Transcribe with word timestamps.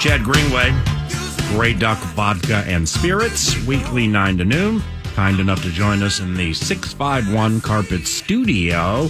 Chad 0.00 0.24
Greenway, 0.24 0.74
Grey 1.50 1.74
Duck 1.74 1.98
Vodka 1.98 2.64
and 2.66 2.88
Spirits, 2.88 3.62
weekly 3.66 4.06
9 4.06 4.38
to 4.38 4.46
noon. 4.46 4.82
Kind 5.14 5.38
enough 5.40 5.62
to 5.62 5.68
join 5.68 6.02
us 6.02 6.20
in 6.20 6.32
the 6.32 6.54
651 6.54 7.60
Carpet 7.60 8.06
Studio. 8.06 9.08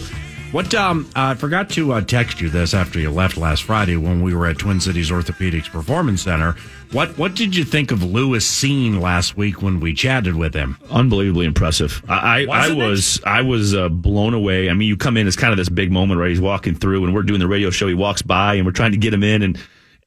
What, 0.51 0.75
um, 0.75 1.09
I 1.15 1.35
forgot 1.35 1.71
to 1.71 1.93
uh, 1.93 2.01
text 2.01 2.41
you 2.41 2.51
this 2.51 2.75
after 2.75 2.99
you 2.99 3.13
left 3.13 3.37
last 3.37 3.63
Friday 3.63 3.97
when 3.97 4.21
we 4.21 4.35
were 4.35 4.49
at 4.49 4.59
Twin 4.59 4.81
Cities 4.81 5.13
Orthopedics 5.13 5.71
Performance 5.71 6.23
Center. 6.23 6.57
What, 6.91 7.17
what 7.17 7.37
did 7.37 7.55
you 7.55 7.63
think 7.63 7.93
of 7.93 8.03
Lewis 8.03 8.45
Cine 8.45 9.01
last 9.01 9.37
week 9.37 9.63
when 9.63 9.79
we 9.79 9.95
chatted 9.95 10.35
with 10.35 10.55
him? 10.55 10.77
unbelievably 10.91 11.47
impressive. 11.47 12.03
I, 12.09 12.47
I, 12.47 12.67
I 12.67 12.67
it? 12.69 13.21
I 13.25 13.43
was 13.43 13.77
uh, 13.77 13.89
blown 13.91 14.35
away. 14.35 14.69
I 14.69 14.73
mean, 14.73 14.89
you 14.89 14.97
come 14.97 15.17
in, 15.17 15.29
it's 15.29 15.37
kind 15.37 15.53
of 15.53 15.57
this 15.57 15.69
big 15.69 15.93
moment, 15.93 16.19
right? 16.19 16.31
He's 16.31 16.41
walking 16.41 16.75
through, 16.75 17.05
and 17.05 17.15
we're 17.15 17.23
doing 17.23 17.39
the 17.39 17.47
radio 17.47 17.71
show. 17.71 17.87
He 17.87 17.95
walks 17.95 18.23
by, 18.23 18.55
and 18.55 18.67
we're 18.67 18.73
trying 18.73 18.91
to 18.91 18.99
get 18.99 19.15
him 19.15 19.23
in, 19.23 19.43
and 19.43 19.57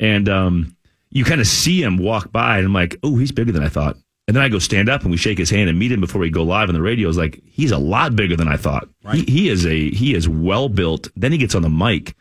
and 0.04 0.28
um, 0.28 0.76
you 1.12 1.24
kind 1.24 1.40
of 1.40 1.48
see 1.48 1.82
him 1.82 1.98
walk 1.98 2.32
by, 2.32 2.58
and 2.58 2.66
I'm 2.68 2.74
like, 2.74 2.98
oh, 3.04 3.16
he's 3.16 3.32
bigger 3.32 3.54
than 3.54 3.64
I 3.64 3.70
thought. 3.70 3.96
And 4.28 4.36
then 4.36 4.44
I 4.44 4.50
go 4.50 4.60
stand 4.60 4.90
up 4.90 5.02
and 5.02 5.12
we 5.12 5.18
shake 5.18 5.38
his 5.38 5.50
hand 5.50 5.70
and 5.70 5.80
meet 5.80 5.92
him 5.92 6.02
before 6.02 6.20
we 6.20 6.30
go 6.30 6.44
live 6.44 6.70
on 6.70 6.76
the 6.76 6.82
radio. 6.82 7.10
It's 7.10 7.18
like 7.18 7.42
he's 7.46 7.72
a 7.72 7.78
lot 7.78 8.16
bigger 8.16 8.36
than 8.36 8.48
I 8.48 8.56
thought. 8.56 8.88
He, 9.12 9.24
he 9.24 9.50
is 9.50 9.66
a 9.66 9.90
he 9.92 10.14
is 10.14 10.28
well 10.28 10.70
built. 10.70 11.08
Then 11.16 11.32
he 11.32 11.38
gets 11.38 11.56
on 11.56 11.62
the 11.62 11.70
mic, 11.70 12.16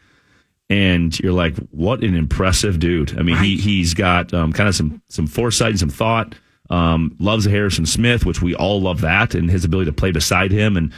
and 0.71 1.19
you're 1.21 1.33
like, 1.33 1.57
what 1.71 2.03
an 2.03 2.15
impressive 2.15 2.79
dude. 2.79 3.19
I 3.19 3.23
mean, 3.23 3.37
he 3.37 3.57
he's 3.57 3.95
got 3.95 4.33
um, 4.33 4.53
kind 4.53 4.69
of 4.69 4.77
some 4.77 5.03
some 5.09 5.27
foresight 5.27 5.71
and 5.71 5.81
some 5.81 5.91
thought. 5.91 6.35
Um, 6.71 7.17
loves 7.19 7.45
Harrison 7.45 7.85
Smith, 7.85 8.25
which 8.25 8.41
we 8.41 8.55
all 8.55 8.81
love 8.81 9.01
that, 9.01 9.35
and 9.35 9.51
his 9.51 9.65
ability 9.65 9.91
to 9.91 9.95
play 9.95 10.13
beside 10.13 10.53
him, 10.53 10.77
and 10.77 10.93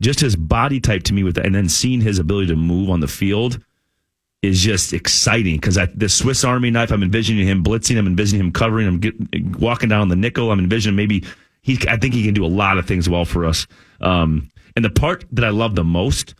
just 0.00 0.20
his 0.20 0.36
body 0.36 0.80
type 0.80 1.02
to 1.04 1.14
me 1.14 1.24
with 1.24 1.34
that, 1.34 1.46
and 1.46 1.54
then 1.54 1.68
seeing 1.68 2.00
his 2.00 2.18
ability 2.18 2.46
to 2.46 2.56
move 2.56 2.90
on 2.90 3.00
the 3.00 3.08
field 3.08 3.62
is 4.42 4.60
just 4.60 4.92
exciting 4.92 5.54
because 5.56 5.78
the 5.94 6.08
Swiss 6.08 6.44
Army 6.44 6.70
knife. 6.70 6.90
I'm 6.90 7.02
envisioning 7.02 7.46
him 7.46 7.62
blitzing. 7.62 7.96
I'm 7.98 8.06
envisioning 8.06 8.44
him 8.46 8.52
covering. 8.52 8.86
him 8.88 8.98
get, 8.98 9.14
walking 9.58 9.88
down 9.88 10.08
the 10.08 10.16
nickel. 10.16 10.50
I'm 10.50 10.58
envisioning 10.58 10.96
maybe 10.96 11.24
he. 11.62 11.78
I 11.88 11.96
think 11.96 12.12
he 12.14 12.24
can 12.24 12.34
do 12.34 12.44
a 12.44 12.48
lot 12.48 12.76
of 12.78 12.86
things 12.86 13.08
well 13.08 13.24
for 13.24 13.44
us. 13.44 13.66
Um, 14.00 14.50
and 14.74 14.84
the 14.84 14.90
part 14.90 15.24
that 15.32 15.44
I 15.44 15.50
love 15.50 15.74
the 15.76 15.84
most 15.84 16.34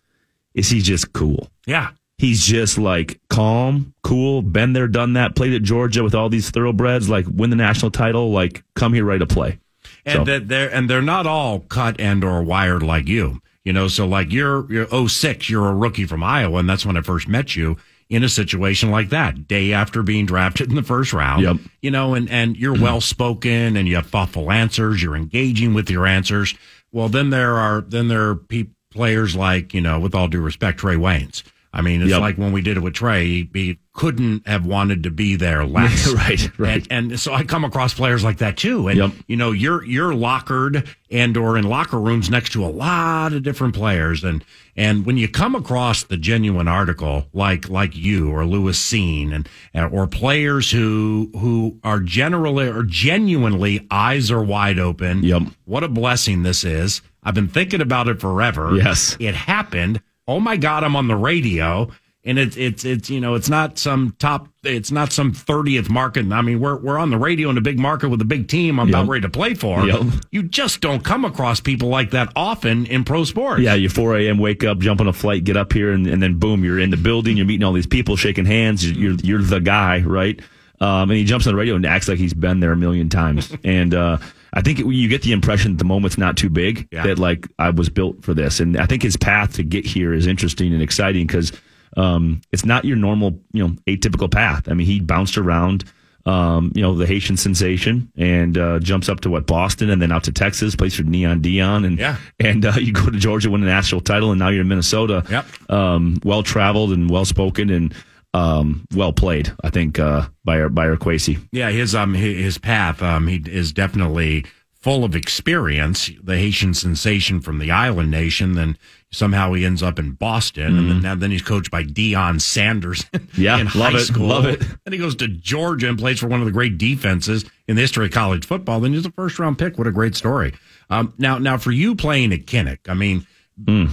is 0.54 0.68
he's 0.68 0.84
just 0.84 1.12
cool. 1.12 1.48
Yeah. 1.66 1.91
He's 2.18 2.44
just 2.44 2.78
like 2.78 3.20
calm, 3.30 3.94
cool, 4.04 4.42
been 4.42 4.74
there, 4.74 4.86
done 4.86 5.14
that, 5.14 5.34
played 5.34 5.54
at 5.54 5.62
Georgia 5.62 6.04
with 6.04 6.14
all 6.14 6.28
these 6.28 6.50
thoroughbreds, 6.50 7.08
like 7.08 7.26
win 7.28 7.50
the 7.50 7.56
national 7.56 7.91
title, 7.91 8.30
like 8.30 8.62
come 8.76 8.92
here, 8.94 9.04
ready 9.04 9.18
to 9.20 9.26
play. 9.26 9.58
and 10.04 10.18
So- 10.18 10.24
that 10.24 10.48
they're 10.48 10.72
and 10.72 10.88
they're 10.91 11.02
not 11.02 11.26
all 11.26 11.60
cut 11.60 12.00
and 12.00 12.22
or 12.24 12.42
wired 12.42 12.82
like 12.82 13.08
you. 13.08 13.41
You 13.64 13.72
know, 13.72 13.86
so 13.88 14.06
like 14.06 14.32
you're 14.32 14.70
you're 14.72 15.08
06, 15.08 15.48
you're 15.48 15.68
a 15.68 15.74
rookie 15.74 16.04
from 16.04 16.22
Iowa, 16.22 16.58
and 16.58 16.68
that's 16.68 16.84
when 16.86 16.96
I 16.96 17.00
first 17.00 17.26
met 17.28 17.54
you 17.56 17.76
in 18.12 18.22
a 18.22 18.28
situation 18.28 18.90
like 18.90 19.08
that, 19.08 19.48
day 19.48 19.72
after 19.72 20.02
being 20.02 20.26
drafted 20.26 20.68
in 20.68 20.76
the 20.76 20.82
first 20.82 21.14
round. 21.14 21.42
Yep. 21.42 21.56
You 21.80 21.90
know, 21.90 22.12
and 22.12 22.30
and 22.30 22.58
you're 22.58 22.74
mm-hmm. 22.74 22.82
well 22.82 23.00
spoken 23.00 23.74
and 23.74 23.88
you 23.88 23.96
have 23.96 24.06
thoughtful 24.06 24.52
answers. 24.52 25.02
You're 25.02 25.16
engaging 25.16 25.72
with 25.72 25.88
your 25.88 26.06
answers. 26.06 26.54
Well, 26.92 27.08
then 27.08 27.30
there 27.30 27.56
are 27.56 27.80
then 27.80 28.08
there 28.08 28.28
are 28.28 28.36
pe- 28.36 28.68
players 28.90 29.34
like 29.34 29.72
you 29.72 29.80
know, 29.80 29.98
with 29.98 30.14
all 30.14 30.28
due 30.28 30.42
respect, 30.42 30.78
Trae 30.80 30.98
Waynes. 30.98 31.42
I 31.72 31.80
mean, 31.80 32.02
it's 32.02 32.10
Yep. 32.10 32.20
like 32.20 32.36
when 32.36 32.52
we 32.52 32.60
did 32.60 32.76
it 32.76 32.80
with 32.80 32.92
Trey, 32.92 33.24
he, 33.26 33.50
he 33.54 33.78
couldn't 33.94 34.47
have 34.48 34.64
wanted 34.64 35.03
to 35.03 35.10
be 35.10 35.36
there 35.36 35.64
less. 35.66 36.10
Right, 36.12 36.50
right. 36.58 36.86
And, 36.91 37.10
and 37.12 37.20
so 37.20 37.34
I 37.34 37.44
come 37.44 37.62
across 37.64 37.92
players 37.92 38.25
like 38.25 38.38
that 38.38 38.56
too. 38.56 38.88
And 38.88 38.97
Yep. 38.98 39.10
you 39.26 39.36
know, 39.36 39.50
you're 39.53 39.84
you're 39.84 40.14
lockered 40.14 40.88
and 41.10 41.36
or 41.36 41.58
in 41.58 41.64
locker 41.69 42.00
rooms 42.00 42.30
next 42.30 42.53
to 42.53 42.64
a 42.64 42.69
lot 42.69 43.34
of 43.34 43.42
different 43.42 43.75
players. 43.75 44.25
And 44.25 44.42
and 44.76 45.04
when 45.04 45.19
you 45.19 45.28
come 45.28 45.54
across 45.54 46.04
the 46.04 46.16
genuine 46.16 46.69
article 46.69 47.26
like 47.34 47.69
like 47.69 47.94
you 47.94 48.30
or 48.30 48.47
Lewis 48.47 48.78
Cine 48.82 49.34
and, 49.34 49.47
and 49.75 49.92
or 49.92 50.06
players 50.06 50.70
who 50.70 51.30
who 51.38 51.78
are 51.84 52.00
generally 52.00 52.69
or 52.69 52.82
genuinely 52.84 53.86
eyes 53.91 54.30
are 54.30 54.42
wide 54.42 54.78
open. 54.78 55.22
Yep. 55.22 55.42
What 55.66 55.84
a 55.84 55.88
blessing 55.88 56.42
this 56.44 56.64
is. 56.64 57.03
I've 57.22 57.34
been 57.34 57.48
thinking 57.48 57.82
about 57.82 58.09
it 58.09 58.20
forever. 58.20 58.74
Yes. 58.74 59.16
It 59.20 59.34
happened. 59.34 60.00
Oh 60.26 60.41
my 60.41 60.56
God, 60.56 60.82
I'm 60.82 60.97
on 60.97 61.09
the 61.09 61.16
radio. 61.16 61.91
And 62.25 62.38
it's 62.38 62.56
it's 62.56 62.84
it's 62.84 63.10
you 63.10 63.21
know 63.21 63.34
it's 63.34 63.49
not 63.49 63.78
some 63.78 64.15
top 64.21 64.47
it's 64.62 64.93
not 64.93 65.12
some 65.12 65.33
thirtieth 65.33 65.91
market. 65.91 66.31
I 66.31 66.41
mean 66.41 66.60
we're 66.60 66.77
we're 66.77 66.99
on 66.99 67.10
the 67.10 67.19
radio 67.19 67.50
in 67.50 67.59
a 67.59 67.60
big 67.60 67.81
market 67.81 68.10
with 68.10 68.21
a 68.21 68.25
big 68.25 68.47
team 68.47 68.78
I'm 68.78 68.88
about 68.88 69.09
ready 69.09 69.22
to 69.22 69.28
play 69.28 69.55
for. 69.55 69.84
Yep. 69.84 70.03
You 70.31 70.44
just 70.44 70.81
don't 70.81 71.03
come 71.03 71.25
across 71.25 71.59
people 71.59 71.88
like 71.88 72.12
that 72.12 72.33
often 72.37 72.87
in 72.87 73.03
pro 73.03 73.25
sports. 73.25 73.62
Yeah, 73.62 73.75
you 73.75 73.88
4 73.88 74.19
a.m. 74.19 74.38
wake 74.38 74.62
up, 74.62 74.78
jump 74.78 75.00
on 75.00 75.09
a 75.09 75.12
flight, 75.12 75.43
get 75.43 75.56
up 75.56 75.72
here, 75.72 75.91
and, 75.91 76.06
and 76.06 76.22
then 76.22 76.38
boom, 76.38 76.62
you're 76.62 76.78
in 76.78 76.91
the 76.91 76.97
building. 76.97 77.37
You're 77.37 77.47
meeting 77.47 77.65
all 77.65 77.72
these 77.72 77.88
people, 77.88 78.15
shaking 78.15 78.44
hands. 78.44 78.89
You're 78.89 79.15
you're 79.15 79.43
the 79.43 79.60
guy, 79.60 80.00
right? 80.03 80.41
Um, 80.83 81.10
and 81.10 81.12
he 81.12 81.25
jumps 81.25 81.47
on 81.47 81.53
the 81.53 81.56
radio 81.56 81.77
and 81.77 81.87
acts 81.87 82.09
like 82.09 82.19
he's 82.19 82.34
been 82.34 82.59
there 82.59 82.72
a 82.72 82.77
million 82.77 83.09
times. 83.09 83.54
and 83.65 83.94
uh, 83.94 84.19
I 84.53 84.62
think 84.62 84.81
it, 84.81 84.87
you 84.87 85.09
get 85.09 85.22
the 85.22 85.33
impression 85.33 85.72
that 85.72 85.78
the 85.78 85.84
moment's 85.84 86.19
not 86.19 86.37
too 86.37 86.50
big. 86.50 86.89
Yeah. 86.91 87.06
That 87.06 87.19
like 87.19 87.49
I 87.59 87.71
was 87.71 87.89
built 87.89 88.22
for 88.25 88.34
this, 88.34 88.60
and 88.60 88.77
I 88.77 88.87
think 88.87 89.03
his 89.03 89.16
path 89.16 89.54
to 89.54 89.62
get 89.62 89.87
here 89.87 90.12
is 90.12 90.27
interesting 90.27 90.72
and 90.72 90.83
exciting 90.83 91.27
because 91.27 91.53
um, 91.97 92.41
it's 92.53 92.64
not 92.64 92.84
your 92.84 92.97
normal, 92.97 93.38
you 93.53 93.66
know, 93.66 93.75
atypical 93.86 94.30
path. 94.30 94.69
I 94.69 94.75
mean, 94.75 94.86
he 94.86 95.00
bounced 95.00 95.36
around. 95.38 95.84
Um, 96.25 96.70
you 96.76 96.82
know, 96.82 96.94
the 96.94 97.04
Haitian 97.04 97.36
sensation 97.36 98.12
and 98.16 98.56
uh, 98.56 98.78
jumps 98.78 99.08
up 99.08 99.19
to 99.22 99.28
what 99.30 99.44
Boston 99.48 99.91
and 99.91 100.00
then 100.00 100.12
out 100.12 100.22
to 100.22 100.30
Texas, 100.32 100.76
plays 100.76 100.94
for 100.94 101.03
Neon 101.03 101.41
Deion 101.42 101.84
and 101.84 101.98
Yeah. 101.98 102.16
and 102.38 102.64
uh, 102.64 102.75
you 102.78 102.92
go 102.92 103.06
to 103.10 103.19
Georgia, 103.19 103.50
win 103.50 103.60
a 103.64 103.66
national 103.66 104.03
title, 104.03 104.30
and 104.30 104.38
now 104.38 104.47
you're 104.48 104.60
in 104.60 104.69
Minnesota. 104.69 105.25
Yep. 105.28 105.70
Um, 105.70 106.20
well 106.22 106.44
traveled 106.44 106.92
and 106.92 107.10
well 107.10 107.25
spoken 107.25 107.70
and 107.70 107.92
um, 108.34 108.86
well 108.94 109.12
played. 109.12 109.53
I 109.65 109.71
think 109.71 109.98
uh, 109.98 110.28
by 110.44 110.60
our 110.60 110.68
by 110.68 110.86
our 110.86 110.97
Kwesi. 110.97 111.44
Yeah, 111.50 111.71
his 111.71 111.92
um 111.92 112.15
his 112.15 112.56
path 112.56 113.03
um 113.03 113.27
he 113.27 113.42
is 113.44 113.72
definitely 113.72 114.44
full 114.80 115.03
of 115.04 115.16
experience. 115.16 116.09
The 116.22 116.36
Haitian 116.39 116.74
sensation 116.74 117.41
from 117.41 117.59
the 117.59 117.72
island 117.72 118.12
nation, 118.12 118.53
then 118.53 118.78
somehow 119.12 119.53
he 119.53 119.64
ends 119.64 119.82
up 119.82 119.98
in 119.98 120.12
Boston, 120.12 120.76
and 120.78 120.91
then, 120.91 121.00
now, 121.03 121.14
then 121.14 121.30
he's 121.30 121.42
coached 121.42 121.70
by 121.70 121.84
Deion 121.84 122.41
Sanders. 122.41 123.04
Yeah, 123.36 123.59
in 123.59 123.66
love 123.66 123.92
high 123.92 123.98
it, 123.98 124.00
school. 124.00 124.26
love 124.26 124.44
it. 124.44 124.60
Then 124.60 124.92
he 124.92 124.98
goes 124.98 125.14
to 125.16 125.28
Georgia 125.28 125.88
and 125.88 125.98
plays 125.98 126.18
for 126.18 126.26
one 126.28 126.41
of 126.41 126.47
the 126.47 126.53
great 126.53 126.76
defenses 126.76 127.44
in 127.68 127.76
the 127.76 127.82
history 127.82 128.06
of 128.06 128.12
college 128.12 128.44
football. 128.47 128.80
Then 128.80 128.92
he's 128.92 129.06
a 129.06 129.12
first 129.12 129.38
round 129.38 129.59
pick. 129.59 129.78
What 129.78 129.86
a 129.86 129.92
great 129.92 130.14
story. 130.16 130.53
Um, 130.91 131.14
now 131.18 131.38
now 131.38 131.56
for 131.56 131.70
you 131.70 131.94
playing 131.94 132.32
at 132.32 132.47
Kinnick, 132.47 132.88
I 132.88 132.94
mean. 132.94 133.26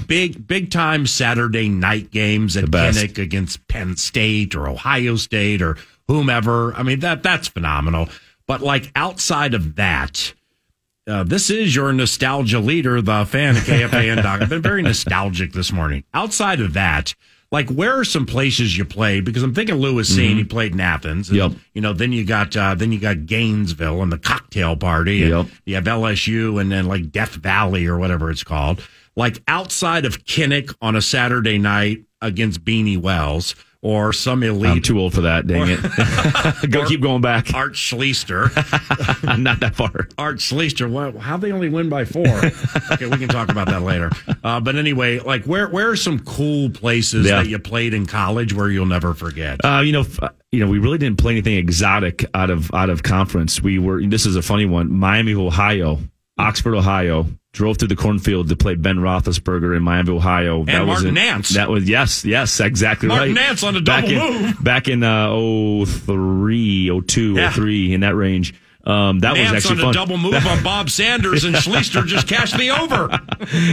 Big, 0.07 0.47
big 0.47 0.71
time 0.71 1.05
Saturday 1.05 1.69
night 1.69 2.09
games 2.11 2.57
at 2.57 2.65
Mm. 2.65 2.89
Kinnick 2.89 3.17
against 3.21 3.67
Penn 3.67 3.97
State 3.97 4.55
or 4.55 4.67
Ohio 4.67 5.15
State 5.15 5.61
or 5.61 5.77
whomever. 6.07 6.73
I 6.73 6.81
mean, 6.83 7.01
that 7.01 7.21
that's 7.23 7.47
phenomenal. 7.49 8.09
But 8.47 8.61
like 8.61 8.91
outside 8.95 9.53
of 9.53 9.75
that, 9.75 10.33
uh, 11.09 11.23
this 11.23 11.49
is 11.49 11.75
your 11.75 11.91
nostalgia 11.91 12.59
leader, 12.59 13.01
the 13.01 13.25
fan 13.25 13.57
at 13.57 13.63
KFAN. 13.63 14.21
Doc. 14.23 14.41
I've 14.41 14.49
been 14.49 14.61
very 14.61 14.81
nostalgic 14.81 15.53
this 15.53 15.71
morning. 15.71 16.03
Outside 16.13 16.61
of 16.61 16.73
that, 16.73 17.15
like 17.51 17.69
where 17.69 17.97
are 17.97 18.03
some 18.03 18.25
places 18.25 18.77
you 18.77 18.85
played? 18.85 19.25
Because 19.25 19.41
I'm 19.41 19.53
thinking 19.55 19.75
Lewis 19.75 20.15
Cine, 20.15 20.35
he 20.37 20.43
played 20.43 20.73
in 20.73 20.79
Athens. 20.79 21.29
And, 21.29 21.39
Mm-hmm. 21.39 21.53
Yep. 21.53 21.61
You 21.73 21.81
know, 21.81 21.93
then 21.93 22.11
you 22.11 22.23
got 22.23 22.55
uh, 22.55 22.75
then 22.75 22.91
you 22.91 22.99
got 22.99 23.25
Gainesville 23.25 24.01
and 24.01 24.11
the 24.11 24.19
cocktail 24.19 24.75
party. 24.75 25.23
And 25.23 25.31
Yep. 25.31 25.47
You 25.65 25.75
have 25.75 25.85
LSU 25.85 26.61
and 26.61 26.71
then 26.71 26.85
like 26.85 27.11
Death 27.11 27.35
Valley 27.35 27.87
or 27.87 27.97
whatever 27.97 28.29
it's 28.29 28.43
called. 28.43 28.81
Like 29.15 29.41
outside 29.47 30.05
of 30.05 30.23
Kinnick 30.25 30.73
on 30.81 30.95
a 30.95 31.01
Saturday 31.01 31.57
night 31.57 32.03
against 32.21 32.63
Beanie 32.63 32.97
Wells 32.97 33.55
or 33.81 34.11
some 34.11 34.43
I'm 34.43 34.49
elite 34.49 34.83
too 34.83 34.99
old 34.99 35.13
for 35.13 35.21
that. 35.21 35.47
Dang 35.47 35.67
it. 35.69 36.69
Go 36.71 36.85
keep 36.85 37.01
going 37.01 37.21
back. 37.21 37.53
Art 37.53 37.73
Schlichter. 37.73 38.49
Not 39.39 39.61
that 39.61 39.75
far. 39.75 40.09
Art 40.17 40.37
Schlichter. 40.37 40.89
What, 40.89 41.15
how 41.15 41.37
they 41.37 41.51
only 41.51 41.69
win 41.69 41.87
by 41.87 42.03
four? 42.05 42.27
okay, 42.91 43.05
we 43.05 43.17
can 43.17 43.29
talk 43.29 43.49
about 43.49 43.67
that 43.67 43.81
later. 43.81 44.11
Uh, 44.43 44.59
but 44.59 44.75
anyway, 44.75 45.19
like 45.19 45.45
where 45.45 45.69
where 45.69 45.89
are 45.89 45.95
some 45.95 46.19
cool 46.19 46.69
places 46.69 47.25
Yeah. 47.25 47.37
that 47.37 47.47
you 47.47 47.57
played 47.59 47.93
in 47.93 48.05
college 48.05 48.53
where 48.53 48.69
you'll 48.69 48.85
never 48.85 49.13
forget? 49.13 49.63
Uh, 49.63 49.79
you 49.83 49.91
know, 49.93 50.01
f- 50.01 50.19
you 50.51 50.59
know, 50.59 50.69
we 50.69 50.79
really 50.79 50.97
didn't 50.97 51.17
play 51.19 51.31
anything 51.33 51.55
exotic 51.55 52.25
out 52.33 52.49
of 52.49 52.73
out 52.73 52.89
of 52.89 53.03
conference. 53.03 53.61
We 53.61 53.79
were. 53.79 54.01
This 54.05 54.25
is 54.25 54.35
a 54.35 54.41
funny 54.41 54.65
one. 54.65 54.91
Miami, 54.91 55.35
Ohio, 55.35 55.99
Oxford, 56.37 56.75
Ohio. 56.75 57.27
Drove 57.51 57.77
through 57.77 57.87
the 57.87 57.95
cornfield 57.95 58.47
to 58.49 58.55
play 58.55 58.75
Ben 58.75 58.97
Roethlisberger 58.97 59.75
in 59.75 59.81
Miami, 59.81 60.11
Ohio. 60.11 60.63
And 60.67 60.85
Martin 60.85 61.07
in, 61.09 61.13
Nance. 61.15 61.49
That 61.49 61.67
was 61.69 61.89
yes, 61.89 62.23
yes, 62.23 62.59
exactly 62.59 63.07
Martin 63.07 63.33
right. 63.33 63.41
Nance 63.47 63.63
on 63.63 63.75
a 63.75 63.81
back 63.81 64.05
double 64.05 64.35
in, 64.35 64.41
move. 64.43 64.63
back 64.63 64.87
in 64.87 65.01
uh, 65.03 65.29
03, 65.85 67.01
02, 67.07 67.33
Yeah. 67.33 67.51
03, 67.51 67.93
in 67.93 68.01
that 68.01 68.15
range. 68.15 68.53
Um, 68.85 69.19
that 69.19 69.33
was 69.33 69.51
actually 69.51 69.75
on 69.75 69.81
fun. 69.81 69.89
a 69.89 69.93
double 69.93 70.17
move 70.17 70.45
on 70.45 70.63
Bob 70.63 70.89
Sanders 70.91 71.43
and 71.43 71.55
Schlichter 71.55 72.05
just 72.05 72.27
cashed 72.27 72.57
the 72.57 72.69
over. 72.71 73.09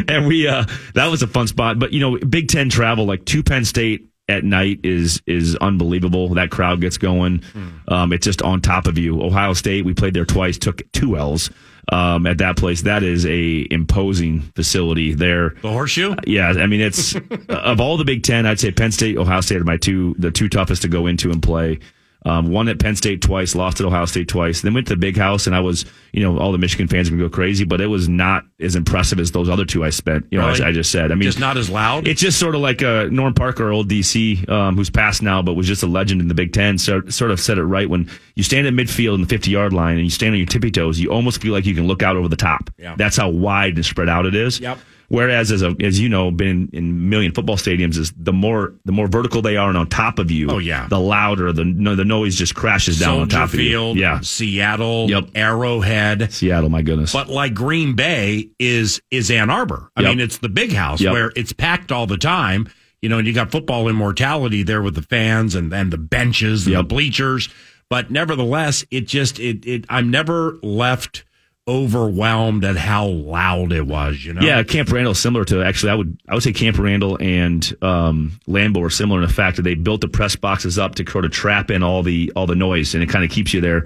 and 0.12 0.26
we 0.26 0.48
uh 0.48 0.64
that 0.94 1.06
was 1.06 1.22
a 1.22 1.26
fun 1.28 1.46
spot 1.46 1.78
but 1.78 1.92
you 1.92 2.00
know 2.00 2.18
big 2.18 2.48
ten 2.48 2.68
travel 2.68 3.06
like 3.06 3.24
to 3.26 3.42
penn 3.42 3.64
state 3.64 4.08
at 4.28 4.42
night 4.42 4.80
is 4.82 5.22
is 5.26 5.54
unbelievable 5.56 6.34
that 6.34 6.50
crowd 6.50 6.80
gets 6.80 6.98
going 6.98 7.40
um 7.88 8.12
it's 8.12 8.24
just 8.24 8.42
on 8.42 8.60
top 8.60 8.86
of 8.88 8.98
you 8.98 9.22
ohio 9.22 9.52
state 9.52 9.84
we 9.84 9.94
played 9.94 10.12
there 10.12 10.24
twice 10.24 10.58
took 10.58 10.82
two 10.92 11.16
l's 11.16 11.50
um 11.92 12.26
at 12.26 12.38
that 12.38 12.56
place 12.56 12.82
that 12.82 13.02
is 13.02 13.24
a 13.26 13.66
imposing 13.70 14.40
facility 14.56 15.14
there 15.14 15.50
The 15.62 15.70
horseshoe? 15.70 16.14
yeah 16.26 16.48
i 16.48 16.66
mean 16.66 16.80
it's 16.80 17.14
of 17.48 17.80
all 17.80 17.96
the 17.96 18.04
big 18.04 18.22
ten 18.22 18.44
i'd 18.46 18.58
say 18.58 18.70
penn 18.72 18.90
state 18.92 19.16
ohio 19.16 19.40
state 19.40 19.60
are 19.60 19.64
my 19.64 19.76
two 19.76 20.14
the 20.18 20.30
two 20.30 20.48
toughest 20.48 20.82
to 20.82 20.88
go 20.88 21.06
into 21.06 21.30
and 21.30 21.42
play 21.42 21.78
um, 22.26 22.50
one 22.50 22.68
at 22.68 22.80
Penn 22.80 22.96
State 22.96 23.22
twice, 23.22 23.54
lost 23.54 23.78
at 23.80 23.86
Ohio 23.86 24.04
State 24.04 24.26
twice. 24.26 24.60
Then 24.60 24.74
went 24.74 24.88
to 24.88 24.94
the 24.94 24.98
Big 24.98 25.16
House, 25.16 25.46
and 25.46 25.54
I 25.54 25.60
was, 25.60 25.84
you 26.12 26.22
know, 26.22 26.38
all 26.40 26.50
the 26.50 26.58
Michigan 26.58 26.88
fans 26.88 27.06
are 27.06 27.12
gonna 27.12 27.22
go 27.22 27.28
crazy, 27.28 27.64
but 27.64 27.80
it 27.80 27.86
was 27.86 28.08
not 28.08 28.44
as 28.60 28.74
impressive 28.74 29.20
as 29.20 29.30
those 29.30 29.48
other 29.48 29.64
two 29.64 29.84
I 29.84 29.90
spent. 29.90 30.26
You 30.32 30.38
know, 30.38 30.48
as 30.48 30.58
Really? 30.58 30.70
I 30.70 30.72
just 30.74 30.90
said. 30.90 31.12
I 31.12 31.14
mean, 31.14 31.22
Just 31.22 31.38
not 31.38 31.56
as 31.56 31.70
loud? 31.70 32.08
It's 32.08 32.20
just 32.20 32.40
sort 32.40 32.56
of 32.56 32.60
like 32.60 32.82
uh, 32.82 33.04
Norm 33.12 33.32
Parker, 33.32 33.70
old 33.70 33.88
DC, 33.88 34.48
um, 34.50 34.76
who's 34.76 34.90
passed 34.90 35.22
now, 35.22 35.40
but 35.40 35.54
was 35.54 35.68
just 35.68 35.84
a 35.84 35.86
legend 35.86 36.20
in 36.20 36.26
the 36.26 36.34
Big 36.34 36.52
Ten. 36.52 36.78
So, 36.78 37.00
sort 37.08 37.30
of 37.30 37.38
said 37.38 37.58
it 37.58 37.64
right 37.64 37.88
when 37.88 38.10
you 38.34 38.42
stand 38.42 38.66
at 38.66 38.72
midfield 38.74 39.14
in 39.14 39.20
the 39.20 39.28
50 39.28 39.50
yard 39.50 39.72
line 39.72 39.94
and 39.94 40.04
you 40.04 40.10
stand 40.10 40.32
on 40.32 40.38
your 40.38 40.46
tippy 40.48 40.72
toes, 40.72 40.98
you 40.98 41.12
almost 41.12 41.40
feel 41.40 41.52
like 41.52 41.64
you 41.64 41.74
can 41.76 41.86
look 41.86 42.02
out 42.02 42.16
over 42.16 42.28
the 42.28 42.36
top. 42.36 42.70
Yeah. 42.76 42.96
That's 42.96 43.16
how 43.16 43.28
wide 43.28 43.76
and 43.76 43.86
spread 43.86 44.08
out 44.08 44.26
it 44.26 44.34
is. 44.34 44.58
Yep. 44.58 44.78
Whereas, 45.08 45.52
as 45.52 45.62
a, 45.62 45.74
as 45.80 46.00
you 46.00 46.08
know, 46.08 46.30
been 46.30 46.68
in 46.72 46.84
a 46.90 46.92
million 46.92 47.32
football 47.32 47.56
stadiums, 47.56 47.96
is 47.96 48.12
the 48.16 48.32
more 48.32 48.74
the 48.84 48.92
more 48.92 49.06
vertical 49.06 49.40
they 49.42 49.56
are 49.56 49.68
and 49.68 49.78
on 49.78 49.88
top 49.88 50.18
of 50.18 50.30
you, 50.30 50.50
Oh, 50.50 50.58
yeah. 50.58 50.88
the 50.88 50.98
louder 50.98 51.52
the 51.52 51.64
no, 51.64 51.94
the 51.94 52.04
noise 52.04 52.34
just 52.36 52.54
crashes 52.54 52.98
down 52.98 53.20
on 53.20 53.28
top 53.28 53.50
Field, 53.50 53.92
of 53.92 53.96
you. 53.96 54.02
Yeah, 54.02 54.20
Seattle, 54.20 55.08
Yep. 55.08 55.30
Arrowhead. 55.34 56.32
Seattle, 56.32 56.68
my 56.70 56.82
goodness. 56.82 57.12
But 57.12 57.28
like 57.28 57.54
Green 57.54 57.94
Bay 57.94 58.48
is 58.58 59.00
is 59.10 59.30
Ann 59.30 59.50
Arbor. 59.50 59.90
I 59.96 60.02
Yep. 60.02 60.08
mean, 60.10 60.20
it's 60.20 60.38
the 60.38 60.48
big 60.48 60.72
house 60.72 61.00
Yep. 61.00 61.12
where 61.12 61.32
it's 61.36 61.52
packed 61.52 61.92
all 61.92 62.06
the 62.06 62.18
time. 62.18 62.68
You 63.02 63.08
know, 63.10 63.18
and 63.18 63.26
you 63.28 63.32
got 63.34 63.52
football 63.52 63.88
immortality 63.88 64.62
there 64.64 64.82
with 64.82 64.94
the 64.96 65.02
fans 65.02 65.54
and, 65.54 65.72
and 65.72 65.92
the 65.92 65.98
benches 65.98 66.66
and 66.66 66.74
the 66.74 66.82
bleachers. 66.82 67.48
But 67.88 68.10
nevertheless, 68.10 68.84
it 68.90 69.06
just 69.06 69.38
it 69.38 69.64
it 69.64 69.84
I'm 69.88 70.10
never 70.10 70.58
left 70.62 71.24
overwhelmed 71.68 72.64
at 72.64 72.76
how 72.76 73.06
loud 73.06 73.72
it 73.72 73.86
was. 73.86 74.24
You 74.24 74.34
know, 74.34 74.40
Yeah, 74.42 74.62
Camp 74.62 74.90
Randall 74.90 75.14
similar 75.14 75.44
to 75.46 75.62
actually 75.62 75.90
I 75.92 75.94
would 75.94 76.18
I 76.28 76.34
would 76.34 76.42
say 76.42 76.52
Camp 76.52 76.78
Randall 76.78 77.18
and 77.20 77.76
um, 77.82 78.38
Lambeau 78.48 78.84
are 78.86 78.90
similar 78.90 79.20
in 79.22 79.26
the 79.26 79.32
fact 79.32 79.56
that 79.56 79.62
they 79.62 79.74
built 79.74 80.00
the 80.00 80.08
press 80.08 80.36
boxes 80.36 80.78
up 80.78 80.94
to 80.96 81.10
sort 81.10 81.24
of 81.24 81.32
trap 81.32 81.70
in 81.70 81.82
all 81.82 82.02
the 82.02 82.32
all 82.36 82.46
the 82.46 82.54
noise 82.54 82.94
and 82.94 83.02
it 83.02 83.08
kind 83.08 83.24
of 83.24 83.30
keeps 83.30 83.52
you 83.52 83.60
there. 83.60 83.84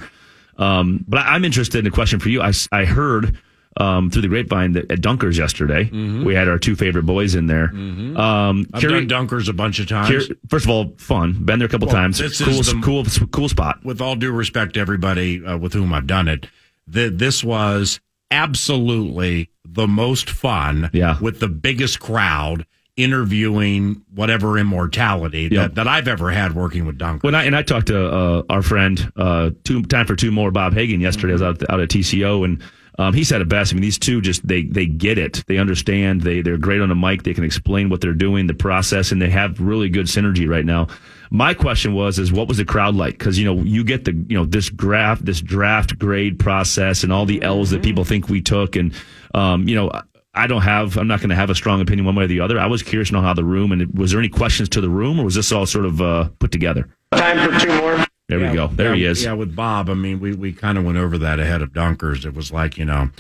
Um, 0.58 1.04
but 1.08 1.20
I, 1.20 1.34
I'm 1.34 1.44
interested 1.44 1.78
in 1.78 1.86
a 1.86 1.90
question 1.94 2.20
for 2.20 2.28
you. 2.28 2.42
I, 2.42 2.52
I 2.70 2.84
heard 2.84 3.38
um, 3.78 4.10
through 4.10 4.22
the 4.22 4.28
grapevine 4.28 4.72
that 4.72 4.90
at 4.90 5.00
Dunkers 5.00 5.38
yesterday 5.38 5.88
we 6.24 6.34
had 6.34 6.48
our 6.48 6.58
two 6.58 6.76
favorite 6.76 7.04
boys 7.06 7.34
in 7.34 7.46
there. 7.46 7.70
Um, 7.70 8.66
I've 8.74 8.82
done 8.82 9.08
Dunkers 9.08 9.48
a 9.48 9.52
bunch 9.54 9.78
of 9.78 9.88
times. 9.88 10.28
first 10.48 10.66
of 10.66 10.70
all, 10.70 10.92
fun. 10.98 11.44
Been 11.44 11.60
there 11.60 11.66
a 11.66 11.70
couple 11.70 11.86
Well, 11.86 11.96
times. 11.96 12.18
this 12.18 12.42
Cool, 12.42 12.60
is 12.60 12.66
the- 12.74 12.80
cool, 12.82 13.04
cool 13.28 13.48
spot. 13.48 13.82
with 13.84 14.00
all 14.02 14.16
due 14.16 14.32
respect 14.32 14.74
to 14.74 14.80
everybody 14.80 15.42
uh, 15.42 15.56
with 15.56 15.72
whom 15.72 15.94
I've 15.94 16.08
done 16.08 16.26
it, 16.28 16.46
th- 16.92 17.12
this 17.14 17.42
was 17.44 18.00
absolutely 18.31 19.50
the 19.64 19.87
most 19.87 20.28
fun 20.31 20.90
Yeah. 20.92 21.16
with 21.20 21.40
the 21.40 21.48
biggest 21.48 22.00
crowd 22.00 22.66
interviewing 22.96 24.02
whatever 24.14 24.58
immortality 24.58 25.42
Yep. 25.50 25.50
that, 25.52 25.75
that 25.76 25.88
I've 25.88 26.08
ever 26.08 26.31
had 26.31 26.54
working 26.54 26.84
with 26.87 26.98
Dunker. 26.98 27.20
When 27.26 27.34
I 27.34 27.44
and 27.44 27.56
I 27.56 27.62
talked 27.62 27.87
to 27.88 28.12
uh, 28.12 28.42
our 28.50 28.62
friend 28.62 29.10
uh, 29.16 29.50
two 29.64 29.82
time 29.82 30.06
for 30.06 30.16
two 30.16 30.31
more 30.31 30.50
Bob 30.50 30.75
Hagan 30.75 31.00
yesterday. 31.00 31.32
I 31.32 31.34
was 31.34 31.42
out, 31.42 31.70
out 31.70 31.81
at 31.81 31.88
TCO 31.88 32.44
and 32.44 32.62
um, 32.98 33.14
he 33.14 33.25
said 33.25 33.40
it 33.40 33.48
best. 33.48 33.72
I 33.72 33.76
mean, 33.76 33.82
these 33.82 33.98
two 33.98 34.20
just 34.20 34.46
they 34.46 34.64
they 34.64 34.84
get 34.87 35.16
it. 35.16 35.42
They 35.46 35.56
understand. 35.58 36.20
They 36.22 36.42
they're 36.42 36.58
great 36.58 36.81
on 36.82 36.88
the 36.90 36.94
mic. 36.94 37.22
They 37.22 37.32
can 37.32 37.44
explain 37.44 37.88
what 37.88 38.00
they're 38.02 38.12
doing, 38.12 38.46
the 38.46 38.54
process, 38.54 39.10
and 39.12 39.22
they 39.22 39.31
have 39.31 39.58
really 39.60 39.88
good 39.88 40.06
synergy 40.06 40.46
right 40.48 40.66
now. 40.66 40.88
My 41.30 41.54
question 41.54 41.94
was 41.94 42.18
is 42.18 42.32
what 42.32 42.48
was 42.48 42.56
the 42.58 42.64
crowd 42.64 42.96
like? 42.96 43.18
Because 43.18 43.38
you 43.38 43.44
know 43.44 43.62
you 43.62 43.84
get 43.84 44.04
the 44.04 44.12
you 44.12 44.36
know 44.36 44.44
this 44.44 44.68
graph 44.68 45.20
this 45.20 45.40
draft 45.40 45.98
grade 45.98 46.38
process 46.38 47.04
and 47.04 47.12
all 47.12 47.24
the 47.24 47.42
L's 47.42 47.70
that 47.70 47.82
people 47.82 48.04
think 48.04 48.28
we 48.28 48.40
took 48.40 48.76
and 48.76 48.92
um, 49.34 49.68
you 49.68 49.76
know. 49.76 49.90
I 50.32 50.46
don't 50.46 50.62
have. 50.62 50.96
I'm 50.96 51.08
not 51.08 51.18
going 51.18 51.30
to 51.30 51.34
have 51.34 51.50
a 51.50 51.56
strong 51.56 51.80
opinion 51.80 52.06
one 52.06 52.14
way 52.14 52.22
or 52.22 52.28
the 52.28 52.38
other. 52.38 52.56
I 52.56 52.66
was 52.66 52.84
curious 52.84 53.08
to 53.08 53.14
know 53.14 53.20
how 53.20 53.34
the 53.34 53.42
room 53.42 53.72
and 53.72 53.92
was 53.98 54.12
there 54.12 54.20
any 54.20 54.28
questions 54.28 54.68
to 54.68 54.80
the 54.80 54.88
room, 54.88 55.18
or 55.18 55.24
was 55.24 55.34
this 55.34 55.50
all 55.50 55.66
sort 55.66 55.86
of 55.86 56.00
uh, 56.00 56.28
put 56.38 56.52
together? 56.52 56.88
Time 57.10 57.50
for 57.50 57.58
two 57.58 57.76
more. 57.80 58.06
There 58.28 58.38
we 58.38 58.54
go. 58.54 58.68
There 58.68 58.94
he 58.94 59.04
is. 59.04 59.24
Yeah, 59.24 59.32
with 59.32 59.56
Bob. 59.56 59.90
I 59.90 59.94
mean, 59.94 60.20
we, 60.20 60.32
we 60.32 60.52
kind 60.52 60.78
of 60.78 60.84
went 60.84 60.98
over 60.98 61.18
that 61.18 61.40
ahead 61.40 61.62
of 61.62 61.70
Dunkers. 61.72 62.24
It 62.24 62.32
was 62.32 62.52
like, 62.52 62.78
you 62.78 62.84
know, 62.84 63.10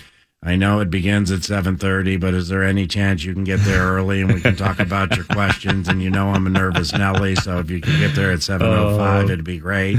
I 0.42 0.56
know 0.56 0.80
it 0.80 0.88
begins 0.88 1.30
at 1.30 1.40
7.30, 1.40 2.18
but 2.18 2.32
is 2.32 2.48
there 2.48 2.64
any 2.64 2.86
chance 2.86 3.22
you 3.24 3.34
can 3.34 3.44
get 3.44 3.60
there 3.60 3.82
early 3.82 4.22
and 4.22 4.32
we 4.32 4.40
can 4.40 4.56
talk 4.56 4.78
about 4.80 5.14
your 5.14 5.24
questions? 5.30 5.86
And 5.86 6.02
you 6.02 6.08
know 6.08 6.28
I'm 6.28 6.46
a 6.46 6.50
nervous 6.50 6.94
Nelly, 6.94 7.34
so 7.36 7.58
if 7.58 7.70
you 7.70 7.78
could 7.82 7.98
get 7.98 8.14
there 8.14 8.30
at 8.30 8.38
7.05, 8.38 9.24
it'd 9.24 9.44
be 9.44 9.58
great. 9.58 9.98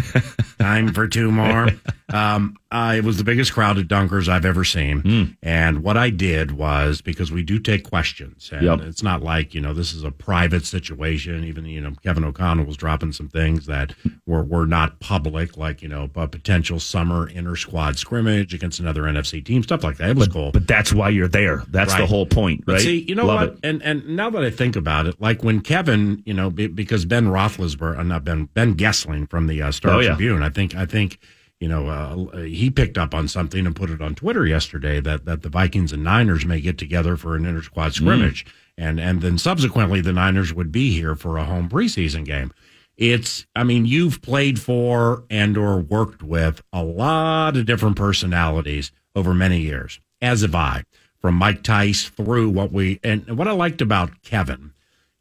Time 0.58 0.94
for 0.94 1.08
two 1.08 1.32
more. 1.32 1.68
Um, 2.10 2.58
uh, 2.72 2.96
it 2.98 3.04
was 3.04 3.18
the 3.18 3.24
biggest 3.24 3.54
crowd 3.54 3.78
at 3.78 3.88
Dunkers 3.88 4.28
I've 4.28 4.46
ever 4.46 4.64
seen. 4.64 5.02
Hmm. 5.02 5.24
And 5.44 5.84
what 5.84 5.96
I 5.98 6.10
did 6.10 6.52
was, 6.52 7.02
because 7.02 7.32
we 7.32 7.44
do 7.44 7.60
take 7.60 7.88
questions, 7.90 8.50
and 8.52 8.64
Yep. 8.64 8.80
it's 8.82 9.04
not 9.04 9.22
like, 9.22 9.54
you 9.54 9.62
know, 9.62 9.74
this 9.74 9.94
is 9.94 10.04
a 10.04 10.12
private 10.12 10.66
situation. 10.66 11.44
Even, 11.44 11.66
you 11.66 11.82
know, 11.82 11.94
Kevin 12.04 12.24
O'Connell 12.24 12.66
was 12.66 12.78
dropping 12.78 13.12
some 13.12 13.28
things 13.30 13.66
that 13.68 13.94
were, 14.26 14.44
were 14.44 14.66
not 14.66 15.00
public, 15.00 15.56
like, 15.58 15.82
you 15.82 15.88
know, 15.88 16.10
a 16.16 16.28
potential 16.28 16.80
summer 16.80 17.28
inter 17.30 17.56
squad 17.56 17.98
scrimmage 17.98 18.54
against 18.54 18.80
another 18.80 19.04
NFC 19.04 19.44
team, 19.46 19.62
stuff 19.64 19.84
like 19.84 19.98
that. 19.98 20.10
It 20.10 20.18
was 20.18 20.28
But 20.52 20.68
that's 20.68 20.92
why 20.94 21.10
you're 21.10 21.28
there. 21.28 21.64
That's 21.70 21.94
the 21.96 22.06
whole 22.06 22.26
point, 22.26 22.66
But 22.66 22.74
right? 22.74 22.82
see, 22.82 23.00
you 23.08 23.16
know 23.16 23.26
Love 23.26 23.40
what? 23.40 23.50
It. 23.50 23.60
And 23.64 23.84
and 23.84 24.08
now 24.16 24.30
that 24.30 24.44
I 24.44 24.50
think 24.50 24.76
about 24.76 25.06
it, 25.08 25.20
like 25.20 25.44
when 25.44 25.62
Kevin, 25.62 26.24
you 26.26 26.34
know, 26.34 26.50
because 26.50 27.06
Ben 27.06 27.28
Roethlisberger, 27.28 28.00
uh, 28.00 28.04
not 28.04 28.24
Ben, 28.24 28.46
Ben 28.54 28.76
Goessling 28.76 29.30
from 29.30 29.48
the 29.48 29.62
uh, 29.62 29.72
Star 29.72 29.96
Oh, 29.96 30.00
yeah. 30.00 30.10
Tribune, 30.10 30.42
I 30.44 30.50
think, 30.50 30.76
I 30.76 30.86
think, 30.86 31.20
you 31.60 31.68
know, 31.68 31.88
uh, 31.88 32.38
he 32.40 32.70
picked 32.72 32.98
up 32.98 33.14
on 33.14 33.28
something 33.28 33.66
and 33.68 33.76
put 33.76 33.90
it 33.92 34.02
on 34.02 34.16
Twitter 34.16 34.46
yesterday 34.48 35.00
that 35.00 35.26
that 35.26 35.42
the 35.44 35.50
Vikings 35.50 35.92
and 35.94 36.04
Niners 36.04 36.46
may 36.46 36.60
get 36.60 36.78
together 36.78 37.18
for 37.18 37.36
an 37.36 37.46
inter 37.46 37.62
squad 37.62 37.94
scrimmage, 37.94 38.46
and 38.78 39.00
and 39.00 39.22
then 39.22 39.38
subsequently 39.38 40.02
the 40.02 40.14
Niners 40.14 40.54
would 40.54 40.72
be 40.72 40.92
here 40.92 41.16
for 41.16 41.38
a 41.38 41.44
home 41.44 41.70
preseason 41.70 42.26
game. 42.26 42.52
It's, 42.98 43.48
I 43.56 43.64
mean, 43.64 43.86
you've 43.88 44.22
played 44.22 44.60
for 44.60 45.24
and 45.30 45.58
or 45.58 45.80
worked 45.80 46.22
with 46.22 46.62
a 46.72 46.84
lot 46.84 47.58
of 47.58 47.66
different 47.66 47.96
personalities 47.96 48.92
over 49.16 49.34
many 49.34 49.60
years, 49.60 50.00
as 50.22 50.42
have 50.42 50.56
I, 50.56 50.84
from 51.20 51.36
Mike 51.36 51.64
Tice 51.64 52.10
through 52.10 52.50
what 52.50 52.72
we, 52.72 53.00
and 53.04 53.38
what 53.38 53.48
I 53.48 53.52
liked 53.52 53.82
about 53.82 54.22
Kevin 54.24 54.74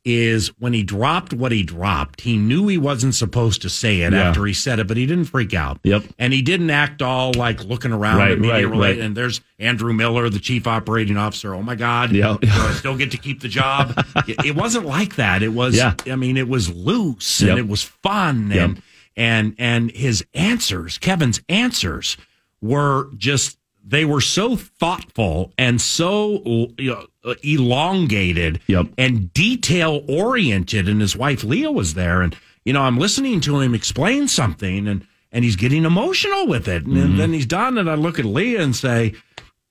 is 0.03 0.49
when 0.59 0.73
he 0.73 0.83
dropped 0.83 1.35
what 1.35 1.53
he 1.53 1.63
dropped, 1.63 2.23
he 2.23 2.39
knew 2.39 2.67
he 2.69 2.79
wasn't 2.79 3.15
supposed 3.15 3.61
to 3.61 3.69
say 3.69 4.01
it 4.01 4.15
Yeah. 4.15 4.31
after 4.31 4.47
he 4.47 4.55
said 4.55 4.79
it, 4.79 4.87
but 4.89 4.97
he 4.97 5.05
didn't 5.05 5.27
freak 5.27 5.53
out. 5.53 5.79
Yep. 5.83 6.05
And 6.19 6.33
he 6.33 6.41
didn't 6.41 6.71
act 6.71 7.03
all 7.03 7.33
like 7.35 7.63
looking 7.65 7.93
around 7.93 8.17
Right, 8.17 8.31
at 8.33 8.39
media 8.39 8.55
right, 8.55 8.67
related. 8.67 8.97
right. 8.99 9.05
And 9.05 9.15
there's 9.15 9.43
Andrew 9.59 9.93
Miller, 9.93 10.31
the 10.31 10.39
chief 10.39 10.67
operating 10.67 11.19
officer. 11.19 11.55
Oh 11.55 11.63
my 11.63 11.75
God. 11.75 12.13
Yeah. 12.13 12.39
Do 12.41 12.49
I 12.51 12.73
still 12.73 12.97
get 12.97 13.11
to 13.11 13.19
keep 13.19 13.41
the 13.43 13.49
job. 13.49 13.93
it, 14.27 14.57
wasn't 14.57 14.87
like 14.87 15.17
that. 15.17 15.43
It 15.43 15.53
was, 15.53 15.77
Yeah. 15.77 15.93
I 16.07 16.17
mean, 16.17 16.39
it 16.39 16.49
was 16.49 16.75
loose 16.75 17.43
Yep. 17.43 17.51
and 17.51 17.59
it 17.59 17.69
was 17.69 17.83
fun. 17.83 18.51
Yep. 18.51 18.59
And, 18.71 18.83
and, 19.17 19.55
and 19.59 19.91
his 19.91 20.25
answers, 20.33 20.97
Kevin's 20.97 21.43
answers 21.51 22.17
were 22.63 23.11
just 23.19 23.59
they 23.91 24.05
were 24.05 24.21
so 24.21 24.57
thoughtful 24.57 25.53
and 25.59 25.81
so 25.81 26.43
you 26.79 26.91
know, 27.25 27.35
elongated 27.43 28.61
Yep. 28.67 28.87
and 28.99 29.33
detail 29.33 30.03
oriented. 30.09 30.89
And 30.89 31.01
his 31.01 31.17
wife 31.17 31.45
Leah 31.45 31.73
was 31.73 31.95
there, 31.95 32.23
and 32.23 32.37
you 32.65 32.73
know, 32.73 32.83
I'm 32.83 32.99
listening 32.99 33.41
to 33.43 33.61
him 33.61 33.75
explain 33.75 34.29
something, 34.29 34.87
and 34.89 35.07
and 35.33 35.45
he's 35.45 35.57
getting 35.57 35.85
emotional 35.85 36.47
with 36.47 36.67
it, 36.69 36.85
and 36.87 36.97
Mm-hmm. 36.97 37.17
then 37.19 37.33
he's 37.33 37.47
done, 37.47 37.79
and 37.79 37.89
I 37.91 37.95
look 37.95 38.19
at 38.19 38.25
Leah 38.25 38.63
and 38.63 38.75
say. 38.75 39.15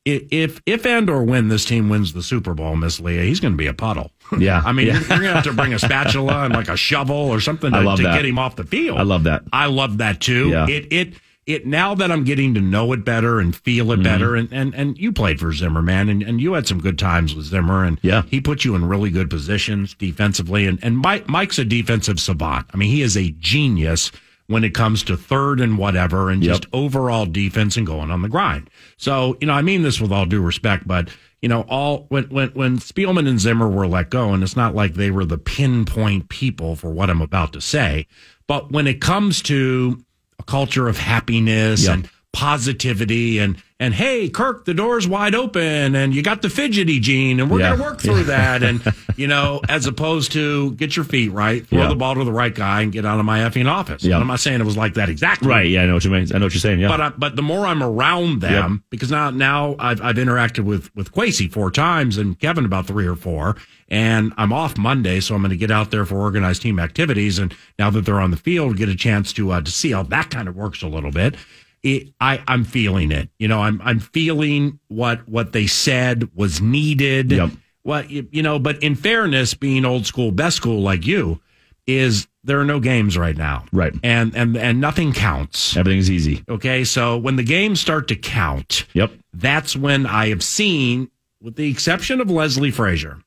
If 0.06 0.62
if 0.66 0.86
and 0.88 1.08
or 1.08 1.24
when 1.24 1.50
this 1.50 1.66
team 1.66 1.88
wins 1.90 2.14
the 2.14 2.24
Super 2.24 2.56
Bowl, 2.56 2.76
Miss 2.76 3.00
Leah, 3.00 3.22
he's 3.24 3.40
going 3.40 3.54
to 3.54 3.58
be 3.58 3.68
a 3.68 3.74
puddle. 3.74 4.12
Yeah. 4.40 4.62
I 4.66 4.72
mean, 4.72 4.88
Yeah. 4.88 4.94
you're, 5.00 5.08
going 5.08 5.22
to 5.24 5.34
have 5.34 5.44
to 5.44 5.54
bring 5.54 5.74
a 5.74 5.78
spatula 5.88 6.46
and 6.46 6.54
like 6.54 6.70
a 6.70 6.78
shovel 6.78 7.16
or 7.16 7.40
something 7.42 7.72
to, 7.72 7.96
to 7.98 8.04
get 8.04 8.26
him 8.26 8.40
off 8.40 8.56
the 8.56 8.64
field. 8.64 8.98
I 8.98 9.04
love 9.04 9.24
that. 9.26 9.44
I 9.54 9.66
love 9.68 9.98
that 10.00 10.20
too. 10.22 10.50
Yeah. 10.50 10.68
It 10.68 10.88
it 10.92 11.14
it 11.50 11.66
now 11.66 11.96
that 11.96 12.12
I'm 12.12 12.24
getting 12.24 12.54
to 12.54 12.62
know 12.62 12.94
it 12.94 13.04
better 13.04 13.40
and 13.40 13.56
feel 13.56 13.88
Mm-hmm. 13.88 14.02
it 14.02 14.04
better, 14.04 14.36
and, 14.36 14.50
and 14.54 14.74
and 14.76 14.98
you 14.98 15.12
played 15.12 15.40
for 15.40 15.52
Zimmer, 15.52 15.82
man, 15.82 16.08
and, 16.10 16.22
and 16.24 16.40
you 16.40 16.54
had 16.54 16.68
some 16.68 16.80
good 16.80 17.00
times 17.00 17.34
with 17.36 17.46
Zimmer, 17.46 17.84
and 17.84 18.00
Yeah. 18.02 18.22
he 18.30 18.40
put 18.40 18.64
you 18.64 18.76
in 18.76 18.86
really 18.86 19.10
good 19.10 19.30
positions 19.30 19.94
defensively, 19.96 20.66
and 20.68 20.80
and 20.84 20.98
Mike, 20.98 21.28
Mike's 21.28 21.60
a 21.60 21.66
defensive 21.66 22.20
savant. 22.20 22.68
I 22.74 22.78
mean, 22.78 22.90
he 22.92 23.02
is 23.02 23.18
a 23.18 23.32
genius 23.40 24.12
when 24.48 24.64
it 24.64 24.74
comes 24.74 25.04
to 25.04 25.16
third 25.18 25.60
and 25.62 25.78
whatever, 25.78 26.30
and 26.30 26.44
Yep. 26.44 26.50
just 26.52 26.66
overall 26.74 27.26
defense 27.26 27.78
and 27.78 27.86
going 27.86 28.10
on 28.12 28.22
the 28.22 28.30
grind. 28.30 28.70
So 28.98 29.38
you 29.42 29.48
know, 29.48 29.54
I 29.54 29.62
mean 29.62 29.82
this 29.84 30.00
with 30.00 30.12
all 30.12 30.26
due 30.26 30.42
respect, 30.42 30.88
but. 30.88 31.10
You 31.42 31.48
know, 31.48 31.62
all 31.70 32.06
when 32.10 32.26
when 32.26 32.50
when 32.50 32.80
Spielman 32.80 33.26
and 33.26 33.40
Zimmer 33.40 33.70
were 33.70 33.88
let 33.88 34.10
go, 34.10 34.34
and 34.34 34.44
it's 34.44 34.58
not 34.58 34.76
like 34.76 34.96
they 34.96 35.10
were 35.10 35.24
the 35.24 35.38
pinpoint 35.38 36.28
people 36.28 36.76
for 36.76 36.90
what 36.92 37.10
I'm 37.10 37.22
about 37.22 37.54
to 37.54 37.62
say, 37.62 38.08
but 38.46 38.74
when 38.74 38.88
it 38.88 39.00
comes 39.00 39.42
to 39.44 40.04
a 40.40 40.44
culture 40.44 40.88
of 40.88 40.98
happiness 40.98 41.86
Yeah. 41.86 41.94
and 41.94 42.10
positivity 42.32 43.40
and 43.40 43.62
and 43.82 43.94
hey 43.94 44.30
kirk 44.30 44.66
the 44.66 44.74
door's 44.74 45.08
wide 45.08 45.34
open 45.34 45.96
and 45.96 46.14
you 46.14 46.22
got 46.22 46.42
the 46.42 46.50
fidgety 46.50 47.00
gene 47.00 47.40
and 47.40 47.50
we're 47.50 47.60
Yeah. 47.60 47.72
gonna 47.72 47.82
work 47.84 48.02
through 48.02 48.24
that 48.26 48.62
and 48.64 48.82
you 49.18 49.28
know 49.28 49.62
as 49.68 49.86
opposed 49.88 50.32
to 50.34 50.72
get 50.74 50.96
your 50.96 51.06
feet 51.06 51.30
right 51.32 51.66
throw 51.68 51.84
Yeah. 51.84 51.88
the 51.90 51.96
ball 51.96 52.16
to 52.16 52.24
the 52.24 52.32
right 52.32 52.54
guy 52.54 52.82
and 52.82 52.92
get 52.92 53.06
out 53.06 53.20
of 53.20 53.26
my 53.26 53.40
effing 53.40 53.68
office 53.68 54.04
Yeah. 54.04 54.16
and 54.16 54.22
i'm 54.22 54.28
not 54.28 54.40
saying 54.40 54.62
it 54.62 54.66
was 54.66 54.78
like 54.78 54.94
that 54.94 55.10
exactly 55.10 55.48
Right. 55.50 55.68
Yeah. 55.70 55.84
I 55.84 55.86
know 55.88 55.96
what 55.96 56.06
you 56.06 56.12
mean. 56.12 56.28
I 56.34 56.38
know 56.38 56.46
what 56.46 56.54
you're 56.54 56.60
saying. 56.62 56.80
Yeah. 56.80 56.88
but 56.90 57.02
I, 57.02 57.10
but 57.10 57.36
the 57.36 57.42
more 57.42 57.66
I'm 57.66 57.82
around 57.82 58.42
them, 58.42 58.84
because 58.90 59.10
now 59.10 59.30
now 59.32 59.76
I've 59.80 60.02
I've 60.02 60.18
interacted 60.18 60.64
with 60.66 60.94
with 60.96 61.12
Kwesi 61.14 61.52
four 61.52 61.72
times 61.72 62.18
and 62.18 62.38
Kevin 62.40 62.66
about 62.66 62.86
three 62.88 63.08
or 63.08 63.16
four, 63.16 63.56
and 63.90 64.34
I'm 64.38 64.54
off 64.54 64.78
Monday, 64.78 65.20
so 65.22 65.34
I'm 65.36 65.42
going 65.42 65.50
to 65.52 65.58
get 65.58 65.72
out 65.72 65.90
there 65.92 66.06
for 66.06 66.18
organized 66.20 66.62
team 66.62 66.78
activities. 66.80 67.40
And 67.40 67.56
now 67.80 67.90
that 67.90 68.06
they're 68.06 68.20
on 68.20 68.32
the 68.32 68.38
field, 68.38 68.78
get 68.78 68.90
a 68.90 68.96
chance 68.96 69.34
to 69.34 69.52
uh, 69.52 69.62
to 69.62 69.72
see 69.72 69.92
how 69.92 70.04
that 70.04 70.30
kind 70.30 70.48
of 70.48 70.56
works 70.56 70.82
a 70.84 70.88
little 70.88 71.12
bit. 71.12 71.36
It, 71.84 72.14
I 72.20 72.42
I'm 72.48 72.64
feeling 72.66 73.12
it. 73.12 73.30
You 73.40 73.48
know, 73.48 73.62
I'm 73.62 73.82
I'm 73.84 74.00
feeling 74.00 74.80
what 74.88 75.28
what 75.28 75.54
they 75.54 75.68
said 75.68 76.30
was 76.36 76.62
needed. 76.62 77.32
Yep. 77.32 77.52
What 77.84 78.10
you, 78.10 78.28
you 78.32 78.44
know, 78.44 78.60
but 78.60 78.84
in 78.84 78.96
fairness, 78.96 79.54
being 79.54 79.86
old 79.86 80.06
school, 80.06 80.32
best 80.32 80.58
school 80.58 80.82
like 80.82 81.06
you, 81.08 81.40
is 81.88 82.28
there 82.44 82.60
are 82.60 82.66
no 82.66 82.80
games 82.80 83.18
right 83.18 83.36
now, 83.38 83.66
Right. 83.72 83.94
And 84.04 84.36
and 84.36 84.56
and 84.58 84.80
nothing 84.82 85.14
counts. 85.14 85.76
Everything's 85.78 86.12
easy. 86.12 86.44
Okay, 86.50 86.84
so 86.84 87.18
when 87.18 87.36
the 87.36 87.44
games 87.44 87.80
start 87.80 88.08
to 88.10 88.16
count, 88.16 88.86
Yep. 88.94 89.12
that's 89.34 89.76
when 89.76 90.06
I 90.06 90.30
have 90.30 90.44
seen, 90.44 91.10
with 91.42 91.56
the 91.56 91.70
exception 91.70 92.22
of 92.22 92.30
Leslie 92.30 92.72
Frazier. 92.72 93.18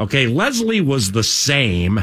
Okay, 0.00 0.26
Leslie 0.26 0.80
was 0.80 1.12
the 1.12 1.22
same 1.22 1.98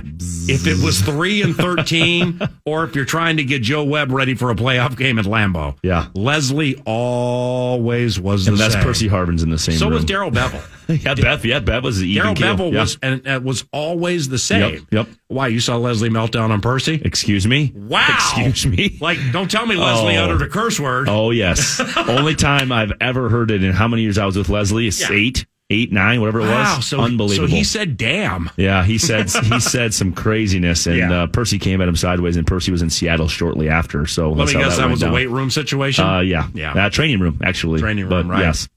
if 0.48 0.68
it 0.68 0.78
was 0.86 1.02
three 1.02 1.42
and 1.42 1.56
thirteen, 1.56 2.40
or 2.66 2.84
if 2.84 2.96
you're 2.96 3.06
trying 3.06 3.38
to 3.38 3.44
get 3.44 3.64
Joe 3.64 3.84
Webb 3.84 4.12
ready 4.12 4.36
for 4.36 4.52
a 4.52 4.56
playoff 4.56 4.96
game 4.96 5.18
at 5.18 5.26
Lambeau. 5.26 5.76
Yeah. 5.82 6.06
Leslie 6.14 6.80
always 6.86 8.20
was 8.20 8.48
And 8.48 8.56
the 8.56 8.62
that's 8.62 8.74
same. 8.76 8.84
Percy 8.84 9.08
Harvin's 9.08 9.42
in 9.44 9.50
the 9.50 9.58
same 9.58 9.78
So 9.78 9.86
room. 9.86 9.96
was 9.96 10.06
Darrell 10.06 10.30
Bevell. 10.32 10.62
yeah, 11.04 11.16
Beth, 11.16 11.44
Yeah, 11.44 11.60
Bev 11.60 11.84
was 11.84 12.00
the 12.00 12.08
even 12.08 12.34
Darrell. 12.36 12.58
Bevell 12.58 12.72
Yeah. 12.74 12.80
was 12.82 12.98
and 13.02 13.28
uh, 13.28 13.40
was 13.44 13.66
always 13.74 14.30
the 14.30 14.38
same. 14.38 14.74
Yep, 14.76 14.84
yep. 14.92 15.08
Why 15.28 15.48
you 15.48 15.60
saw 15.60 15.78
Leslie 15.78 16.10
melt 16.10 16.32
down 16.32 16.52
on 16.52 16.62
Percy? 16.62 17.02
Excuse 17.04 17.48
me. 17.48 17.74
Wow. 17.76 18.06
Excuse 18.10 18.66
me. 18.68 18.98
Like, 19.02 19.18
don't 19.32 19.50
tell 19.50 19.66
me 19.66 19.76
Leslie 19.76 20.18
Oh. 20.18 20.24
uttered 20.26 20.42
a 20.42 20.50
curse 20.50 20.80
word. 20.80 21.08
Oh 21.10 21.32
yes. 21.32 21.82
Only 21.98 22.36
time 22.36 22.72
I've 22.72 22.94
ever 23.02 23.30
heard 23.30 23.52
it 23.52 23.64
in 23.64 23.72
how 23.74 23.88
many 23.88 24.04
years 24.04 24.18
I 24.18 24.26
was 24.26 24.38
with 24.38 24.50
Leslie 24.50 24.88
is 24.88 25.00
Yeah. 25.02 25.08
eight, 25.16 25.46
eight, 25.70 25.92
nine, 25.92 26.22
whatever 26.22 26.40
it 26.40 26.44
wow. 26.46 26.76
was. 26.78 26.86
So 26.86 27.02
Unbelievable. 27.02 27.50
So 27.50 27.54
he 27.56 27.64
said, 27.64 27.98
"Damn." 27.98 28.50
yeah, 28.58 28.84
he 28.84 28.98
said 28.98 29.30
he 29.30 29.60
said 29.60 29.94
some 29.94 30.14
craziness, 30.14 30.88
and 30.88 30.98
Yeah. 30.98 31.24
uh, 31.24 31.28
Percy 31.28 31.60
came 31.60 31.82
at 31.82 31.88
him 31.88 31.96
sideways, 31.96 32.38
and 32.38 32.48
Percy 32.48 32.72
was 32.72 32.82
in 32.82 32.90
Seattle 32.90 33.28
shortly 33.28 33.68
after. 33.70 34.06
So 34.06 34.32
Let 34.32 34.48
me 34.48 34.54
guess 34.54 34.78
that, 34.78 34.84
went 34.84 34.92
was 34.92 35.00
down. 35.02 35.10
a 35.12 35.14
weight 35.14 35.30
room 35.30 35.50
situation. 35.52 36.06
Uh, 36.06 36.20
yeah, 36.22 36.48
Yeah. 36.54 36.74
uh, 36.74 36.90
training 36.90 37.20
room 37.20 37.40
actually, 37.44 37.80
Training 37.82 38.08
But 38.08 38.24
room, 38.24 38.32
right. 38.32 38.40
Yes, 38.42 38.68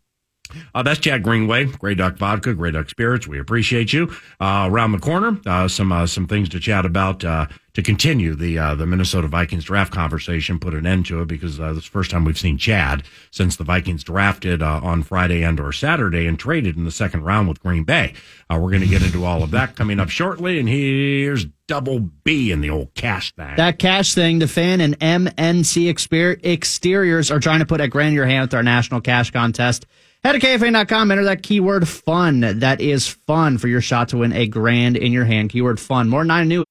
Uh, 0.75 0.83
that's 0.83 1.01
Chad 1.01 1.23
Greenway, 1.23 1.65
Grey 1.65 1.95
Duck 1.95 2.17
Vodka, 2.17 2.55
Grey 2.55 2.71
Duck 2.71 2.91
Spirits. 2.91 3.27
We 3.27 3.39
appreciate 3.39 3.93
you. 3.93 4.13
Uh, 4.41 4.69
around 4.71 4.93
the 4.93 4.99
corner, 4.99 5.39
uh, 5.47 5.69
some 5.69 5.93
uh, 5.93 6.07
some 6.07 6.27
things 6.27 6.49
to 6.51 6.61
chat 6.61 6.85
about 6.85 7.25
uh, 7.25 7.47
to 7.75 7.83
continue 7.83 8.35
the 8.35 8.59
uh, 8.59 8.75
the 8.75 8.87
Minnesota 8.87 9.29
Vikings 9.29 9.65
draft 9.65 9.93
conversation. 9.93 10.59
Put 10.59 10.75
an 10.75 10.87
end 10.87 11.07
to 11.07 11.21
it 11.23 11.29
because 11.29 11.59
this 11.59 11.77
is 11.77 11.85
the 11.85 11.91
first 11.91 12.11
time 12.11 12.25
we've 12.25 12.39
seen 12.39 12.59
Chad 12.59 13.05
since 13.31 13.57
the 13.57 13.65
Vikings 13.65 14.05
drafted 14.05 14.63
on 14.63 15.03
Friday 15.03 15.43
and 15.43 15.61
or 15.61 15.73
Saturday 15.73 16.27
and 16.27 16.39
traded 16.39 16.77
in 16.77 16.85
the 16.85 16.91
second 16.91 17.25
round 17.25 17.49
with 17.49 17.61
Green 17.61 17.85
Bay. 17.85 18.15
We're 18.51 18.71
going 18.71 18.81
to 18.81 18.89
get 18.89 19.03
into 19.03 19.25
all 19.25 19.43
of 19.43 19.53
that 19.53 19.77
coming 19.77 20.01
up 20.01 20.09
shortly. 20.09 20.59
And 20.59 20.69
here's 20.69 21.47
Double 21.71 22.01
B 22.01 22.51
in 22.51 22.63
the 22.63 22.71
old 22.71 22.93
cash 22.95 23.33
thing. 23.37 23.55
That 23.57 23.79
cash 23.79 24.13
thing, 24.13 24.41
the 24.41 24.49
fan 24.49 24.81
and 24.81 24.99
MNC 24.99 25.89
exper- 25.89 26.45
exteriors 26.45 27.31
are 27.31 27.39
trying 27.39 27.61
to 27.61 27.65
put 27.65 27.81
at 27.81 27.91
grand 27.91 28.09
in 28.09 28.15
your 28.15 28.27
hand 28.27 28.43
with 28.43 28.55
our 28.55 28.65
national 28.65 29.01
cash 29.01 29.31
contest. 29.31 29.87
Head 30.23 30.33
to 30.33 30.39
KFA.com, 30.39 31.11
enter 31.11 31.25
that 31.25 31.43
keyword 31.43 31.89
fun. 31.89 32.41
That 32.59 32.83
is 32.83 33.09
fun 33.09 33.57
for 33.57 33.69
your 33.69 33.81
shot 33.81 34.11
to 34.11 34.19
win 34.19 34.35
a 34.35 34.47
grand 34.47 34.99
in 34.99 35.13
your 35.13 35.25
hand. 35.25 35.49
Keyword 35.49 35.81
fun. 35.81 36.11
More 36.11 36.25
nine 36.25 36.47
new. 36.47 36.63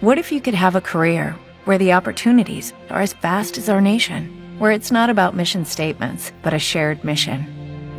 What 0.00 0.18
if 0.18 0.32
you 0.32 0.40
could 0.40 0.54
have 0.54 0.74
a 0.74 0.80
career 0.80 1.36
where 1.66 1.78
the 1.78 1.92
opportunities 1.92 2.72
are 2.90 3.00
as 3.00 3.12
vast 3.12 3.58
as 3.58 3.68
our 3.68 3.80
nation, 3.80 4.28
where 4.58 4.72
it's 4.72 4.90
not 4.90 5.08
about 5.08 5.36
mission 5.36 5.64
statements, 5.64 6.32
but 6.42 6.52
a 6.52 6.58
shared 6.58 7.04
mission? 7.04 7.46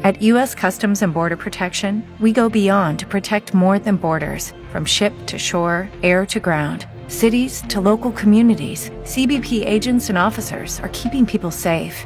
At 0.04 0.22
U.S. 0.22 0.54
Customs 0.54 1.02
and 1.02 1.14
Border 1.14 1.38
Protection, 1.38 2.06
we 2.20 2.34
go 2.34 2.50
beyond 2.50 3.00
to 3.00 3.08
protect 3.08 3.54
more 3.54 3.80
than 3.80 3.96
borders 3.96 4.52
from 4.74 4.84
ship 4.84 5.14
to 5.28 5.40
shore, 5.40 5.90
air 6.04 6.26
to 6.26 6.40
ground, 6.42 6.86
cities 7.08 7.62
to 7.70 7.80
local 7.80 8.12
communities. 8.12 8.90
CBP 9.04 9.66
agents 9.66 10.10
and 10.10 10.18
officers 10.18 10.82
are 10.82 10.90
keeping 10.90 11.26
people 11.26 11.50
safe. 11.50 12.06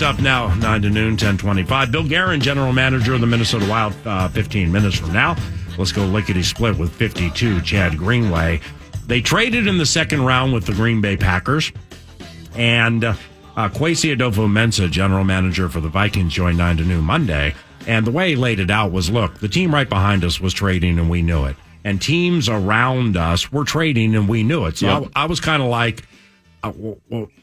stuff 0.00 0.18
now, 0.18 0.46
9 0.54 0.80
to 0.80 0.88
noon, 0.88 1.10
1025. 1.10 1.92
Bill 1.92 2.08
Guerin, 2.08 2.40
general 2.40 2.72
manager 2.72 3.12
of 3.12 3.20
the 3.20 3.26
Minnesota 3.26 3.68
Wild, 3.68 3.92
uh, 4.06 4.28
15 4.28 4.72
minutes 4.72 4.96
from 4.96 5.12
now. 5.12 5.36
Let's 5.76 5.92
go 5.92 6.06
lickety 6.06 6.42
split 6.42 6.78
with 6.78 6.90
52, 6.90 7.60
Chad 7.60 7.98
Greenway. 7.98 8.62
They 9.06 9.20
traded 9.20 9.66
in 9.66 9.76
the 9.76 9.84
second 9.84 10.24
round 10.24 10.54
with 10.54 10.64
the 10.64 10.72
Green 10.72 11.02
Bay 11.02 11.18
Packers. 11.18 11.70
And 12.54 13.04
uh, 13.04 13.14
uh, 13.58 13.68
Kwesi 13.68 14.16
Adofo-Mensah, 14.16 14.90
general 14.90 15.22
manager 15.22 15.68
for 15.68 15.82
the 15.82 15.90
Vikings, 15.90 16.32
joined 16.32 16.56
9 16.56 16.78
to 16.78 16.84
noon 16.84 17.04
Monday. 17.04 17.54
And 17.86 18.06
the 18.06 18.10
way 18.10 18.30
he 18.30 18.36
laid 18.36 18.58
it 18.58 18.70
out 18.70 18.92
was 18.92 19.10
look, 19.10 19.34
the 19.40 19.48
team 19.48 19.70
right 19.70 19.86
behind 19.86 20.24
us 20.24 20.40
was 20.40 20.54
trading 20.54 20.98
and 20.98 21.10
we 21.10 21.20
knew 21.20 21.44
it. 21.44 21.56
And 21.84 22.00
teams 22.00 22.48
around 22.48 23.18
us 23.18 23.52
were 23.52 23.64
trading 23.64 24.16
and 24.16 24.30
we 24.30 24.44
knew 24.44 24.64
it. 24.64 24.78
So 24.78 24.86
Yep. 24.86 25.12
I, 25.14 25.24
I 25.24 25.26
was 25.26 25.40
kind 25.40 25.62
of 25.62 25.68
like, 25.68 26.06
uh, 26.62 26.72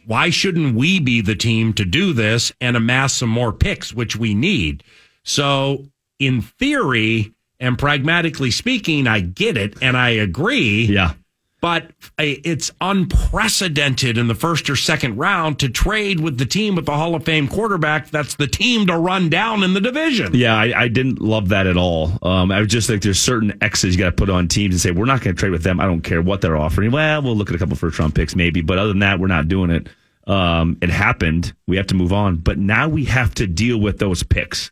why 0.05 0.29
shouldn't 0.29 0.75
we 0.75 0.99
be 0.99 1.21
the 1.21 1.35
team 1.35 1.73
to 1.73 1.85
do 1.85 2.13
this 2.13 2.51
and 2.61 2.77
amass 2.77 3.13
some 3.13 3.29
more 3.29 3.51
picks, 3.51 3.93
which 3.93 4.15
we 4.15 4.33
need? 4.33 4.83
So, 5.23 5.85
in 6.19 6.41
theory 6.41 7.33
and 7.59 7.77
pragmatically 7.77 8.51
speaking, 8.51 9.07
I 9.07 9.19
get 9.19 9.57
it 9.57 9.75
and 9.81 9.97
I 9.97 10.09
agree. 10.11 10.85
Yeah. 10.85 11.13
But 11.59 11.89
it's 12.19 12.71
unprecedented 12.81 14.17
in 14.17 14.27
the 14.27 14.35
first 14.35 14.69
or 14.69 14.75
second 14.75 15.17
round 15.17 15.57
to 15.59 15.69
trade 15.69 16.19
with 16.19 16.37
the 16.37 16.45
team 16.45 16.75
with 16.75 16.85
the 16.85 16.93
Hall 16.93 17.15
of 17.15 17.25
Fame 17.25 17.47
quarterback. 17.47 18.11
That's 18.11 18.35
the 18.35 18.45
team 18.45 18.85
to 18.87 18.97
run 18.97 19.29
down 19.29 19.63
in 19.63 19.73
the 19.73 19.81
division. 19.81 20.35
Yeah, 20.35 20.55
I, 20.55 20.83
I 20.83 20.87
didn't 20.87 21.19
love 21.19 21.49
that 21.49 21.65
at 21.65 21.75
all. 21.75 22.11
Um, 22.21 22.51
I 22.51 22.63
just 22.65 22.87
think 22.87 23.01
there's 23.01 23.19
certain 23.19 23.57
X's 23.63 23.95
you 23.95 23.99
got 23.99 24.05
to 24.05 24.11
put 24.11 24.29
on 24.29 24.47
teams 24.47 24.75
and 24.75 24.81
say, 24.81 24.91
we're 24.91 25.05
not 25.05 25.21
going 25.21 25.35
to 25.35 25.39
trade 25.39 25.49
with 25.49 25.63
them. 25.63 25.79
I 25.79 25.85
don't 25.85 26.01
care 26.01 26.21
what 26.21 26.41
they're 26.41 26.57
offering. 26.57 26.91
Well, 26.91 27.23
we'll 27.23 27.35
look 27.35 27.49
at 27.49 27.55
a 27.55 27.59
couple 27.59 27.75
first 27.75 27.97
round 27.97 28.13
picks 28.13 28.35
maybe, 28.35 28.61
but 28.61 28.77
other 28.77 28.89
than 28.89 28.99
that, 28.99 29.19
we're 29.19 29.25
not 29.25 29.47
doing 29.47 29.71
it. 29.71 29.89
Um, 30.27 30.77
it 30.81 30.89
happened. 30.89 31.53
We 31.67 31.77
have 31.77 31.87
to 31.87 31.95
move 31.95 32.13
on. 32.13 32.35
But 32.35 32.59
now 32.59 32.87
we 32.87 33.05
have 33.05 33.33
to 33.35 33.47
deal 33.47 33.79
with 33.79 33.97
those 33.97 34.21
picks. 34.21 34.69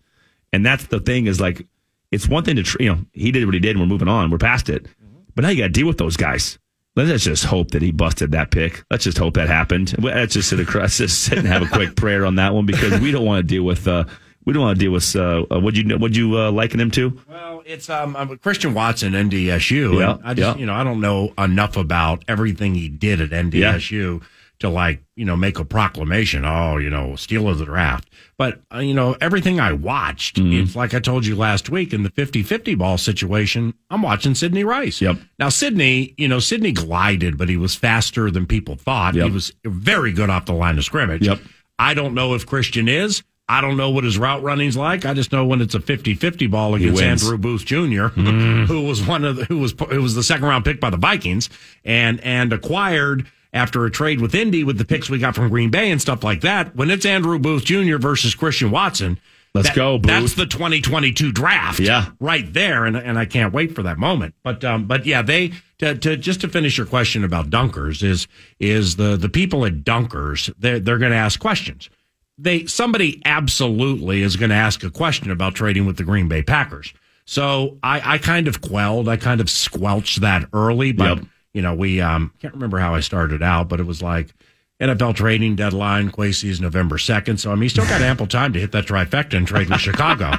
And 0.53 0.63
that's 0.63 0.85
the 0.85 0.99
thing 0.99 1.25
is 1.25 1.41
like, 1.41 1.65
it's 2.11 2.27
one 2.27 2.43
thing 2.43 2.57
to, 2.57 2.63
tr- 2.63 2.81
you 2.81 2.93
know, 2.93 2.99
he 3.11 3.31
did 3.31 3.43
what 3.45 3.55
he 3.55 3.59
did 3.59 3.71
and 3.71 3.79
we're 3.79 3.87
moving 3.87 4.07
on. 4.07 4.29
We're 4.29 4.37
past 4.37 4.69
it. 4.69 4.85
But 5.33 5.41
now 5.41 5.49
you 5.49 5.57
got 5.57 5.67
to 5.67 5.69
deal 5.69 5.87
with 5.87 5.97
those 5.97 6.15
guys. 6.15 6.59
Let's 6.95 7.25
just 7.25 7.43
hope 7.43 7.71
that 7.71 7.81
he 7.81 7.91
busted 7.91 8.31
that 8.31 8.51
pick. 8.51 8.85
Let's 8.89 9.03
just 9.03 9.17
hope 9.17 9.33
that 9.33 9.49
happened. 9.49 9.95
Well, 9.99 10.15
Let's 10.15 10.33
just 10.33 10.49
sit 10.49 10.59
across, 10.59 10.97
just 10.97 11.23
sit 11.23 11.37
and 11.37 11.47
have 11.47 11.61
a 11.61 11.67
quick 11.67 11.95
prayer 11.97 12.25
on 12.25 12.35
that 12.35 12.53
one 12.53 12.65
because 12.65 12.99
we 13.01 13.11
don't 13.11 13.25
want 13.25 13.39
to 13.39 13.43
deal 13.43 13.63
with, 13.63 13.87
uh, 13.87 14.05
we 14.45 14.53
don't 14.53 14.63
want 14.63 14.79
to 14.79 14.85
deal 14.85 14.91
with, 14.91 15.15
uh, 15.15 15.45
uh, 15.51 15.59
what 15.59 15.75
you, 15.75 15.97
what 15.97 16.15
you, 16.15 16.37
uh, 16.37 16.51
liken 16.51 16.79
him 16.79 16.91
to? 16.91 17.19
Well, 17.27 17.63
it's 17.65 17.89
um, 17.89 18.15
um, 18.15 18.37
Christian 18.37 18.73
Watson, 18.73 19.13
NDSU. 19.13 19.99
Yeah, 19.99 20.13
and 20.13 20.21
I 20.23 20.33
just, 20.33 20.55
yeah. 20.55 20.59
you 20.59 20.65
know, 20.65 20.73
I 20.73 20.83
don't 20.83 21.01
know 21.01 21.33
enough 21.37 21.75
about 21.75 22.23
everything 22.27 22.75
he 22.75 22.87
did 22.87 23.19
at 23.19 23.31
NDSU 23.31 24.21
to 24.59 24.69
like, 24.69 25.03
you 25.15 25.25
know, 25.25 25.35
make 25.35 25.59
a 25.59 25.65
proclamation. 25.65 26.45
Oh, 26.45 26.77
you 26.77 26.89
know, 26.89 27.15
steal 27.15 27.47
of 27.49 27.57
the 27.57 27.65
draft. 27.65 28.09
But 28.37 28.61
uh, 28.73 28.79
you 28.79 28.93
know, 28.93 29.15
everything 29.21 29.59
I 29.59 29.73
watched, 29.73 30.37
Mm-hmm. 30.37 30.63
it's 30.63 30.75
like 30.75 30.93
I 30.93 30.99
told 30.99 31.25
you 31.25 31.35
last 31.35 31.69
week 31.69 31.93
in 31.93 32.03
the 32.03 32.09
50-50 32.09 32.77
ball 32.77 32.97
situation. 32.97 33.73
I'm 33.89 34.01
watching 34.01 34.35
Sidney 34.35 34.63
Rice. 34.63 35.01
Yep. 35.01 35.17
Now, 35.39 35.49
Sidney, 35.49 36.13
you 36.17 36.27
know, 36.27 36.39
Sidney 36.39 36.71
glided, 36.71 37.37
but 37.37 37.49
he 37.49 37.57
was 37.57 37.75
faster 37.75 38.29
than 38.31 38.45
people 38.45 38.75
thought. 38.75 39.15
Yep. 39.15 39.25
He 39.25 39.31
was 39.31 39.51
very 39.65 40.11
good 40.11 40.29
off 40.29 40.45
the 40.45 40.53
line 40.53 40.77
of 40.77 40.83
scrimmage. 40.83 41.25
Yep. 41.27 41.39
I 41.79 41.93
don't 41.93 42.13
know 42.13 42.33
if 42.33 42.45
Christian 42.45 42.87
is. 42.87 43.23
I 43.47 43.61
don't 43.61 43.77
know 43.77 43.91
what 43.91 44.03
his 44.03 44.17
route 44.17 44.41
running's 44.41 44.75
like. 44.75 45.05
I 45.05 45.13
just 45.13 45.31
know 45.31 45.45
when 45.45 45.61
it's 45.61 45.75
a 45.75 45.79
50-50 45.79 46.49
ball 46.49 46.73
against. 46.73 46.99
Andrew 46.99 47.37
Booth 47.37 47.63
Jr., 47.63 48.07
who 48.07 48.81
was 48.81 49.05
one 49.05 49.23
of 49.23 49.35
the, 49.35 49.45
who 49.45 49.59
was 49.59 49.75
who 49.91 50.01
was 50.01 50.15
the 50.15 50.23
second 50.23 50.45
round 50.47 50.65
pick 50.65 50.79
by 50.79 50.89
the 50.89 50.97
Vikings 50.97 51.51
and 51.83 52.19
and 52.21 52.51
acquired 52.51 53.27
after 53.55 53.85
a 53.85 53.89
trade 53.89 54.21
with 54.21 54.35
Indy 54.35 54.63
with 54.63 54.77
the 54.77 54.85
picks 54.85 55.09
we 55.09 55.17
got 55.17 55.33
from 55.33 55.49
Green 55.49 55.71
Bay 55.71 55.89
and 55.89 55.99
stuff 55.99 56.23
like 56.23 56.41
that. 56.41 56.75
When 56.75 56.91
it's 56.91 57.05
Andrew 57.05 57.39
Booth 57.39 57.65
Jr. 57.65 57.97
versus 57.97 58.35
Christian 58.35 58.69
Watson, 58.69 59.19
Let's 59.55 59.69
go, 59.69 59.97
Booth. 59.97 60.11
That's 60.11 60.33
the 60.33 60.45
2022 60.45 61.31
draft. 61.31 61.79
Yeah. 61.79 62.07
right 62.19 62.51
there, 62.53 62.83
and 62.83 62.97
and 62.97 63.17
I 63.17 63.23
can't 63.25 63.53
wait 63.53 63.73
for 63.73 63.83
that 63.83 63.97
moment. 63.97 64.35
But 64.43 64.65
um, 64.65 64.85
but 64.85 65.05
yeah, 65.05 65.21
they 65.21 65.53
to, 65.79 65.95
to 65.95 66.17
just 66.17 66.41
to 66.41 66.49
finish 66.49 66.77
your 66.77 66.85
question 66.85 67.23
about 67.23 67.49
Dunkers 67.49 68.03
is 68.03 68.27
is 68.59 68.97
the 68.97 69.15
the 69.15 69.29
people 69.29 69.65
at 69.65 69.85
Dunkers 69.85 70.53
they're 70.59 70.81
they're 70.81 70.97
going 70.97 71.13
to 71.13 71.17
ask 71.17 71.39
questions. 71.39 71.89
They 72.37 72.65
somebody 72.65 73.21
absolutely 73.23 74.21
is 74.23 74.35
going 74.35 74.49
to 74.49 74.57
ask 74.57 74.83
a 74.83 74.91
question 74.91 75.31
about 75.31 75.55
trading 75.55 75.85
with 75.85 75.95
the 75.95 76.03
Green 76.03 76.27
Bay 76.27 76.43
Packers. 76.43 76.93
So 77.23 77.77
I 77.81 78.15
I 78.15 78.17
kind 78.17 78.49
of 78.49 78.59
quelled, 78.59 79.07
I 79.07 79.15
kind 79.15 79.39
of 79.39 79.49
squelched 79.49 80.19
that 80.19 80.49
early, 80.51 80.91
but 80.91 81.19
Yep. 81.19 81.27
You 81.55 81.61
know 81.61 81.73
we 81.73 82.01
um 82.01 82.33
can't 82.41 82.53
remember 82.53 82.77
how 82.77 82.93
I 82.93 82.99
started 82.99 83.41
out, 83.41 83.69
but 83.69 83.79
it 83.79 83.85
was 83.85 84.03
like. 84.03 84.33
NFL 84.81 85.15
trading 85.15 85.55
deadline, 85.55 86.11
Kwesi 86.11 86.49
is 86.49 86.59
November 86.59 86.97
2nd. 86.97 87.39
So, 87.39 87.49
I 87.49 87.55
mean, 87.55 87.61
he's 87.61 87.71
still 87.71 87.85
got 87.85 88.01
ample 88.01 88.27
time 88.27 88.51
to 88.51 88.59
hit 88.59 88.73
that 88.73 88.85
trifecta 88.85 89.37
and 89.37 89.47
trade 89.47 89.69
with 89.69 89.79
Chicago. 89.89 90.33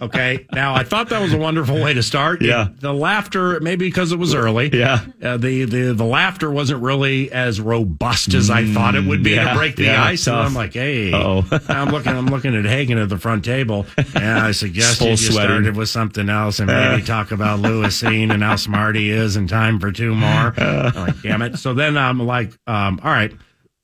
Okay. 0.00 0.46
Now, 0.52 0.74
I 0.74 0.82
thought 0.82 1.10
that 1.10 1.20
was 1.20 1.32
a 1.34 1.38
wonderful 1.38 1.80
way 1.82 1.92
to 1.92 2.02
start. 2.02 2.40
Yeah. 2.42 2.68
The 2.78 2.92
laughter, 2.92 3.60
maybe 3.60 3.86
because 3.86 4.12
it 4.12 4.18
was 4.18 4.34
early. 4.34 4.70
Yeah. 4.72 5.04
Uh, 5.22 5.36
the, 5.36 5.64
the, 5.64 5.92
the 5.92 6.04
laughter 6.04 6.50
wasn't 6.50 6.82
really 6.82 7.30
as 7.30 7.60
robust 7.60 8.32
as 8.34 8.48
I 8.48 8.64
thought 8.64 8.94
it 8.94 9.04
would 9.04 9.22
be 9.22 9.32
yeah, 9.32 9.52
to 9.52 9.58
break 9.58 9.76
the 9.76 9.84
yeah, 9.84 10.02
ice. 10.02 10.26
And. 10.26 10.36
I'm 10.36 10.54
like, 10.54 10.72
hey, 10.72 11.12
Uh-oh. 11.12 11.44
I'm 11.68 11.90
looking, 11.90 12.12
I'm 12.12 12.26
looking 12.26 12.56
at 12.56 12.64
Hagen 12.64 12.98
at 12.98 13.08
the 13.08 13.18
front 13.18 13.44
table 13.44 13.86
and 13.96 14.38
I 14.38 14.52
suggest 14.52 15.00
Full 15.00 15.10
you 15.10 15.16
sweating. 15.16 15.50
started 15.50 15.76
with 15.76 15.88
something 15.88 16.28
else 16.28 16.60
and 16.60 16.68
maybe 16.68 17.02
talk 17.02 17.30
about 17.30 17.60
Lewis 17.60 18.00
Cine 18.02 18.32
and 18.32 18.42
how 18.42 18.56
smart 18.56 18.96
he 18.96 19.10
is 19.10 19.36
and 19.36 19.48
time 19.48 19.78
for 19.80 19.92
two 19.92 20.14
more. 20.14 20.54
I'm 20.56 20.94
like, 20.94 21.22
damn 21.22 21.42
it. 21.42 21.58
So 21.58 21.74
then 21.74 21.98
I'm 21.98 22.18
like, 22.18 22.52
um, 22.66 23.00
all 23.04 23.10
right, 23.10 23.32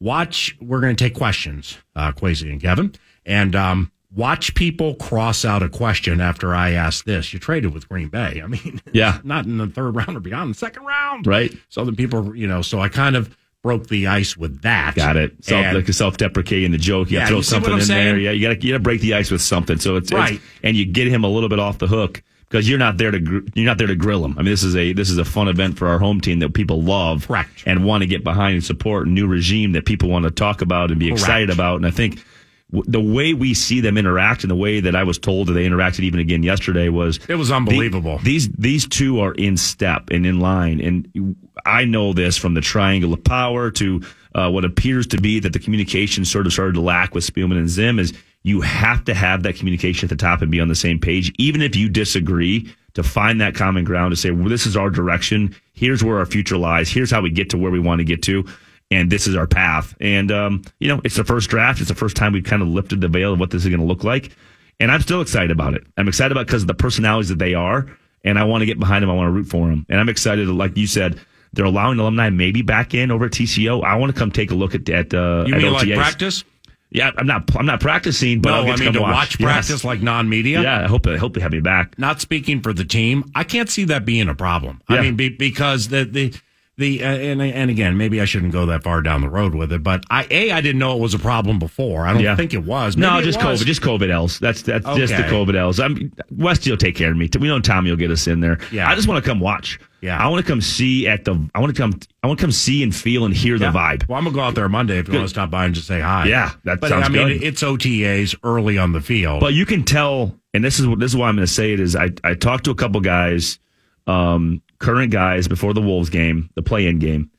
watch. 0.01 0.57
We're 0.61 0.81
going 0.81 0.97
to 0.97 1.05
take 1.05 1.15
questions, 1.15 1.77
uh, 1.95 2.13
Kwesi 2.13 2.51
and 2.51 2.61
Kevin, 2.61 2.95
and 3.25 3.55
um, 3.55 3.93
watch 4.17 4.55
people 4.55 4.95
cross 4.97 5.45
out 5.45 5.63
a 5.63 5.69
question 5.69 6.21
after 6.21 6.55
I 6.55 6.73
ask 6.73 7.05
this. 7.05 7.33
You 7.33 7.39
traded 7.39 7.73
with 7.73 7.89
Green 7.89 8.09
Bay. 8.09 8.41
I 8.43 8.47
mean, 8.49 8.81
Yeah. 8.93 9.19
not 9.23 9.45
in 9.45 9.59
the 9.59 9.69
third 9.69 9.95
round 9.95 10.17
or 10.17 10.21
beyond, 10.21 10.51
the 10.51 10.59
second 10.59 10.85
round, 10.85 11.27
Right. 11.27 11.53
So 11.69 11.85
then 11.85 11.95
people, 11.95 12.35
you 12.35 12.47
know, 12.49 12.63
so 12.63 12.81
I 12.81 12.89
kind 12.89 13.15
of 13.15 13.37
broke 13.63 13.89
the 13.89 14.07
ice 14.07 14.37
with 14.37 14.63
that. 14.63 14.95
Got 14.95 15.17
it. 15.17 15.45
Self, 15.45 15.65
And- 15.65 15.77
like 15.77 15.89
a 15.89 15.93
self-deprecating 15.93 16.71
the 16.73 16.79
joke. 16.79 17.11
You 17.11 17.19
Yeah, 17.19 17.27
throw 17.27 17.37
you 17.39 17.43
something 17.43 17.73
in 17.73 17.87
there. 17.87 18.17
Yeah, 18.19 18.31
you 18.31 18.41
got 18.49 18.61
to 18.61 18.67
you 18.67 18.73
got 18.73 18.79
to 18.79 18.83
break 18.83 19.01
the 19.01 19.15
ice 19.15 19.31
with 19.31 19.43
something. 19.43 19.79
So 19.79 19.97
it's, 19.97 20.11
it's- 20.11 20.31
Right. 20.31 20.41
and 20.63 20.77
you 20.77 20.85
get 20.87 21.09
him 21.09 21.23
a 21.25 21.29
little 21.29 21.49
bit 21.49 21.59
off 21.59 21.79
the 21.79 21.87
hook 21.89 22.23
because 22.49 22.69
you're 22.69 22.79
not 22.79 22.97
there 22.97 23.11
to 23.11 23.19
gr- 23.19 23.41
you're 23.55 23.67
not 23.67 23.77
there 23.77 23.89
to 23.89 23.97
grill 23.97 24.25
him. 24.25 24.39
I 24.39 24.43
mean, 24.43 24.53
this 24.53 24.63
is 24.63 24.77
a 24.77 24.93
this 24.93 25.11
is 25.11 25.19
a 25.19 25.25
fun 25.25 25.49
event 25.49 25.77
for 25.77 25.89
our 25.89 25.99
home 25.99 26.21
team 26.21 26.39
that 26.39 26.55
people 26.55 26.81
love, 26.81 27.27
Correct. 27.27 27.65
and 27.67 27.85
want 27.85 28.03
to 28.03 28.07
get 28.07 28.23
behind 28.23 28.55
and 28.55 28.65
support 28.65 29.09
a 29.09 29.11
new 29.11 29.27
regime 29.27 29.73
that 29.73 29.85
people 29.85 30.09
want 30.09 30.25
to 30.27 30.31
talk 30.31 30.63
about 30.63 30.91
and 30.93 31.01
be 31.01 31.07
Correct. 31.09 31.21
excited 31.23 31.51
about. 31.51 31.77
And 31.77 31.87
I 31.87 31.91
think 31.91 32.25
the 32.71 33.01
way 33.01 33.33
we 33.33 33.55
see 33.55 33.81
them 33.81 33.97
interact 33.97 34.43
and 34.43 34.51
the 34.51 34.57
way 34.57 34.81
that 34.81 34.97
I 34.97 35.05
was 35.05 35.19
told 35.19 35.47
that 35.49 35.53
they 35.53 35.65
interacted 35.67 36.01
even 36.01 36.19
again 36.19 36.43
yesterday 36.43 36.89
was 36.89 37.21
It 37.29 37.37
was 37.37 37.51
unbelievable. 37.53 38.19
the- 38.19 38.25
these 38.25 38.49
these 38.51 38.87
two 38.89 39.21
are 39.21 39.33
in 39.33 39.57
step 39.57 40.11
and 40.11 40.27
in 40.27 40.41
line, 40.41 40.81
and 40.81 41.37
I 41.65 41.85
know 41.85 42.13
this 42.13 42.37
from 42.37 42.55
the 42.55 42.61
triangle 42.61 43.13
of 43.15 43.23
power 43.23 43.71
to 43.73 44.03
uh, 44.35 44.51
what 44.51 44.65
appears 44.65 45.07
to 45.09 45.19
be 45.19 45.39
that 45.41 45.53
the 45.53 45.59
communication 45.59 46.25
sort 46.25 46.47
of 46.47 46.53
started 46.53 46.75
to 46.75 46.81
lack 46.81 47.15
with 47.15 47.25
Spielman 47.25 47.57
and 47.57 47.69
Zim 47.69 47.99
is 47.99 48.13
you 48.43 48.61
have 48.61 49.05
to 49.07 49.15
have 49.15 49.43
that 49.45 49.57
communication 49.57 50.07
at 50.07 50.11
the 50.11 50.17
top 50.17 50.43
and 50.43 50.51
be 50.51 50.61
on 50.61 50.69
the 50.69 50.75
same 50.75 50.99
page, 50.99 51.33
even 51.39 51.63
if 51.63 51.75
you 51.77 51.89
disagree. 51.89 52.69
To 52.95 53.03
find 53.03 53.43
that 53.43 53.55
common 53.55 53.85
ground 53.85 54.13
to 54.13 54.17
say, 54.17 54.31
well, 54.31 54.49
this 54.49 54.65
is 54.65 54.75
our 54.75 54.89
direction. 54.89 55.55
Here's 55.75 56.03
where 56.03 56.17
our 56.17 56.25
future 56.25 56.57
lies. 56.57 56.89
Here's 56.89 57.11
how 57.11 57.21
we 57.21 57.29
get 57.29 57.51
to 57.51 57.59
where 57.59 57.71
we 57.71 57.79
want 57.79 57.99
to 57.99 58.05
get 58.07 58.23
to. 58.23 58.47
And 58.91 59.11
this 59.11 59.27
is 59.27 59.35
our 59.35 59.47
path. 59.49 59.97
And, 60.01 60.31
um, 60.31 60.63
you 60.79 60.87
know, 60.89 61.01
it's 61.05 61.17
the 61.17 61.25
first 61.25 61.51
draft. 61.51 61.81
It's 61.81 61.89
the 61.89 61.95
first 61.95 62.17
time 62.17 62.33
we've 62.33 62.45
kind 62.45 62.63
of 62.63 62.69
lifted 62.69 63.01
the 63.01 63.09
veil 63.09 63.33
of 63.33 63.41
what 63.41 63.51
this 63.51 63.65
is 63.65 63.69
going 63.69 63.81
to 63.81 63.87
look 63.87 64.05
like. 64.05 64.31
And 64.79 64.93
I'm 64.93 65.01
still 65.01 65.21
excited 65.21 65.51
about 65.51 65.75
it. 65.75 65.85
I'm 65.97 66.07
excited 66.07 66.31
about 66.33 66.47
because 66.47 66.63
of 66.63 66.69
the 66.69 66.75
personalities 66.75 67.29
that 67.31 67.39
they 67.39 67.55
are. 67.55 67.87
And 68.25 68.39
I 68.39 68.45
want 68.45 68.63
to 68.63 68.67
get 68.67 68.79
behind 68.79 69.03
them. 69.03 69.11
I 69.11 69.15
want 69.15 69.27
to 69.29 69.33
root 69.33 69.47
for 69.47 69.69
them. 69.69 69.87
And 69.89 69.99
I'm 69.99 70.09
excited, 70.09 70.47
like 70.49 70.77
you 70.77 70.87
said, 70.87 71.21
they're 71.53 71.65
allowing 71.65 71.99
alumni 71.99 72.31
maybe 72.31 72.63
back 72.63 72.93
in 72.95 73.11
over 73.11 73.27
at 73.27 73.33
TCO. 73.33 73.83
I 73.85 73.97
want 73.97 74.13
to 74.15 74.19
come 74.19 74.31
take 74.31 74.51
a 74.51 74.55
look 74.55 74.75
at, 74.75 74.89
at, 74.89 75.15
uh, 75.15 75.45
you 75.47 75.55
at 75.55 75.63
mean 75.63 75.73
like 75.73 75.93
practice? 75.93 76.45
Yeah, 76.91 77.11
I'm 77.17 77.27
not, 77.27 77.55
I'm 77.57 77.67
not 77.67 77.81
practicing, 77.81 78.41
but 78.41 78.51
no, 78.51 78.57
I'll 78.57 78.65
get 78.65 78.73
I 78.75 78.77
to 78.77 78.83
mean 78.85 78.93
come 78.93 79.03
to 79.03 79.03
watch, 79.03 79.41
Yes. 79.41 79.47
practice 79.53 79.85
like 79.85 80.01
non-media. 80.03 80.63
Yeah, 80.63 80.85
I 80.85 80.87
hope, 80.87 81.07
I 81.07 81.17
hope 81.17 81.35
they 81.35 81.41
have 81.41 81.51
me 81.53 81.61
back. 81.61 81.99
not 81.99 82.21
speaking 82.21 82.61
for 82.61 82.73
the 82.73 82.85
team, 82.85 83.25
I 83.35 83.43
can't 83.43 83.69
see 83.69 83.85
that 83.87 84.05
being 84.05 84.29
a 84.29 84.35
problem. 84.35 84.81
I 84.89 85.01
mean, 85.03 85.17
be, 85.17 85.29
because 85.31 85.89
the 85.89 86.05
the 86.05 86.33
the 86.79 87.03
uh, 87.03 87.07
and 87.09 87.41
and 87.41 87.71
again, 87.71 87.97
maybe 87.97 88.21
I 88.21 88.25
shouldn't 88.27 88.53
go 88.53 88.67
that 88.67 88.83
far 88.83 89.01
down 89.01 89.23
the 89.23 89.31
road 89.31 89.55
with 89.55 89.73
it, 89.73 89.83
but 89.83 90.05
I 90.11 90.27
a 90.31 90.51
I 90.51 90.61
didn't 90.61 90.79
know 90.79 90.95
it 90.97 91.01
was 91.01 91.15
a 91.15 91.19
problem 91.19 91.59
before. 91.59 92.07
I 92.07 92.13
don't 92.13 92.23
Yeah. 92.23 92.37
think 92.37 92.53
it 92.53 92.65
was. 92.65 92.97
No, 92.97 93.13
Maybe 93.15 93.23
it 93.23 93.33
just 93.33 93.45
was. 93.45 93.63
COVID, 93.63 93.67
just 93.67 93.83
COVID 93.83 94.11
L's. 94.11 94.39
That's 94.39 94.63
that's 94.63 94.85
just 94.97 95.17
the 95.17 95.23
COVID 95.23 95.55
L's. 95.57 95.81
I'm 95.81 96.13
Westy 96.31 96.71
will 96.71 96.77
take 96.77 96.95
care 96.95 97.11
of 97.11 97.17
me. 97.17 97.31
We 97.41 97.49
know 97.49 97.61
Tommy 97.61 97.91
will 97.91 97.97
get 97.97 98.11
us 98.11 98.27
in 98.27 98.41
there. 98.41 98.59
Yeah. 98.71 98.89
I 98.89 98.95
just 98.95 99.09
want 99.09 99.25
to 99.25 99.29
come 99.29 99.41
watch. 99.41 99.79
Yeah. 100.03 100.19
I 100.23 100.29
want 100.29 100.45
to 100.45 100.51
come 100.53 100.61
see 100.61 101.09
at 101.09 101.25
the. 101.25 101.49
I 101.55 101.61
want 101.61 101.75
to 101.75 101.81
come. 101.81 101.99
I 102.23 102.27
want 102.27 102.39
to 102.39 102.43
come 102.45 102.53
see 102.53 102.83
and 102.83 102.95
feel 102.95 103.25
and 103.25 103.35
hear 103.35 103.57
Yeah. 103.57 103.71
the 103.71 103.79
vibe. 103.79 104.07
Well, 104.09 104.19
I'm 104.19 104.25
gonna 104.25 104.35
go 104.35 104.43
out 104.43 104.55
there 104.55 104.69
Monday 104.69 104.99
if 104.99 105.09
you 105.09 105.15
want 105.15 105.25
to 105.25 105.31
stop 105.31 105.51
by 105.51 105.65
and 105.65 105.75
just 105.75 105.87
say 105.87 106.01
hi. 106.01 106.27
Yeah, 106.27 106.53
that 106.65 106.81
but 106.81 106.91
sounds 106.91 107.07
I 107.07 107.09
mean, 107.09 107.29
good. 107.29 107.43
it's 107.43 107.63
OTAs 107.63 108.35
early 108.45 108.77
on 108.77 108.93
the 108.93 109.01
field. 109.01 109.41
But 109.41 109.55
you 109.55 109.65
can 109.65 109.83
tell, 109.83 110.39
and 110.53 110.63
this 110.63 110.79
is 110.79 110.87
what 110.87 110.99
this 111.01 111.13
is 111.13 111.17
why 111.17 111.29
I'm 111.29 111.37
going 111.37 111.47
to 111.47 111.53
say 111.53 111.73
it 111.73 111.81
is. 111.81 111.97
I 111.97 112.11
I 112.23 112.35
talked 112.35 112.65
to 112.65 112.71
a 112.71 112.75
couple 112.75 113.01
guys, 113.01 113.59
um, 114.07 114.63
current 114.79 115.11
guys 115.11 115.49
before 115.49 115.75
the 115.75 115.81
Wolves 115.81 116.11
game, 116.11 116.51
the 116.55 116.63
play-in 116.63 116.99
game, 116.99 117.31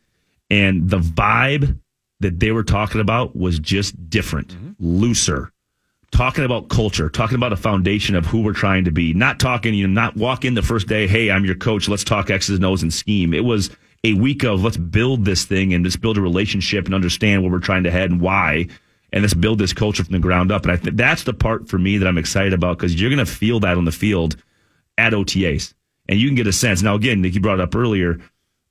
and 0.50 0.90
the 0.90 1.00
vibe 1.00 1.80
that 2.20 2.40
they 2.40 2.52
were 2.52 2.64
talking 2.64 3.02
about 3.02 3.36
was 3.36 3.60
just 3.60 4.10
different, 4.10 4.56
looser. 4.80 5.52
Talking 6.12 6.46
about 6.46 6.70
culture, 6.70 7.10
talking 7.10 7.36
about 7.36 7.52
a 7.52 7.58
foundation 7.58 8.16
of 8.16 8.26
who 8.26 8.42
we're 8.42 8.54
trying 8.54 8.86
to 8.86 8.92
be. 8.92 9.14
Not 9.14 9.40
talking, 9.40 9.74
you 9.74 9.86
know, 9.86 9.94
not 9.94 10.16
walk 10.16 10.46
in 10.46 10.54
the 10.54 10.62
first 10.62 10.88
day, 10.88 11.06
hey, 11.06 11.30
I'm 11.30 11.44
your 11.44 11.56
coach, 11.56 11.90
let's 11.90 12.06
talk 12.06 12.30
X's 12.30 12.56
and 12.56 12.66
O's 12.66 12.82
and 12.82 12.94
scheme. 12.94 13.34
It 13.34 13.44
was 13.44 13.70
a 14.04 14.14
week 14.14 14.44
of 14.44 14.64
let's 14.64 14.78
build 14.78 15.26
this 15.26 15.46
thing 15.46 15.74
and 15.74 15.84
let's 15.84 15.98
build 15.98 16.18
a 16.18 16.22
relationship 16.22 16.86
and 16.86 16.96
understand 16.96 17.42
where 17.42 17.52
we're 17.52 17.60
trying 17.60 17.84
to 17.84 17.92
head 17.92 18.10
and 18.10 18.22
why 18.22 18.68
and 19.12 19.22
let's 19.22 19.34
build 19.34 19.60
this 19.60 19.74
culture 19.74 20.04
from 20.04 20.14
the 20.14 20.20
ground 20.20 20.52
up. 20.52 20.64
And 20.64 20.72
I 20.72 20.78
think 20.78 20.98
that's 20.98 21.24
the 21.24 21.34
part 21.34 21.68
for 21.68 21.78
me 21.78 21.98
that 21.98 22.08
I'm 22.08 22.18
excited 22.18 22.54
about 22.54 22.78
because 22.78 23.00
you're 23.00 23.10
going 23.10 23.26
to 23.26 23.32
feel 23.32 23.60
that 23.62 23.78
on 23.78 23.86
the 23.86 23.92
field 23.92 24.36
at 24.98 25.14
OTAs, 25.14 25.74
and 26.10 26.20
you 26.20 26.28
can 26.28 26.36
get 26.36 26.48
a 26.48 26.54
sense. 26.54 26.82
Now, 26.82 26.96
again, 26.96 27.22
Nick, 27.22 27.36
you 27.36 27.42
brought 27.42 27.60
it 27.60 27.64
up 27.64 27.76
earlier. 27.76 28.20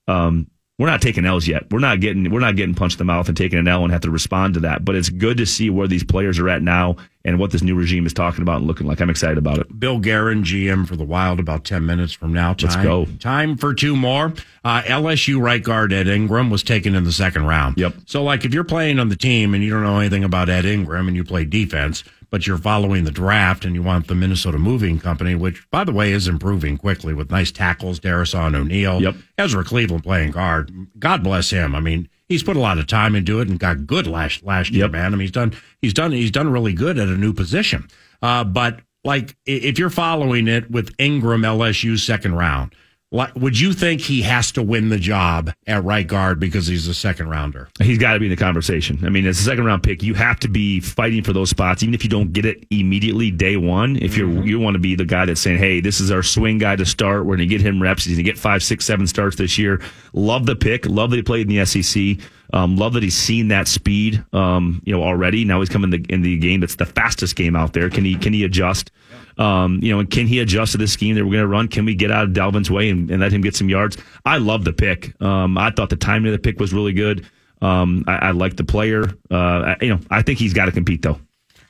Um, 0.09 0.51
we're 0.79 0.89
not 0.89 1.01
taking 1.01 1.25
L's 1.25 1.49
yet. 1.49 1.73
We're 1.73 1.79
not 1.79 2.01
getting 2.01 2.31
we're 2.31 2.41
not 2.41 2.55
getting 2.55 2.75
punched 2.75 2.97
in 2.97 2.99
the 3.07 3.11
mouth 3.11 3.29
and 3.29 3.37
taking 3.37 3.59
an 3.59 3.67
L 3.67 3.83
and 3.83 3.93
have 3.93 4.03
to 4.03 4.11
respond 4.11 4.55
to 4.55 4.61
that. 4.61 4.85
But 4.85 4.95
it's 4.95 5.09
good 5.09 5.39
to 5.39 5.47
see 5.47 5.71
where 5.71 5.89
these 5.89 6.05
players 6.05 6.39
are 6.39 6.51
at 6.51 6.61
now 6.63 6.97
and 7.25 7.39
what 7.39 7.51
this 7.51 7.63
new 7.63 7.75
regime 7.75 8.05
is 8.05 8.13
talking 8.13 8.43
about 8.43 8.59
and 8.59 8.67
looking 8.67 8.87
like. 8.87 9.01
I'm 9.01 9.09
excited 9.09 9.39
about 9.39 9.59
it. 9.59 9.81
Bill 9.81 9.99
Guerin, 9.99 10.43
GM 10.43 10.87
for 10.87 10.95
the 10.95 11.05
Wild, 11.05 11.41
about 11.41 11.65
10 11.65 11.87
minutes 11.87 12.13
from 12.13 12.33
now. 12.33 12.53
Time, 12.53 12.71
Let's 12.71 12.83
go. 12.83 13.07
Time 13.19 13.57
for 13.57 13.73
two 13.73 13.97
more. 13.97 14.35
Uh, 14.65 14.83
LSU 14.83 15.41
right 15.41 15.63
guard 15.63 15.95
Ed 15.95 16.09
Ingram 16.09 16.51
was 16.51 16.63
taken 16.63 16.95
in 16.95 17.05
the 17.05 17.13
second 17.13 17.47
round. 17.47 17.79
Yep. 17.79 17.95
So, 18.05 18.23
like, 18.23 18.45
if 18.45 18.53
you're 18.53 18.63
playing 18.65 18.99
on 18.99 19.09
the 19.09 19.17
team 19.17 19.55
and 19.55 19.65
you 19.65 19.71
don't 19.71 19.83
know 19.83 19.99
anything 19.99 20.25
about 20.25 20.51
Ed 20.51 20.67
Ingram 20.67 21.09
and 21.09 21.17
you 21.17 21.25
play 21.25 21.47
defense, 21.47 22.05
but 22.31 22.47
you're 22.47 22.59
following 22.59 23.05
the 23.05 23.11
draft 23.11 23.65
and 23.65 23.75
you 23.75 23.83
want 23.83 24.09
the 24.09 24.15
Minnesota 24.15 24.59
Moving 24.59 24.99
Company, 24.99 25.35
which, 25.35 25.69
by 25.71 25.85
the 25.85 25.93
way, 25.93 26.13
is 26.13 26.29
improving 26.29 26.77
quickly 26.77 27.15
with 27.15 27.31
nice 27.31 27.51
tackles, 27.53 28.01
Darrisaw 28.01 28.55
O'Neill, 28.55 29.01
Yep. 29.03 29.15
Ezra 29.39 29.65
Cleveland 29.65 30.03
playing 30.05 30.33
guard. 30.33 30.71
God 30.99 31.23
bless 31.23 31.51
him. 31.51 31.75
I 31.75 31.81
mean, 31.81 32.09
he's 32.29 32.43
put 32.43 32.57
a 32.57 32.61
lot 32.61 32.79
of 32.79 32.87
time 32.87 33.15
into 33.15 33.41
it 33.41 33.49
and 33.49 33.59
got 33.59 33.87
good 33.87 34.07
last 34.07 34.43
last 34.45 34.71
year, 34.71 34.85
Yep. 34.85 34.91
man. 34.93 35.07
I 35.07 35.11
mean, 35.11 35.21
he's 35.21 35.31
done 35.31 35.53
he's 35.81 35.95
done 35.95 36.13
he's 36.13 36.31
done 36.31 36.51
really 36.51 36.73
good 36.73 36.99
at 36.99 37.09
a 37.09 37.17
new 37.17 37.33
position. 37.33 37.87
Uh, 38.23 38.45
but 38.45 38.81
like, 39.05 39.37
if 39.47 39.79
you're 39.79 39.91
following 39.91 40.49
it 40.49 40.71
with 40.71 40.93
Ingram, 40.99 41.43
LSU 41.43 41.97
second 41.99 42.35
round, 42.35 42.75
would 43.13 43.59
you 43.59 43.73
think 43.73 44.01
he 44.01 44.23
has 44.23 44.51
to 44.53 44.63
win 44.63 44.89
the 44.89 44.99
job 44.99 45.53
at 45.67 45.85
right 45.85 46.07
guard 46.07 46.41
because 46.41 46.67
he's 46.67 46.89
a 46.89 46.95
second 46.95 47.29
rounder? 47.29 47.69
He's 47.81 47.99
got 47.99 48.15
to 48.15 48.21
be 48.21 48.27
in 48.27 48.31
the 48.31 48.37
conversation. 48.37 48.99
I 49.05 49.11
mean, 49.11 49.27
as 49.27 49.39
a 49.39 49.43
second 49.43 49.65
round 49.65 49.83
pick, 49.83 50.03
you 50.03 50.15
have 50.15 50.41
to 50.41 50.49
be 50.49 50.81
fighting 50.81 51.23
for 51.23 51.33
those 51.33 51.51
spots, 51.51 51.83
even 51.83 51.95
if 51.95 52.03
you 52.03 52.11
don't 52.11 52.33
get 52.33 52.45
it 52.45 52.67
immediately 52.71 53.31
day 53.31 53.57
one. 53.57 53.97
If 53.97 54.17
you're 54.17 54.29
mm-hmm. 54.29 54.47
you 54.47 54.59
want 54.59 54.75
to 54.75 54.81
be 54.81 54.97
the 54.97 55.05
guy 55.05 55.25
that's 55.25 55.41
saying, 55.41 55.59
"Hey, 55.59 55.81
this 55.81 56.01
is 56.01 56.11
our 56.11 56.23
swing 56.23 56.59
guy 56.59 56.77
to 56.77 56.87
start. 56.87 57.27
We're 57.27 57.37
going 57.37 57.49
to 57.49 57.57
get 57.57 57.61
him 57.61 57.81
reps. 57.81 58.05
He's 58.05 58.17
going 58.17 58.25
to 58.25 58.31
get 58.31 58.39
five, 58.39 58.63
six, 58.63 58.85
seven 58.85 59.07
starts 59.07 59.37
this 59.37 59.57
year." 59.57 59.81
Love 60.13 60.47
the 60.47 60.57
pick. 60.57 60.87
Love 60.87 61.11
that 61.11 61.17
he 61.17 61.23
played 61.23 61.51
in 61.51 61.57
the 61.57 61.65
SEC. 61.65 62.19
Um, 62.53 62.77
love 62.77 62.95
that 62.95 63.03
he's 63.03 63.17
seen 63.17 63.49
that 63.49 63.69
speed. 63.69 64.25
Um, 64.33 64.83
you 64.85 64.95
know 64.95 65.03
already. 65.03 65.45
Now 65.45 65.61
he's 65.61 65.69
coming 65.69 65.93
in 65.93 66.03
the, 66.03 66.13
in 66.13 66.23
the 66.23 66.37
game 66.39 66.61
that's 66.61 66.77
the 66.77 66.87
fastest 66.87 67.37
game 67.37 67.57
out 67.57 67.73
there. 67.73 67.91
Can 67.91 68.05
he 68.05 68.17
can 68.17 68.33
he 68.33 68.45
adjust? 68.45 68.91
Um, 69.39 69.81
you 69.83 69.93
know, 69.93 70.01
and 70.01 70.11
can 70.11 70.27
he 70.27 70.41
adjust 70.41 70.73
to 70.73 70.79
the 70.79 70.89
scheme 70.89 71.15
that 71.17 71.25
we're 71.25 71.33
going 71.33 71.43
to 71.43 71.49
run? 71.49 71.69
Can 71.69 71.85
we 71.85 71.95
get 71.95 72.11
out 72.11 72.25
of 72.25 72.31
Dalvin's 72.31 72.71
way 72.71 72.89
and, 72.89 73.11
and 73.11 73.21
let 73.21 73.33
him 73.33 73.43
get 73.43 73.55
some 73.55 73.69
yards? 73.69 73.99
I 74.25 74.39
love 74.39 74.65
the 74.65 74.73
pick. 74.73 75.21
Um, 75.21 75.59
I 75.59 75.71
thought 75.71 75.91
the 75.91 75.97
timing 75.97 76.33
of 76.33 76.33
the 76.33 76.39
pick 76.39 76.59
was 76.59 76.73
really 76.73 76.95
good. 76.95 77.27
Um, 77.61 78.05
I, 78.07 78.17
I 78.17 78.31
like 78.31 78.57
the 78.57 78.65
player. 78.65 79.05
Uh, 79.31 79.35
I, 79.35 79.77
you 79.81 79.91
know, 79.91 80.01
I 80.11 80.23
think 80.23 80.39
he's 80.39 80.55
got 80.55 80.67
to 80.67 80.73
compete 80.73 81.03
though. 81.03 81.21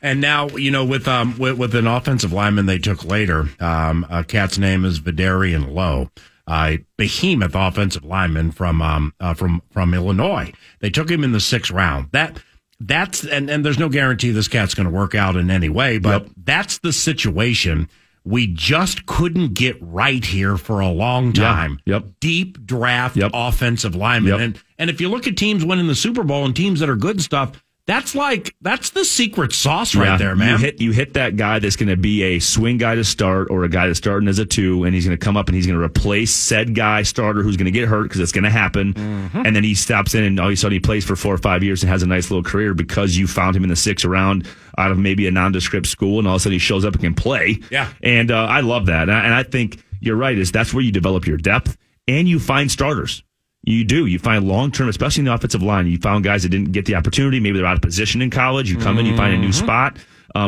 And 0.03 0.21
now, 0.21 0.49
you 0.49 0.71
know, 0.71 0.85
with 0.85 1.09
um 1.09 1.37
with, 1.39 1.59
with 1.59 1.75
an 1.75 1.87
offensive 1.87 2.33
lineman 2.33 2.67
they 2.67 2.79
took 2.79 3.05
later, 3.05 3.49
um, 3.61 4.07
a 4.11 4.23
cat's 4.23 4.59
name 4.59 4.85
is 4.85 5.01
Vederian 5.01 5.73
Lowe, 5.75 6.11
a 6.49 6.79
behemoth 6.97 7.55
offensive 7.55 8.05
lineman 8.05 8.51
from 8.53 8.81
um 8.83 9.13
uh, 9.21 9.35
from 9.35 9.63
from 9.71 9.95
Illinois. 9.95 10.53
They 10.81 10.91
took 10.91 11.11
him 11.11 11.25
in 11.25 11.33
the 11.33 11.41
sixth 11.41 11.71
round. 11.73 12.09
That 12.13 12.39
that's 12.81 13.25
and 13.27 13.49
and 13.51 13.65
there's 13.65 13.79
no 13.79 13.89
guarantee 13.89 14.31
this 14.31 14.49
cat's 14.49 14.75
going 14.75 14.89
to 14.89 14.95
work 14.95 15.15
out 15.15 15.37
in 15.37 15.51
any 15.51 15.69
way, 15.69 15.99
but 15.99 16.23
Yep. 16.23 16.33
that's 16.45 16.79
the 16.79 16.93
situation. 16.93 17.89
We 18.25 18.49
just 18.49 19.07
couldn't 19.07 19.55
get 19.55 19.77
right 19.81 20.25
here 20.25 20.57
for 20.57 20.81
a 20.81 20.89
long 20.89 21.33
time. 21.33 21.79
Yep. 21.87 22.05
Deep 22.19 22.67
draft 22.67 23.17
Yep. 23.17 23.31
offensive 23.35 23.95
lineman. 23.95 24.33
Yep. 24.33 24.41
And 24.41 24.59
and 24.79 24.91
if 24.91 25.01
you 25.01 25.09
look 25.09 25.27
at 25.29 25.37
teams 25.37 25.65
winning 25.65 25.87
the 25.87 25.95
Super 25.95 26.23
Bowl 26.25 26.45
and 26.45 26.55
teams 26.55 26.81
that 26.81 26.89
are 26.89 26.97
good 26.97 27.17
and 27.17 27.23
stuff, 27.23 27.63
that's 27.87 28.15
like 28.15 28.55
that's 28.61 28.91
the 28.91 29.05
secret 29.05 29.53
sauce 29.53 29.95
right 29.95 30.07
Yeah, 30.07 30.17
there, 30.17 30.37
man. 30.37 30.51
You 30.51 30.57
hit 30.59 30.81
you 30.81 30.91
hit 30.93 31.15
that 31.15 31.37
guy 31.37 31.61
that's 31.61 31.77
going 31.77 31.89
to 31.89 31.97
be 31.97 32.23
a 32.23 32.39
swing 32.41 32.79
guy 32.79 32.97
to 32.97 33.05
start, 33.05 33.49
or 33.51 33.63
a 33.65 33.69
guy 33.69 33.87
that's 33.87 33.99
starting 33.99 34.29
as 34.29 34.39
a 34.41 34.45
two, 34.45 34.85
and 34.85 34.93
he's 34.95 35.05
going 35.07 35.17
to 35.17 35.25
come 35.25 35.37
up 35.37 35.49
and 35.49 35.55
he's 35.55 35.67
going 35.67 35.79
to 35.79 35.85
replace 35.85 36.33
said 36.35 36.75
guy 36.75 37.03
starter 37.03 37.43
who's 37.43 37.57
going 37.57 37.67
to 37.67 37.71
get 37.71 37.89
hurt 37.89 38.03
because 38.05 38.21
it's 38.21 38.33
going 38.33 38.45
to 38.45 38.51
happen, 38.51 38.95
Mm-hmm. 38.95 39.47
and 39.47 39.55
then 39.57 39.63
he 39.65 39.75
stops 39.75 40.15
in 40.15 40.25
and 40.25 40.39
all 40.41 40.47
of 40.49 40.53
a 40.53 40.57
sudden 40.57 40.73
he 40.75 40.81
plays 40.81 41.05
for 41.05 41.17
four 41.17 41.35
or 41.35 41.39
five 41.39 41.63
years 41.63 41.83
and 41.83 41.91
has 41.91 42.03
a 42.03 42.07
nice 42.07 42.31
little 42.31 42.43
career 42.43 42.75
because 42.75 43.17
you 43.17 43.27
found 43.27 43.55
him 43.57 43.63
in 43.63 43.69
the 43.69 43.77
sixth 43.77 44.05
round 44.05 44.47
out 44.79 44.91
of 44.91 44.99
maybe 44.99 45.27
a 45.27 45.31
nondescript 45.31 45.87
school, 45.87 46.19
and 46.19 46.27
all 46.29 46.35
of 46.35 46.41
a 46.41 46.43
sudden 46.43 46.53
he 46.55 46.59
shows 46.59 46.85
up 46.85 46.95
and 46.95 47.03
can 47.03 47.15
play. 47.15 47.59
Yeah. 47.71 47.93
and 48.03 48.31
uh, 48.31 48.47
I 48.47 48.61
love 48.61 48.87
that, 48.87 49.03
and 49.09 49.13
I, 49.13 49.25
and 49.25 49.35
I 49.35 49.43
think 49.45 49.83
you're 50.01 50.17
right. 50.17 50.37
Is 50.37 50.51
that's 50.53 50.75
where 50.75 50.83
you 50.83 50.93
develop 50.93 51.27
your 51.27 51.37
depth 51.39 51.77
and 52.09 52.29
you 52.29 52.39
find 52.39 52.71
starters. 52.71 53.23
You 53.67 53.85
do. 53.85 54.07
You 54.07 54.19
find 54.19 54.47
long 54.49 54.71
term, 54.71 54.89
especially 54.89 55.23
in 55.23 55.25
the 55.27 55.35
offensive 55.35 55.63
line. 55.63 55.87
You 55.89 55.99
found 55.99 56.25
guys 56.25 56.45
that 56.45 56.49
didn't 56.51 56.73
get 56.73 56.87
the 56.87 56.95
opportunity. 56.95 57.41
Maybe 57.41 57.59
they're 57.59 57.67
out 57.67 57.77
of 57.77 57.83
position 57.83 58.23
in 58.23 58.31
college. 58.31 58.71
You 58.71 58.79
come 58.79 58.99
in, 58.99 59.07
you 59.07 59.17
find 59.17 59.35
a 59.35 59.39
new 59.39 59.49
Mm-hmm. 59.49 59.65
spot 59.65 59.99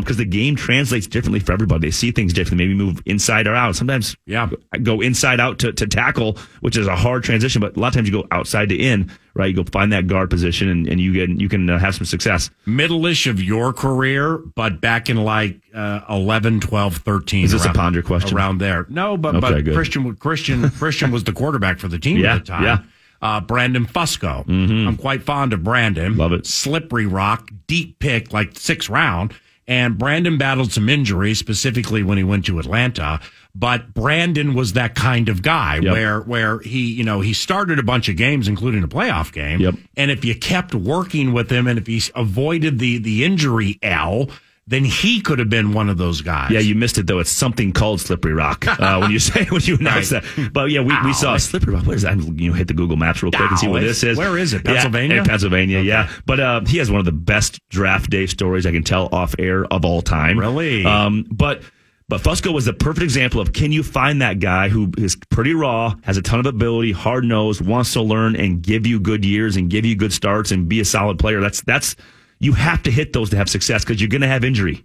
because 0.00 0.18
the 0.18 0.24
game 0.26 0.54
translates 0.54 1.06
differently 1.06 1.40
for 1.40 1.52
everybody. 1.52 1.86
They 1.86 1.90
see 1.90 2.10
things 2.10 2.32
differently. 2.34 2.66
Maybe 2.66 2.74
move 2.78 3.00
inside 3.06 3.46
or 3.46 3.54
out. 3.54 3.74
Sometimes, 3.74 4.14
Yeah. 4.26 4.50
go 4.82 5.00
inside 5.00 5.40
out 5.40 5.58
to, 5.60 5.72
to 5.72 5.86
tackle, 5.86 6.36
which 6.60 6.76
is 6.76 6.86
a 6.86 6.94
hard 6.94 7.24
transition. 7.24 7.60
But 7.62 7.76
a 7.76 7.80
lot 7.80 7.88
of 7.88 7.94
times 7.94 8.08
you 8.08 8.12
go 8.22 8.26
outside 8.30 8.68
to 8.68 8.76
in. 8.76 9.10
Right, 9.34 9.46
you 9.50 9.54
go 9.56 9.64
find 9.70 9.92
that 9.92 10.08
guard 10.08 10.30
position, 10.30 10.68
and, 10.68 10.86
and 10.88 11.00
you 11.00 11.12
get 11.12 11.30
you 11.40 11.48
can 11.48 11.70
uh, 11.70 11.78
have 11.78 11.94
some 11.94 12.04
success. 12.04 12.50
middle-ish 12.66 13.26
of 13.28 13.40
your 13.42 13.72
career, 13.72 14.38
but 14.56 14.80
back 14.80 15.08
in 15.08 15.16
like 15.16 15.60
uh, 15.72 16.00
11, 16.10 16.58
12, 16.60 16.96
13. 16.98 17.44
Is 17.44 17.52
this 17.52 17.64
a 17.64 17.72
ponder 17.72 18.02
question? 18.02 18.36
Around 18.36 18.58
there. 18.58 18.84
No, 18.88 19.16
but, 19.16 19.36
Okay, 19.36 19.40
but 19.40 19.64
good. 19.64 19.74
Christian, 19.74 20.14
Christian, 20.16 20.68
Christian 20.70 21.10
was 21.12 21.22
the 21.24 21.32
quarterback 21.32 21.78
for 21.78 21.86
the 21.88 21.98
team 22.00 22.16
Yeah, 22.18 22.34
at 22.34 22.38
the 22.46 22.52
time. 22.52 22.62
yeah. 22.64 22.78
Mm-hmm. 23.20 23.24
Uh, 23.24 23.40
Brandon 23.40 23.86
Fusco. 23.86 24.48
I'm 24.48 24.96
quite 24.96 25.22
fond 25.22 25.52
of 25.52 25.62
Brandon. 25.64 26.16
Love 26.16 26.32
it. 26.32 26.46
Slippery 26.46 27.06
rock, 27.06 27.50
deep 27.66 27.98
pick, 27.98 28.32
like 28.32 28.56
sixth 28.58 28.88
round. 28.88 29.34
And 29.66 29.98
Brandon 29.98 30.38
battled 30.38 30.72
some 30.72 30.88
injuries, 30.88 31.38
specifically 31.38 32.02
when 32.02 32.16
he 32.16 32.24
went 32.24 32.46
to 32.46 32.58
Atlanta. 32.58 33.20
But 33.54 33.92
Brandon 33.92 34.54
was 34.54 34.72
that 34.74 34.94
kind 34.94 35.28
of 35.28 35.42
guy 35.42 35.80
Yep. 35.82 35.92
where 35.92 36.20
where 36.20 36.58
he, 36.60 36.86
you 36.92 37.04
know, 37.04 37.20
he 37.20 37.32
started 37.34 37.78
a 37.78 37.82
bunch 37.82 38.08
of 38.08 38.16
games, 38.16 38.48
including 38.48 38.82
a 38.82 38.88
playoff 38.88 39.30
game. 39.32 39.60
Yep. 39.60 39.74
And 39.96 40.10
if 40.10 40.24
you 40.24 40.34
kept 40.34 40.74
working 40.74 41.32
with 41.34 41.50
him 41.50 41.66
and 41.66 41.78
if 41.78 41.86
he 41.86 42.00
avoided 42.14 42.78
the 42.78 42.96
the 42.98 43.24
injury 43.24 43.78
L, 43.82 44.30
then 44.68 44.84
he 44.84 45.20
could 45.22 45.38
have 45.38 45.48
been 45.48 45.72
one 45.72 45.88
of 45.88 45.96
those 45.96 46.20
guys. 46.20 46.50
Yeah, 46.50 46.60
you 46.60 46.74
missed 46.74 46.98
it 46.98 47.06
though. 47.06 47.18
It's 47.18 47.30
something 47.30 47.72
called 47.72 48.00
slippery 48.00 48.34
rock 48.34 48.66
uh, 48.68 48.98
when 49.00 49.10
you 49.10 49.18
say 49.18 49.44
when 49.46 49.62
you 49.62 49.76
announce 49.78 50.12
Right. 50.12 50.22
that. 50.36 50.50
But 50.52 50.70
yeah, 50.70 50.80
we, 50.82 50.94
we 51.04 51.12
saw 51.14 51.36
slippery 51.38 51.74
rock. 51.74 51.86
What 51.86 51.96
is 51.96 52.02
that? 52.02 52.18
You 52.18 52.50
know, 52.50 52.54
hit 52.54 52.68
the 52.68 52.74
Google 52.74 52.96
Maps 52.98 53.22
real 53.22 53.32
quick 53.32 53.50
and 53.50 53.58
see 53.58 53.66
where 53.68 53.82
this 53.82 54.02
is. 54.04 54.18
where 54.18 54.36
is 54.36 54.52
it? 54.52 54.62
Yeah, 54.66 54.72
Pennsylvania? 54.74 55.16
in 55.18 55.24
Pennsylvania, 55.24 55.80
yeah. 55.80 56.10
But 56.26 56.40
uh, 56.40 56.60
he 56.66 56.78
has 56.78 56.90
one 56.90 56.98
of 57.00 57.06
the 57.06 57.12
best 57.12 57.60
draft 57.70 58.10
day 58.10 58.26
stories 58.26 58.66
I 58.66 58.72
can 58.72 58.84
tell 58.84 59.08
off 59.10 59.34
air 59.38 59.64
of 59.72 59.84
all 59.84 60.02
time. 60.02 60.38
Really? 60.38 60.84
Um, 60.84 61.26
but. 61.30 61.62
But 62.10 62.22
Fusco 62.22 62.54
was 62.54 62.64
the 62.64 62.72
perfect 62.72 63.04
example 63.04 63.38
of 63.38 63.52
can 63.52 63.70
you 63.70 63.82
find 63.82 64.22
that 64.22 64.38
guy 64.40 64.70
who 64.70 64.90
is 64.96 65.14
pretty 65.28 65.52
raw, 65.52 65.94
has 66.04 66.16
a 66.16 66.22
ton 66.22 66.40
of 66.40 66.46
ability, 66.46 66.90
hard 66.92 67.22
nosed, 67.24 67.60
wants 67.60 67.92
to 67.92 68.00
learn 68.00 68.34
and 68.34 68.62
give 68.62 68.86
you 68.86 68.98
good 68.98 69.26
years 69.26 69.56
and 69.56 69.68
give 69.68 69.84
you 69.84 69.94
good 69.94 70.14
starts 70.14 70.50
and 70.50 70.70
be 70.70 70.80
a 70.80 70.86
solid 70.86 71.18
player. 71.18 71.38
That's 71.42 71.60
that's 71.60 71.96
you 72.38 72.52
have 72.52 72.82
to 72.84 72.90
hit 72.90 73.12
those 73.12 73.30
to 73.30 73.36
have 73.36 73.48
success 73.48 73.84
because 73.84 74.00
you're 74.00 74.08
going 74.08 74.22
to 74.22 74.28
have 74.28 74.44
injury. 74.44 74.84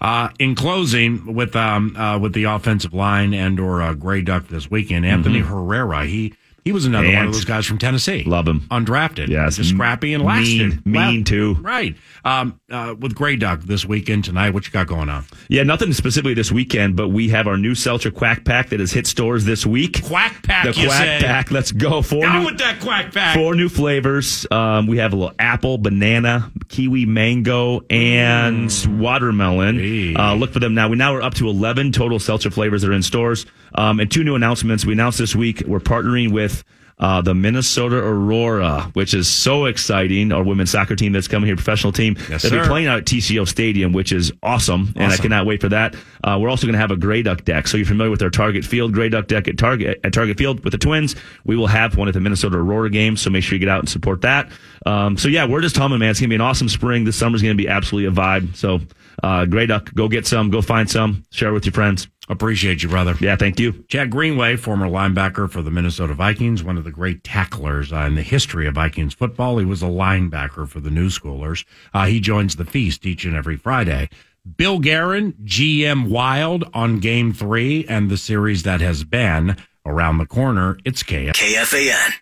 Uh, 0.00 0.28
in 0.38 0.54
closing, 0.54 1.34
with 1.34 1.56
um 1.56 1.96
uh, 1.96 2.18
with 2.18 2.32
the 2.32 2.44
offensive 2.44 2.94
line 2.94 3.34
and 3.34 3.58
or 3.58 3.82
uh, 3.82 3.92
Gray 3.94 4.22
Duck 4.22 4.48
this 4.48 4.70
weekend, 4.70 5.04
Anthony 5.04 5.40
Herrera, 5.40 6.06
he 6.06 6.34
he 6.64 6.72
was 6.72 6.86
another 6.86 7.06
one 7.12 7.26
of. 7.26 7.32
Those 7.32 7.44
guys 7.44 7.66
from 7.66 7.78
Tennessee. 7.78 8.24
Love 8.24 8.48
him. 8.48 8.60
undrafted. 8.70 9.28
Yes. 9.28 9.56
just 9.56 9.70
scrappy 9.70 10.14
and 10.14 10.24
Mean, 10.24 10.28
lasted. 10.70 10.86
mean, 10.86 10.94
Well, 11.18 11.24
too. 11.24 11.54
Right. 11.60 11.96
Um, 12.24 12.58
uh, 12.70 12.94
with 12.98 13.14
Gray 13.14 13.36
Duck 13.36 13.60
this 13.62 13.84
weekend 13.84 14.24
tonight, 14.24 14.50
what 14.50 14.64
you 14.66 14.72
got 14.72 14.86
going 14.86 15.08
on? 15.10 15.24
Yeah, 15.48 15.62
nothing 15.62 15.92
specifically 15.92 16.34
this 16.34 16.50
weekend, 16.50 16.96
but 16.96 17.08
we 17.08 17.28
have 17.28 17.46
our 17.46 17.56
new 17.58 17.74
Seltzer 17.74 18.10
Quack 18.10 18.44
Pack 18.44 18.70
that 18.70 18.80
has 18.80 18.92
hit 18.92 19.06
stores 19.06 19.44
this 19.44 19.66
week. 19.66 20.02
Quack 20.04 20.42
pack. 20.42 20.64
the 20.64 20.72
Quack 20.72 20.90
say. 20.90 21.18
Pack. 21.20 21.50
Let's 21.50 21.70
go. 21.70 22.00
Four 22.02 22.22
Down 22.22 22.40
new, 22.40 22.46
with 22.46 22.58
that 22.58 22.80
quack 22.80 23.12
pack. 23.12 23.36
four 23.36 23.54
new 23.54 23.68
flavors. 23.68 24.46
Um, 24.50 24.86
we 24.86 24.96
have 24.98 25.12
a 25.12 25.16
little 25.16 25.34
apple, 25.38 25.76
banana, 25.78 26.50
kiwi, 26.68 27.04
mango, 27.04 27.82
and 27.90 28.70
watermelon. 28.88 30.16
Uh, 30.16 30.34
look 30.34 30.52
for 30.52 30.60
them 30.60 30.74
now. 30.74 30.88
We 30.88 30.96
now 30.96 31.14
are 31.14 31.22
up 31.22 31.34
to 31.34 31.48
11 31.48 31.92
total 31.92 32.18
seltzer 32.18 32.50
flavors 32.50 32.82
that 32.82 32.88
are 32.90 32.94
in 32.94 33.02
stores. 33.02 33.46
Um, 33.74 34.00
and 34.00 34.10
two 34.10 34.24
new 34.24 34.34
announcements. 34.34 34.84
We 34.84 34.92
announced 34.92 35.18
this 35.18 35.34
week 35.34 35.62
we're 35.66 35.80
partnering 35.80 36.32
with 36.32 36.64
uh, 36.98 37.20
the 37.20 37.34
Minnesota 37.34 37.96
Aurora, 37.96 38.90
which 38.92 39.14
is 39.14 39.26
so 39.28 39.64
exciting. 39.64 40.30
Our 40.30 40.44
women's 40.44 40.70
soccer 40.70 40.94
team 40.94 41.12
that's 41.12 41.26
coming 41.26 41.46
here, 41.48 41.56
professional 41.56 41.92
team. 41.92 42.16
Yes, 42.30 42.42
They'll 42.42 42.62
be 42.62 42.68
playing 42.68 42.86
out 42.86 42.98
at 42.98 43.04
TCO 43.04 43.48
Stadium, 43.48 43.92
which 43.92 44.12
is 44.12 44.32
awesome, 44.42 44.92
and 44.96 45.12
I 45.12 45.16
cannot 45.16 45.44
wait 45.44 45.60
for 45.60 45.68
that. 45.70 45.96
Uh, 46.22 46.38
we're 46.40 46.48
also 46.48 46.66
going 46.66 46.74
to 46.74 46.78
have 46.78 46.92
a 46.92 46.96
Gray 46.96 47.22
Duck 47.22 47.44
deck. 47.44 47.66
So 47.66 47.76
you're 47.76 47.86
familiar 47.86 48.10
with 48.10 48.22
our 48.22 48.30
Target 48.30 48.64
Field 48.64 48.92
Gray 48.92 49.08
Duck 49.08 49.26
deck 49.26 49.48
at 49.48 49.58
Target 49.58 50.00
at 50.04 50.12
Target 50.12 50.38
Field 50.38 50.62
with 50.62 50.70
the 50.72 50.78
Twins. 50.78 51.16
We 51.44 51.56
will 51.56 51.66
have 51.66 51.96
one 51.96 52.06
at 52.06 52.14
the 52.14 52.20
Minnesota 52.20 52.58
Aurora 52.58 52.90
game, 52.90 53.16
so 53.16 53.28
make 53.28 53.42
sure 53.42 53.56
you 53.56 53.60
get 53.60 53.68
out 53.68 53.80
and 53.80 53.88
support 53.88 54.20
that. 54.20 54.50
Um, 54.86 55.16
so 55.16 55.28
yeah, 55.28 55.46
we're 55.46 55.62
just 55.62 55.76
humming, 55.76 55.98
man. 55.98 56.10
It's 56.10 56.20
going 56.20 56.28
to 56.28 56.32
be 56.32 56.36
an 56.36 56.40
awesome 56.42 56.68
spring. 56.68 57.04
This 57.04 57.16
summer's 57.16 57.42
going 57.42 57.56
to 57.56 57.62
be 57.62 57.68
absolutely 57.68 58.06
a 58.06 58.12
vibe. 58.12 58.54
So 58.54 58.80
uh, 59.22 59.44
Gray 59.46 59.66
Duck, 59.66 59.92
go 59.94 60.08
get 60.08 60.26
some, 60.26 60.50
go 60.50 60.62
find 60.62 60.90
some, 60.90 61.24
share 61.30 61.50
it 61.50 61.52
with 61.52 61.66
your 61.66 61.72
friends. 61.72 62.08
Appreciate 62.28 62.82
you, 62.82 62.88
brother. 62.88 63.14
Yeah, 63.20 63.36
thank 63.36 63.60
you. 63.60 63.84
Chad 63.88 64.10
Greenway, 64.10 64.56
former 64.56 64.88
linebacker 64.88 65.50
for 65.50 65.60
the 65.60 65.70
Minnesota 65.70 66.14
Vikings, 66.14 66.64
one 66.64 66.78
of 66.78 66.84
the 66.84 66.90
great 66.90 67.22
tacklers 67.22 67.92
uh, 67.92 67.98
in 68.06 68.14
the 68.14 68.22
history 68.22 68.66
of 68.66 68.74
Vikings 68.74 69.12
football. 69.12 69.58
He 69.58 69.66
was 69.66 69.82
a 69.82 69.86
linebacker 69.86 70.66
for 70.66 70.80
the 70.80 70.90
new 70.90 71.08
schoolers. 71.08 71.66
Uh, 71.92 72.06
he 72.06 72.20
joins 72.20 72.56
the 72.56 72.64
feast 72.64 73.04
each 73.04 73.26
and 73.26 73.36
every 73.36 73.56
Friday. 73.56 74.08
Bill 74.56 74.78
Guerin, 74.78 75.34
GM 75.44 76.08
Wild 76.08 76.64
on 76.72 76.98
game 76.98 77.32
three 77.32 77.84
and 77.86 78.10
the 78.10 78.16
series 78.16 78.62
that 78.62 78.80
has 78.80 79.04
been 79.04 79.56
around 79.86 80.18
the 80.18 80.26
corner. 80.26 80.78
It's 80.84 81.02
KF. 81.02 81.32
KFAN. 81.32 82.12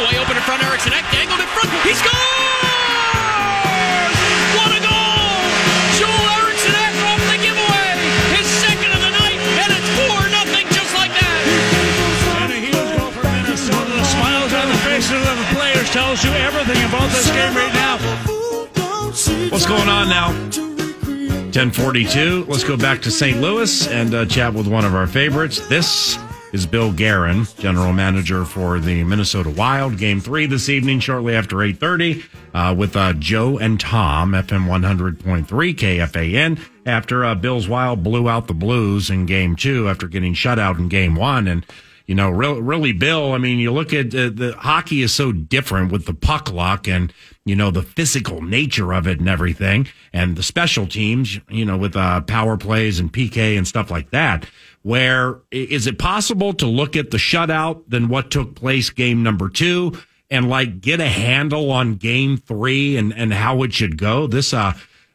Giveaway. 0.00 0.16
Open 0.18 0.36
in 0.36 0.42
front, 0.42 0.64
Eriksson 0.64 0.92
Ek 0.92 1.04
dangled 1.12 1.40
in 1.40 1.46
front. 1.48 1.68
He 1.84 1.92
scores! 1.92 2.16
What 4.56 4.72
a 4.72 4.80
goal! 4.80 5.44
Joel 6.00 6.24
Eriksson 6.40 6.72
Ek 6.72 6.96
off 7.04 7.20
the 7.28 7.36
giveaway. 7.44 8.00
His 8.32 8.48
second 8.48 8.92
of 8.96 9.00
the 9.04 9.12
night, 9.12 9.36
and 9.60 9.68
it's 9.76 9.90
4 10.00 10.08
nothing 10.32 10.64
just 10.72 10.94
like 10.96 11.12
that. 11.12 11.36
And 12.40 12.52
a 12.52 12.60
huge 12.64 12.96
goal 12.96 13.12
for 13.12 13.28
Minnesota. 13.28 13.92
The 13.92 14.04
smiles 14.04 14.52
on 14.56 14.68
the 14.72 14.80
faces 14.88 15.20
of 15.20 15.36
the 15.36 15.48
players 15.52 15.90
tells 15.90 16.24
you 16.24 16.32
everything 16.32 16.80
about 16.88 17.10
this 17.12 17.28
game 17.28 17.54
right 17.54 17.74
now. 17.74 17.98
What's 19.52 19.66
going 19.66 19.88
on 19.88 20.08
now? 20.08 20.32
1042. 21.52 22.46
Let's 22.48 22.64
go 22.64 22.76
back 22.76 23.02
to 23.02 23.10
St. 23.10 23.40
Louis 23.40 23.86
and 23.88 24.14
uh, 24.14 24.24
chat 24.24 24.54
with 24.54 24.66
one 24.66 24.84
of 24.86 24.94
our 24.94 25.06
favorites. 25.06 25.60
This 25.68 26.16
is 26.52 26.66
Bill 26.66 26.92
Guerin, 26.92 27.46
general 27.58 27.92
manager 27.92 28.44
for 28.44 28.80
the 28.80 29.04
Minnesota 29.04 29.50
Wild. 29.50 29.98
Game 29.98 30.20
three 30.20 30.46
this 30.46 30.68
evening, 30.68 31.00
shortly 31.00 31.34
after 31.34 31.56
8.30, 31.56 32.24
uh, 32.54 32.74
with 32.74 32.96
uh, 32.96 33.12
Joe 33.14 33.58
and 33.58 33.78
Tom, 33.78 34.32
FM 34.32 34.66
100.3 34.66 35.46
KFAN, 35.46 36.60
after 36.86 37.24
uh, 37.24 37.34
Bill's 37.34 37.68
Wild 37.68 38.02
blew 38.02 38.28
out 38.28 38.48
the 38.48 38.54
Blues 38.54 39.10
in 39.10 39.26
game 39.26 39.56
two 39.56 39.88
after 39.88 40.08
getting 40.08 40.34
shut 40.34 40.58
out 40.58 40.78
in 40.78 40.88
game 40.88 41.14
one. 41.14 41.46
And 41.46 41.64
you 42.10 42.16
know, 42.16 42.28
really, 42.28 42.60
really, 42.60 42.92
Bill, 42.92 43.34
I 43.34 43.38
mean, 43.38 43.60
you 43.60 43.70
look 43.70 43.92
at 43.92 44.06
uh, 44.06 44.30
the 44.34 44.56
hockey 44.58 45.02
is 45.02 45.14
so 45.14 45.30
different 45.30 45.92
with 45.92 46.06
the 46.06 46.12
puck 46.12 46.50
luck 46.52 46.88
and, 46.88 47.12
you 47.44 47.54
know, 47.54 47.70
the 47.70 47.84
physical 47.84 48.42
nature 48.42 48.92
of 48.92 49.06
it 49.06 49.20
and 49.20 49.28
everything 49.28 49.86
and 50.12 50.34
the 50.34 50.42
special 50.42 50.88
teams, 50.88 51.38
you 51.48 51.64
know, 51.64 51.76
with 51.76 51.94
uh, 51.94 52.20
power 52.22 52.56
plays 52.56 52.98
and 52.98 53.12
PK 53.12 53.56
and 53.56 53.68
stuff 53.68 53.92
like 53.92 54.10
that. 54.10 54.44
Where 54.82 55.40
is 55.50 55.86
it 55.86 55.98
possible 55.98 56.54
to 56.54 56.66
look 56.66 56.96
at 56.96 57.10
the 57.10 57.18
shutout 57.18 57.84
than 57.88 58.08
what 58.08 58.30
took 58.30 58.54
place 58.54 58.90
game 58.90 59.22
number 59.22 59.48
two 59.48 59.92
and 60.30 60.48
like 60.48 60.80
get 60.80 61.00
a 61.00 61.08
handle 61.08 61.70
on 61.70 61.96
game 61.96 62.38
three 62.38 62.96
and, 62.96 63.12
and 63.12 63.32
how 63.32 63.62
it 63.62 63.74
should 63.74 63.98
go? 63.98 64.26
This, 64.26 64.54
uh, 64.54 64.72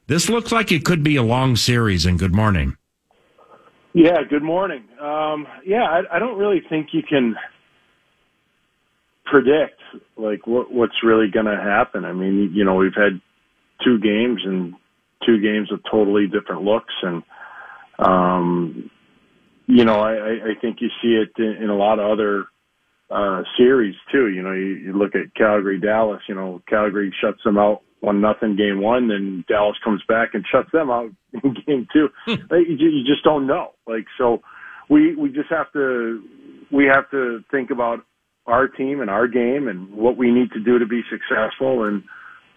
this 0.07 0.29
looks 0.29 0.51
like 0.51 0.71
it 0.71 0.85
could 0.85 1.03
be 1.03 1.15
a 1.15 1.23
long 1.23 1.55
series 1.55 2.05
and 2.05 2.19
good 2.19 2.33
morning. 2.33 2.77
Yeah, 3.93 4.17
good 4.29 4.43
morning. 4.43 4.83
Um, 5.01 5.47
yeah, 5.65 5.83
I, 5.83 6.17
I 6.17 6.19
don't 6.19 6.37
really 6.37 6.61
think 6.69 6.89
you 6.91 7.01
can 7.01 7.35
predict 9.25 9.81
like 10.17 10.45
what 10.45 10.71
what's 10.71 11.03
really 11.03 11.27
going 11.31 11.45
to 11.45 11.55
happen. 11.55 12.05
I 12.05 12.13
mean, 12.13 12.51
you 12.53 12.65
know, 12.65 12.75
we've 12.75 12.93
had 12.93 13.21
two 13.83 13.99
games 13.99 14.41
and 14.45 14.75
two 15.25 15.39
games 15.39 15.71
with 15.71 15.81
totally 15.89 16.27
different 16.27 16.63
looks, 16.63 16.93
and 17.01 17.23
um, 17.97 18.91
you 19.67 19.85
know, 19.85 19.99
I, 19.99 20.13
I 20.13 20.31
I 20.51 20.53
think 20.61 20.77
you 20.81 20.89
see 21.01 21.15
it 21.15 21.31
in, 21.37 21.63
in 21.63 21.69
a 21.69 21.75
lot 21.75 21.99
of 21.99 22.09
other 22.11 22.45
uh, 23.09 23.43
series 23.57 23.95
too. 24.11 24.27
You 24.27 24.41
know, 24.41 24.51
you, 24.51 24.75
you 24.75 24.93
look 24.93 25.15
at 25.15 25.33
Calgary, 25.35 25.79
Dallas. 25.79 26.21
You 26.27 26.35
know, 26.35 26.61
Calgary 26.67 27.13
shuts 27.21 27.43
them 27.43 27.57
out 27.57 27.81
one 28.05 28.21
nothing 28.21 28.55
game 28.55 28.81
one, 28.81 29.07
then 29.07 29.43
Dallas 29.47 29.77
comes 29.83 30.01
back 30.07 30.29
and 30.33 30.45
shuts 30.49 30.71
them 30.71 30.89
out 30.89 31.09
in 31.43 31.55
game 31.65 31.87
two. 31.91 32.09
Like, 32.27 32.67
you, 32.67 32.89
you 32.89 33.03
just 33.03 33.23
don't 33.23 33.47
know. 33.47 33.73
Like 33.87 34.05
so, 34.17 34.41
we 34.89 35.15
we 35.15 35.29
just 35.29 35.49
have 35.49 35.71
to 35.73 36.23
we 36.71 36.85
have 36.85 37.09
to 37.11 37.43
think 37.51 37.71
about 37.71 38.05
our 38.45 38.67
team 38.67 39.01
and 39.01 39.09
our 39.09 39.27
game 39.27 39.67
and 39.67 39.91
what 39.91 40.17
we 40.17 40.31
need 40.31 40.51
to 40.51 40.59
do 40.59 40.77
to 40.77 40.85
be 40.85 41.01
successful 41.09 41.83
and 41.85 42.03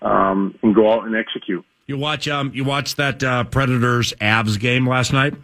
um, 0.03 0.55
and 0.62 0.75
go 0.75 0.92
out 0.92 1.07
and 1.07 1.16
execute. 1.16 1.64
You 1.87 1.97
watch, 1.97 2.29
um, 2.29 2.53
you 2.55 2.64
watched 2.64 2.99
that 2.99 3.25
uh, 3.25 3.44
Predators 3.44 4.12
Avs 4.21 4.61
game 4.61 4.87
last 4.87 5.12
night. 5.12 5.35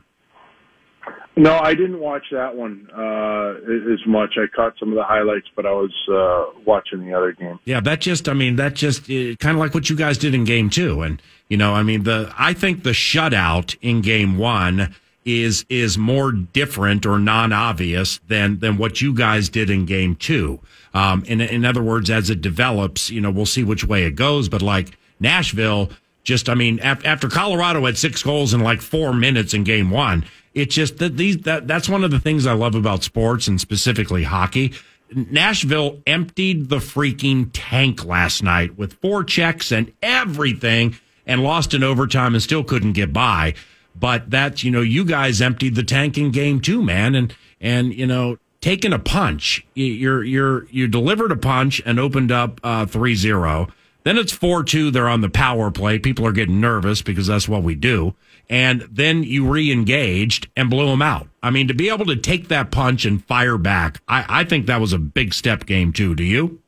No, 1.37 1.59
I 1.59 1.75
didn't 1.75 1.99
watch 1.99 2.23
that 2.31 2.55
one 2.55 2.89
uh, 2.97 3.55
as 3.93 4.07
much. 4.07 4.35
I 4.37 4.47
caught 4.55 4.75
some 4.79 4.91
of 4.91 4.95
the 4.95 5.03
highlights, 5.03 5.49
but 5.57 5.67
I 5.67 5.73
was 5.73 5.93
uh, 6.09 6.61
watching 6.65 7.05
the 7.05 7.13
other 7.13 7.33
game. 7.33 7.59
Yeah, 7.65 7.81
that 7.81 8.01
just, 8.01 8.29
I 8.29 8.35
mean, 8.35 8.55
that 8.57 8.75
just 8.75 9.11
uh, 9.11 9.35
kind 9.41 9.57
of 9.57 9.57
like 9.57 9.75
what 9.75 9.91
you 9.91 9.97
guys 9.97 10.17
did 10.17 10.33
in 10.33 10.45
game 10.45 10.71
two. 10.71 11.03
And, 11.03 11.21
you 11.49 11.57
know, 11.57 11.75
I 11.75 11.83
mean, 11.83 12.05
the, 12.05 12.33
I 12.39 12.53
think 12.53 12.85
the 12.85 12.91
shutout 12.91 13.77
in 13.83 14.01
game 14.01 14.39
one 14.39 14.95
is, 15.25 15.67
is 15.69 15.99
more 15.99 16.31
different 16.31 17.05
or 17.05 17.19
non-obvious 17.19 18.21
than, 18.29 18.61
than 18.61 18.77
what 18.77 19.01
you 19.01 19.13
guys 19.13 19.49
did 19.49 19.71
in 19.71 19.87
game 19.87 20.15
two. 20.15 20.61
Um, 20.93 21.25
in, 21.25 21.41
in 21.41 21.65
other 21.65 21.83
words, 21.83 22.11
as 22.11 22.31
it 22.31 22.43
develops, 22.43 23.11
you 23.11 23.21
know, 23.21 23.33
we'll 23.33 23.45
see 23.45 23.65
which 23.65 23.85
way 23.85 24.05
it 24.05 24.15
goes. 24.15 24.49
But 24.49 24.63
like 24.63 24.97
Nashville, 25.19 25.91
just, 26.23 26.49
I 26.49 26.55
mean, 26.55 26.79
af- 26.81 27.05
after 27.05 27.29
Colorado 27.29 27.87
had 27.87 27.99
six 27.99 28.23
goals 28.23 28.55
in 28.55 28.61
like 28.61 28.81
four 28.81 29.13
minutes 29.13 29.53
in 29.53 29.65
game 29.65 29.91
one, 29.91 30.25
it's 30.55 30.75
just 30.75 30.99
that 30.99 31.17
these, 31.17 31.39
that, 31.39 31.67
that's 31.67 31.89
one 31.89 32.05
of 32.05 32.11
the 32.11 32.21
things 32.21 32.47
I 32.47 32.53
love 32.53 32.75
about 32.75 33.03
sports 33.03 33.49
and 33.49 33.61
specifically 33.61 34.23
hockey. 34.23 34.73
Nashville 35.13 36.01
emptied 36.07 36.69
the 36.69 36.79
freaking 36.79 37.51
tank 37.53 38.05
last 38.05 38.43
night 38.43 38.79
with 38.79 38.95
four 38.95 39.23
checks 39.25 39.71
and 39.71 39.93
everything 40.03 40.97
and 41.27 41.43
lost 41.43 41.75
in 41.75 41.83
overtime 41.83 42.35
and 42.35 42.43
still 42.43 42.65
couldn't 42.65 42.93
get 42.93 43.13
by. 43.13 43.55
But 43.95 44.31
that's, 44.31 44.65
you 44.65 44.71
know, 44.71 44.81
you 44.81 45.05
guys 45.05 45.41
emptied 45.41 45.75
the 45.75 45.83
tank 45.83 46.19
in 46.19 46.31
game 46.31 46.61
two, 46.61 46.83
man. 46.83 47.15
And, 47.15 47.35
and, 47.61 47.95
you 47.95 48.07
know, 48.07 48.39
taking 48.61 48.93
a 48.93 48.99
punch, 48.99 49.65
you're, 49.75 50.25
you're, 50.25 50.67
you 50.71 50.89
delivered 50.89 51.31
a 51.31 51.37
punch 51.37 51.81
and 51.87 52.01
opened 52.01 52.33
up, 52.33 52.61
uh, 52.65 52.87
3-0. 52.87 53.71
Then 54.03 54.19
it's 54.19 54.37
4-2. 54.37 54.93
They're 54.93 55.09
on 55.09 55.21
the 55.21 55.31
power 55.31 55.71
play. 55.71 55.99
People 55.99 56.27
are 56.27 56.33
getting 56.33 56.61
nervous 56.61 57.03
because 57.03 57.27
that's 57.29 57.49
what 57.49 57.63
we 57.63 57.75
do. 57.75 58.15
And 58.49 58.83
then 58.91 59.23
you 59.23 59.49
re-engaged 59.49 60.49
and 60.57 60.71
blew 60.71 60.87
them 60.87 61.03
out. 61.03 61.29
I 61.43 61.51
mean, 61.51 61.69
to 61.69 61.75
be 61.75 61.89
able 61.89 62.07
to 62.07 62.17
take 62.17 62.49
that 62.49 62.71
punch 62.71 63.05
and 63.05 63.25
fire 63.25 63.59
back, 63.59 64.01
I, 64.09 64.25
I 64.41 64.45
think 64.45 64.67
that 64.67 64.81
was 64.81 64.93
a 64.93 64.99
big 64.99 65.35
step 65.35 65.67
game 65.67 65.93
too. 65.93 66.15
Do 66.15 66.25
you? 66.25 66.61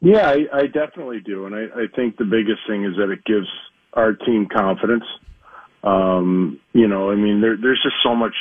Yeah, 0.00 0.28
I, 0.30 0.58
I 0.58 0.66
definitely 0.66 1.20
do, 1.20 1.46
and 1.46 1.54
I, 1.54 1.66
I 1.74 1.86
think 1.94 2.16
the 2.16 2.24
biggest 2.24 2.60
thing 2.66 2.84
is 2.84 2.96
that 2.96 3.10
it 3.10 3.24
gives 3.24 3.46
our 3.92 4.12
team 4.14 4.48
confidence. 4.52 5.04
Um, 5.84 6.58
you 6.72 6.88
know, 6.88 7.10
I 7.10 7.14
mean, 7.14 7.40
there, 7.40 7.56
there's 7.56 7.80
just 7.82 7.96
so 8.02 8.14
much 8.14 8.34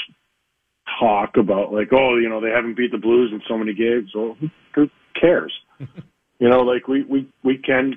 talk 0.99 1.37
about 1.37 1.71
like, 1.71 1.89
oh, 1.93 2.17
you 2.17 2.29
know, 2.29 2.41
they 2.41 2.49
haven't 2.49 2.77
beat 2.77 2.91
the 2.91 2.97
Blues 2.97 3.31
in 3.31 3.41
so 3.47 3.57
many 3.57 3.73
games. 3.73 4.11
Well, 4.15 4.35
who, 4.39 4.49
who 4.73 4.89
cares? 5.19 5.53
you 5.79 6.49
know, 6.49 6.61
like 6.61 6.87
we 6.87 7.03
we 7.03 7.29
we 7.43 7.57
can 7.57 7.93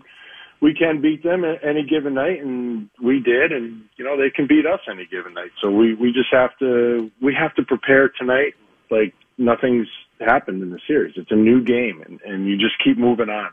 we 0.60 0.74
can 0.74 1.00
beat 1.00 1.22
them 1.22 1.44
any 1.44 1.84
given 1.84 2.14
night, 2.14 2.40
and 2.40 2.88
we 3.02 3.20
did, 3.20 3.52
and 3.52 3.84
you 3.96 4.04
know 4.04 4.16
they 4.16 4.30
can 4.30 4.46
beat 4.46 4.66
us 4.66 4.80
any 4.90 5.06
given 5.06 5.34
night. 5.34 5.50
So 5.62 5.70
we 5.70 5.94
we 5.94 6.12
just 6.12 6.32
have 6.32 6.56
to 6.58 7.10
we 7.22 7.34
have 7.38 7.54
to 7.56 7.62
prepare 7.62 8.08
tonight 8.08 8.54
like 8.90 9.14
nothing's 9.38 9.88
happened 10.20 10.62
in 10.62 10.70
the 10.70 10.80
series. 10.86 11.14
It's 11.16 11.30
a 11.30 11.36
new 11.36 11.62
game, 11.62 12.02
and 12.06 12.20
and 12.22 12.46
you 12.46 12.56
just 12.56 12.82
keep 12.82 12.98
moving 12.98 13.28
on. 13.28 13.50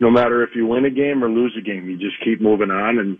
No 0.00 0.10
matter 0.10 0.42
if 0.42 0.50
you 0.54 0.66
win 0.66 0.84
a 0.84 0.90
game 0.90 1.22
or 1.22 1.28
lose 1.28 1.56
a 1.58 1.62
game, 1.62 1.88
you 1.88 1.96
just 1.96 2.22
keep 2.24 2.40
moving 2.40 2.70
on, 2.70 2.98
and 2.98 3.18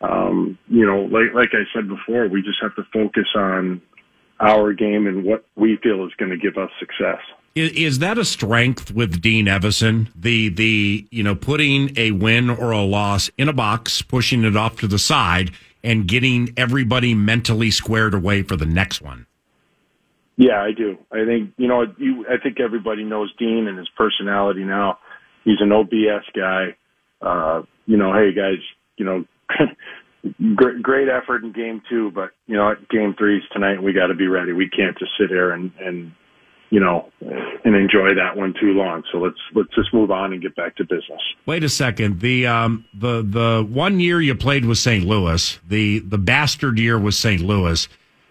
um, 0.00 0.58
you 0.68 0.86
know, 0.86 1.02
like 1.02 1.34
like 1.34 1.50
I 1.52 1.64
said 1.74 1.88
before, 1.88 2.28
we 2.28 2.42
just 2.42 2.58
have 2.62 2.74
to 2.76 2.82
focus 2.92 3.26
on 3.36 3.82
our 4.40 4.72
game 4.72 5.06
and 5.06 5.24
what 5.24 5.44
we 5.56 5.78
feel 5.82 6.04
is 6.06 6.12
going 6.18 6.30
to 6.30 6.36
give 6.36 6.56
us 6.56 6.70
success. 6.78 7.18
Is, 7.54 7.72
is 7.72 7.98
that 8.00 8.18
a 8.18 8.24
strength 8.24 8.92
with 8.92 9.20
Dean 9.20 9.46
Evason? 9.46 10.08
The 10.14 10.48
the 10.48 11.06
you 11.10 11.22
know 11.22 11.34
putting 11.34 11.96
a 11.96 12.12
win 12.12 12.50
or 12.50 12.70
a 12.70 12.82
loss 12.82 13.30
in 13.38 13.48
a 13.48 13.52
box, 13.52 14.02
pushing 14.02 14.44
it 14.44 14.56
off 14.56 14.76
to 14.80 14.86
the 14.86 14.98
side, 14.98 15.52
and 15.82 16.06
getting 16.06 16.52
everybody 16.56 17.14
mentally 17.14 17.70
squared 17.70 18.14
away 18.14 18.42
for 18.42 18.56
the 18.56 18.66
next 18.66 19.00
one. 19.00 19.26
Yeah, 20.36 20.62
I 20.62 20.70
do. 20.72 20.96
I 21.10 21.24
think 21.24 21.52
you 21.56 21.66
know. 21.66 21.84
You, 21.96 22.24
I 22.28 22.36
think 22.42 22.60
everybody 22.60 23.02
knows 23.04 23.32
Dean 23.38 23.66
and 23.66 23.76
his 23.76 23.88
personality 23.96 24.62
now. 24.64 24.98
He's 25.44 25.60
an 25.60 25.72
OBS 25.72 26.24
guy. 26.34 26.76
Uh, 27.20 27.62
you 27.86 27.96
know, 27.96 28.12
hey 28.12 28.32
guys, 28.32 28.62
you 28.96 29.04
know, 29.04 29.24
great, 30.54 30.82
great 30.82 31.08
effort 31.08 31.42
in 31.42 31.52
game 31.52 31.82
two, 31.88 32.12
but 32.12 32.30
you 32.46 32.56
know, 32.56 32.72
game 32.90 33.14
three's 33.18 33.42
tonight. 33.52 33.82
We 33.82 33.92
got 33.92 34.08
to 34.08 34.14
be 34.14 34.28
ready. 34.28 34.52
We 34.52 34.68
can't 34.68 34.96
just 34.98 35.12
sit 35.18 35.30
here 35.30 35.52
and 35.52 35.72
and 35.80 36.12
you 36.70 36.80
know 36.80 37.10
and 37.20 37.74
enjoy 37.74 38.14
that 38.14 38.36
one 38.36 38.54
too 38.60 38.72
long. 38.72 39.02
So 39.12 39.18
let's 39.18 39.38
let's 39.54 39.74
just 39.74 39.92
move 39.92 40.10
on 40.10 40.32
and 40.32 40.42
get 40.42 40.54
back 40.54 40.76
to 40.76 40.84
business. 40.84 41.20
Wait 41.46 41.64
a 41.64 41.68
second. 41.68 42.20
The 42.20 42.46
um 42.46 42.84
the 42.94 43.22
the 43.22 43.66
one 43.68 44.00
year 44.00 44.20
you 44.20 44.34
played 44.34 44.64
with 44.64 44.78
St. 44.78 45.04
Louis, 45.04 45.58
the 45.66 46.00
the 46.00 46.18
bastard 46.18 46.78
year 46.78 46.98
was 46.98 47.18
St. 47.18 47.40
Louis. 47.40 47.88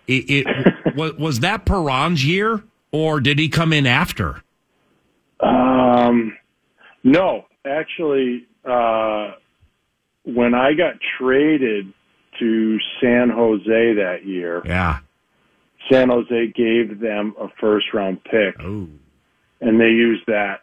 It, 0.08 0.46
it 0.48 0.74
was 0.96 1.14
was 1.16 1.40
that 1.42 1.66
Perron's 1.66 2.26
year, 2.26 2.64
or 2.92 3.20
did 3.20 3.40
he 3.40 3.50
come 3.50 3.74
in 3.74 3.86
after? 3.86 4.42
Um, 5.40 6.38
no, 7.04 7.46
actually, 7.66 8.48
uh, 8.66 9.34
when 10.26 10.54
I 10.56 10.74
got 10.74 10.96
traded 11.20 11.94
to 12.40 12.78
San 13.02 13.30
Jose 13.30 13.94
that 13.96 14.20
year, 14.26 14.62
Yeah. 14.66 15.00
San 15.92 16.10
Jose 16.10 16.48
gave 16.56 17.00
them 17.00 17.36
a 17.40 17.48
first 17.60 17.94
round 17.94 18.24
pick, 18.24 18.56
Oh. 18.60 18.88
and 19.62 19.80
they 19.80 19.90
used 19.90 20.24
that. 20.28 20.62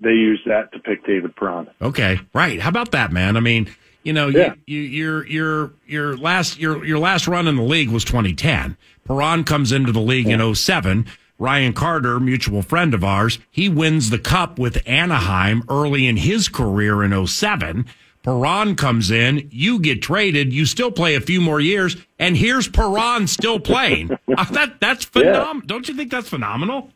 They 0.00 0.10
used 0.12 0.42
that 0.46 0.72
to 0.72 0.78
pick 0.80 1.06
David 1.06 1.34
Perron. 1.36 1.68
Okay. 1.80 2.20
Right. 2.34 2.60
How 2.60 2.68
about 2.68 2.90
that, 2.92 3.12
man? 3.12 3.36
I 3.36 3.40
mean, 3.40 3.72
you 4.02 4.12
know, 4.12 4.28
Yeah. 4.28 4.54
you, 4.66 4.80
you, 4.80 4.88
your 4.88 5.26
your 5.26 5.70
your 5.86 6.16
last 6.16 6.58
your 6.58 6.84
your 6.84 6.98
last 6.98 7.26
run 7.28 7.46
in 7.46 7.56
the 7.56 7.62
league 7.62 7.90
was 7.90 8.04
2010. 8.04 8.76
Perron 9.06 9.44
comes 9.44 9.72
into 9.72 9.92
the 9.92 10.00
league 10.00 10.28
in 10.28 10.40
07. 10.54 11.06
Ryan 11.38 11.72
Carter, 11.72 12.20
mutual 12.20 12.62
friend 12.62 12.94
of 12.94 13.02
ours, 13.02 13.38
he 13.50 13.68
wins 13.68 14.10
the 14.10 14.18
cup 14.18 14.58
with 14.58 14.82
Anaheim 14.86 15.62
early 15.68 16.06
in 16.06 16.16
his 16.16 16.48
career 16.48 17.02
in 17.02 17.12
07. 17.26 17.86
Perron 18.24 18.74
comes 18.74 19.10
in, 19.10 19.48
you 19.52 19.78
get 19.78 20.00
traded, 20.00 20.50
you 20.50 20.64
still 20.64 20.90
play 20.90 21.14
a 21.14 21.20
few 21.20 21.42
more 21.42 21.60
years, 21.60 21.94
and 22.18 22.34
here's 22.36 22.66
Perron 22.66 23.28
still 23.28 23.60
playing. 23.60 24.10
Uh, 24.36 24.42
that 24.46 24.80
that's 24.80 25.04
phenomenal. 25.04 25.64
Don't 25.64 25.86
you 25.86 25.94
think 25.94 26.10
that's 26.10 26.28
phenomenal? 26.28 26.90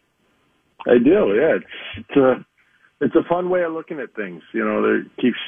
I 0.89 0.99
do. 0.99 1.37
Yeah, 1.37 1.59
it's 1.59 1.67
it's 1.99 2.17
a 2.17 2.45
it's 3.01 3.15
a 3.15 3.23
fun 3.29 3.49
way 3.49 3.63
of 3.63 3.73
looking 3.73 4.01
at 4.01 4.13
things. 4.15 4.43
You 4.53 4.65
know, 4.65 4.83
there 4.83 5.05
keeps 5.21 5.39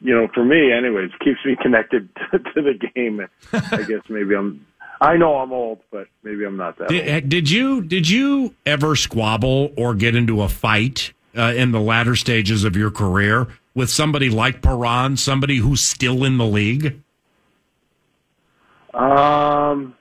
you 0.00 0.14
know 0.14 0.26
for 0.32 0.42
me, 0.42 0.72
anyways, 0.72 1.10
keeps 1.22 1.40
me 1.44 1.54
connected 1.60 2.08
to, 2.30 2.38
to 2.38 2.62
the 2.62 2.88
game. 2.94 3.20
I 3.52 3.82
guess 3.82 4.00
maybe 4.08 4.34
I'm. 4.34 4.64
I 5.02 5.18
know 5.18 5.36
I'm 5.36 5.52
old, 5.52 5.80
but 5.90 6.06
maybe 6.22 6.46
I'm 6.46 6.56
not 6.56 6.78
that. 6.78 6.84
old. 6.84 6.90
Did, 6.92 7.28
did 7.28 7.50
you 7.50 7.82
did 7.82 8.08
you 8.08 8.54
ever 8.64 8.96
squabble 8.96 9.72
or 9.76 9.94
get 9.94 10.14
into 10.14 10.40
a 10.40 10.48
fight 10.48 11.12
uh, 11.36 11.52
in 11.54 11.72
the 11.72 11.80
latter 11.80 12.16
stages 12.16 12.64
of 12.64 12.74
your 12.74 12.90
career 12.90 13.48
with 13.74 13.90
somebody 13.90 14.30
like 14.30 14.62
Perron, 14.62 15.16
somebody 15.16 15.56
who's 15.56 15.82
still 15.82 16.24
in 16.24 16.38
the 16.38 16.46
league? 16.46 17.00
Um, 18.94 19.96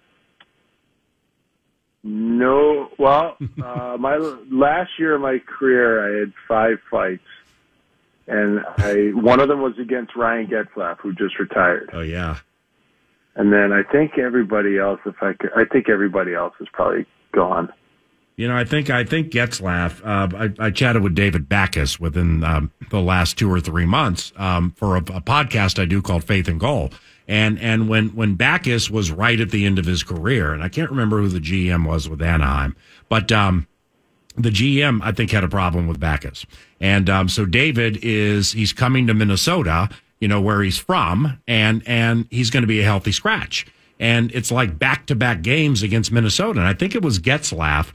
no. 2.04 2.90
Well, 3.00 3.38
uh, 3.64 3.98
my 4.00 4.18
last 4.52 4.92
year 5.00 5.16
of 5.16 5.22
my 5.22 5.40
career, 5.40 6.18
I 6.18 6.20
had 6.20 6.34
five 6.48 6.78
fights, 6.92 7.24
and 8.28 8.60
I 8.78 9.12
one 9.14 9.40
of 9.40 9.48
them 9.48 9.62
was 9.62 9.74
against 9.80 10.16
Ryan 10.16 10.48
Getzlaf, 10.48 11.00
who 11.00 11.14
just 11.14 11.40
retired. 11.40 11.90
Oh 11.94 12.02
yeah. 12.02 12.38
And 13.36 13.52
then 13.52 13.74
I 13.74 13.82
think 13.92 14.20
everybody 14.20 14.78
else, 14.78 15.00
if 15.08 15.16
I 15.22 15.34
could, 15.34 15.50
I 15.56 15.66
think 15.66 15.90
everybody 15.90 16.36
else 16.36 16.54
is 16.60 16.68
probably 16.72 17.08
gone. 17.34 17.74
You 18.36 18.48
know, 18.48 18.56
I 18.56 18.64
think 18.64 18.90
I 18.90 19.04
think 19.04 19.32
Getzlaf. 19.32 20.02
Uh, 20.04 20.50
I, 20.60 20.68
I 20.68 20.72
chatted 20.72 21.04
with 21.04 21.14
David 21.14 21.48
Backes 21.48 22.00
within 22.00 22.44
um, 22.44 22.72
the 22.90 23.00
last 23.00 23.38
two 23.38 23.52
or 23.52 23.60
three 23.60 23.86
months 23.86 24.34
um, 24.38 24.72
for 24.72 24.96
a, 24.96 25.00
a 25.00 25.22
podcast 25.22 25.80
I 25.80 25.86
do 25.86 26.02
called 26.02 26.24
Faith 26.24 26.48
and 26.48 26.60
Goal. 26.60 26.92
And 27.28 27.60
and 27.60 27.88
when 27.88 28.10
when 28.10 28.36
Backes 28.36 28.90
was 28.90 29.12
right 29.12 29.40
at 29.40 29.52
the 29.52 29.66
end 29.66 29.78
of 29.78 29.86
his 29.86 30.04
career, 30.04 30.52
and 30.52 30.64
I 30.64 30.70
can't 30.70 30.90
remember 30.90 31.22
who 31.22 31.30
the 31.30 31.40
GM 31.40 31.88
was 31.88 32.10
with 32.10 32.22
Anaheim, 32.22 32.76
but 33.08 33.32
um, 33.32 33.68
the 34.36 34.50
GM 34.50 35.02
I 35.04 35.12
think 35.12 35.30
had 35.30 35.44
a 35.44 35.48
problem 35.48 35.88
with 35.88 36.00
Backes, 36.00 36.46
and 36.82 37.10
um, 37.10 37.30
so 37.30 37.46
David 37.46 38.00
is 38.02 38.52
he's 38.52 38.74
coming 38.74 39.08
to 39.08 39.14
Minnesota, 39.14 39.90
you 40.20 40.28
know 40.28 40.42
where 40.42 40.64
he's 40.64 40.78
from, 40.78 41.40
and 41.48 41.84
and 41.86 42.28
he's 42.32 42.50
going 42.50 42.64
to 42.64 42.68
be 42.68 42.82
a 42.82 42.84
healthy 42.84 43.14
scratch, 43.14 43.68
and 44.00 44.32
it's 44.34 44.52
like 44.52 44.78
back 44.78 45.06
to 45.06 45.16
back 45.16 45.44
games 45.44 45.82
against 45.84 46.12
Minnesota, 46.12 46.60
and 46.60 46.68
I 46.68 46.74
think 46.74 46.94
it 46.94 47.04
was 47.04 47.20
Getzlaf 47.20 47.94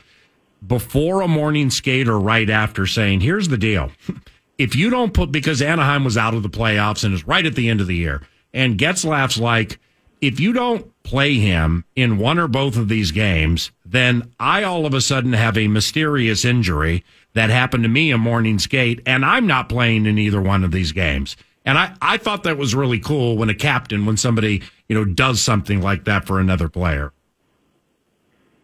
before 0.66 1.20
a 1.20 1.28
morning 1.28 1.70
skate 1.70 2.08
or 2.08 2.18
right 2.18 2.48
after 2.48 2.86
saying, 2.86 3.20
here's 3.20 3.48
the 3.48 3.58
deal. 3.58 3.90
If 4.58 4.74
you 4.74 4.90
don't 4.90 5.14
put, 5.14 5.30
because 5.30 5.62
Anaheim 5.62 6.02
was 6.02 6.16
out 6.16 6.34
of 6.34 6.42
the 6.42 6.48
playoffs 6.48 7.04
and 7.04 7.14
is 7.14 7.24
right 7.24 7.46
at 7.46 7.54
the 7.54 7.68
end 7.68 7.80
of 7.80 7.86
the 7.86 7.94
year, 7.94 8.22
and 8.52 8.76
Getzlaf's 8.76 9.38
like, 9.38 9.78
if 10.20 10.40
you 10.40 10.52
don't 10.52 10.90
play 11.04 11.34
him 11.34 11.84
in 11.94 12.18
one 12.18 12.40
or 12.40 12.48
both 12.48 12.76
of 12.76 12.88
these 12.88 13.12
games, 13.12 13.70
then 13.86 14.32
I 14.40 14.64
all 14.64 14.84
of 14.84 14.94
a 14.94 15.00
sudden 15.00 15.32
have 15.32 15.56
a 15.56 15.68
mysterious 15.68 16.44
injury 16.44 17.04
that 17.34 17.50
happened 17.50 17.84
to 17.84 17.88
me 17.88 18.10
a 18.10 18.18
morning 18.18 18.58
skate, 18.58 19.00
and 19.06 19.24
I'm 19.24 19.46
not 19.46 19.68
playing 19.68 20.06
in 20.06 20.18
either 20.18 20.42
one 20.42 20.64
of 20.64 20.72
these 20.72 20.90
games. 20.90 21.36
And 21.64 21.78
I, 21.78 21.94
I 22.02 22.16
thought 22.16 22.42
that 22.44 22.58
was 22.58 22.74
really 22.74 22.98
cool 22.98 23.36
when 23.36 23.50
a 23.50 23.54
captain, 23.54 24.06
when 24.06 24.16
somebody, 24.16 24.62
you 24.88 24.96
know, 24.96 25.04
does 25.04 25.40
something 25.40 25.80
like 25.80 26.04
that 26.04 26.26
for 26.26 26.40
another 26.40 26.68
player. 26.68 27.12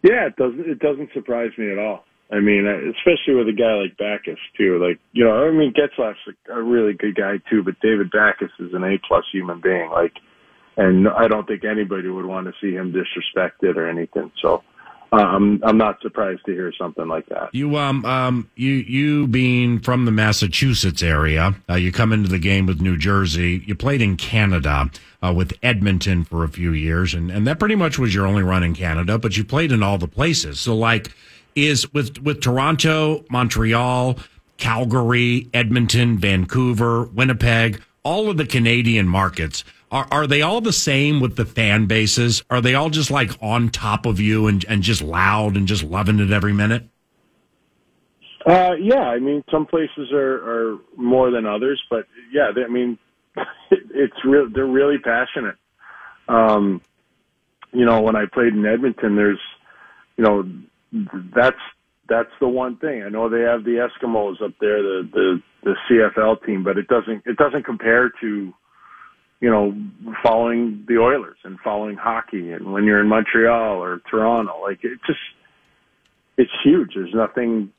Yeah, 0.04 0.26
it 0.26 0.36
doesn't 0.36 0.60
it 0.60 0.78
doesn't 0.80 1.12
surprise 1.14 1.50
me 1.56 1.72
at 1.72 1.78
all. 1.78 2.04
I 2.30 2.40
mean, 2.40 2.66
especially 2.96 3.34
with 3.34 3.48
a 3.48 3.56
guy 3.56 3.72
like 3.72 3.96
Backes 3.96 4.40
too. 4.56 4.78
Like 4.78 5.00
you 5.12 5.24
know, 5.24 5.32
I 5.32 5.50
mean, 5.50 5.72
Getzlaf's 5.72 6.18
a, 6.48 6.52
a 6.52 6.62
really 6.62 6.92
good 6.92 7.16
guy 7.16 7.40
too, 7.50 7.62
but 7.64 7.80
David 7.80 8.10
Backes 8.10 8.52
is 8.60 8.74
an 8.74 8.84
A 8.84 8.98
plus 9.08 9.24
human 9.32 9.62
being. 9.62 9.90
Like, 9.90 10.12
and 10.76 11.08
I 11.08 11.26
don't 11.26 11.46
think 11.46 11.64
anybody 11.64 12.08
would 12.08 12.26
want 12.26 12.46
to 12.46 12.52
see 12.60 12.76
him 12.76 12.92
disrespected 12.92 13.76
or 13.76 13.88
anything. 13.88 14.30
So. 14.42 14.62
I'm 15.20 15.62
I'm 15.64 15.76
not 15.76 16.00
surprised 16.00 16.44
to 16.46 16.52
hear 16.52 16.72
something 16.78 17.06
like 17.08 17.26
that. 17.26 17.54
You 17.54 17.76
um 17.76 18.04
um 18.04 18.50
you 18.56 18.72
you 18.72 19.26
being 19.26 19.80
from 19.80 20.04
the 20.04 20.10
Massachusetts 20.10 21.02
area, 21.02 21.54
uh, 21.68 21.74
you 21.74 21.92
come 21.92 22.12
into 22.12 22.28
the 22.28 22.38
game 22.38 22.66
with 22.66 22.80
New 22.80 22.96
Jersey. 22.96 23.62
You 23.66 23.74
played 23.74 24.02
in 24.02 24.16
Canada 24.16 24.90
uh, 25.22 25.32
with 25.32 25.52
Edmonton 25.62 26.24
for 26.24 26.44
a 26.44 26.48
few 26.48 26.72
years, 26.72 27.14
and 27.14 27.30
and 27.30 27.46
that 27.46 27.58
pretty 27.58 27.76
much 27.76 27.98
was 27.98 28.14
your 28.14 28.26
only 28.26 28.42
run 28.42 28.62
in 28.62 28.74
Canada. 28.74 29.18
But 29.18 29.36
you 29.36 29.44
played 29.44 29.72
in 29.72 29.82
all 29.82 29.98
the 29.98 30.08
places. 30.08 30.60
So 30.60 30.76
like, 30.76 31.10
is 31.54 31.92
with 31.92 32.18
with 32.22 32.40
Toronto, 32.40 33.24
Montreal, 33.30 34.18
Calgary, 34.56 35.48
Edmonton, 35.52 36.18
Vancouver, 36.18 37.04
Winnipeg, 37.04 37.82
all 38.02 38.30
of 38.30 38.36
the 38.36 38.46
Canadian 38.46 39.08
markets. 39.08 39.64
Are, 39.94 40.08
are 40.10 40.26
they 40.26 40.42
all 40.42 40.60
the 40.60 40.72
same 40.72 41.20
with 41.20 41.36
the 41.36 41.44
fan 41.44 41.86
bases? 41.86 42.42
Are 42.50 42.60
they 42.60 42.74
all 42.74 42.90
just 42.90 43.12
like 43.12 43.30
on 43.40 43.68
top 43.68 44.06
of 44.06 44.18
you 44.18 44.48
and, 44.48 44.64
and 44.68 44.82
just 44.82 45.00
loud 45.00 45.56
and 45.56 45.68
just 45.68 45.84
loving 45.84 46.18
it 46.18 46.32
every 46.32 46.52
minute? 46.52 46.88
Uh, 48.44 48.72
yeah, 48.74 49.04
I 49.04 49.20
mean, 49.20 49.44
some 49.52 49.66
places 49.66 50.10
are, 50.12 50.72
are 50.72 50.78
more 50.96 51.30
than 51.30 51.46
others, 51.46 51.80
but 51.88 52.06
yeah, 52.32 52.50
they, 52.52 52.64
I 52.64 52.66
mean, 52.66 52.98
it's 53.70 54.16
real. 54.24 54.50
They're 54.52 54.66
really 54.66 54.98
passionate. 54.98 55.54
Um, 56.26 56.82
you 57.72 57.84
know, 57.84 58.00
when 58.00 58.16
I 58.16 58.24
played 58.26 58.52
in 58.52 58.66
Edmonton, 58.66 59.14
there's, 59.14 59.40
you 60.16 60.24
know, 60.24 60.50
that's 61.34 61.56
that's 62.08 62.30
the 62.40 62.48
one 62.48 62.78
thing. 62.78 63.04
I 63.04 63.10
know 63.10 63.28
they 63.28 63.42
have 63.42 63.62
the 63.62 63.88
Eskimos 63.88 64.42
up 64.42 64.54
there, 64.60 64.82
the 64.82 65.08
the 65.12 65.42
the 65.62 65.76
CFL 65.88 66.44
team, 66.44 66.64
but 66.64 66.78
it 66.78 66.88
doesn't 66.88 67.22
it 67.26 67.36
doesn't 67.36 67.64
compare 67.64 68.10
to 68.20 68.52
you 69.44 69.50
know 69.50 69.76
following 70.22 70.86
the 70.88 70.96
Oilers 70.96 71.36
and 71.44 71.58
following 71.60 71.98
hockey 71.98 72.50
and 72.50 72.72
when 72.72 72.84
you're 72.84 72.98
in 72.98 73.08
Montreal 73.08 73.82
or 73.82 74.00
Toronto, 74.10 74.58
like 74.62 74.82
it 74.82 74.98
just 75.06 75.18
it's 76.38 76.50
huge. 76.64 76.92
There's 76.94 77.12
nothing 77.12 77.70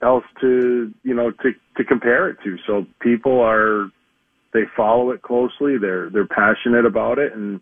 else 0.00 0.22
to 0.42 0.94
you 1.02 1.12
know 1.12 1.32
to 1.32 1.50
to 1.76 1.84
compare 1.84 2.30
it 2.30 2.36
to. 2.44 2.56
So 2.68 2.86
people 3.00 3.40
are 3.40 3.90
they 4.54 4.62
follow 4.76 5.10
it 5.10 5.22
closely. 5.22 5.76
They're 5.76 6.08
they're 6.08 6.28
passionate 6.28 6.86
about 6.86 7.18
it, 7.18 7.32
and 7.32 7.60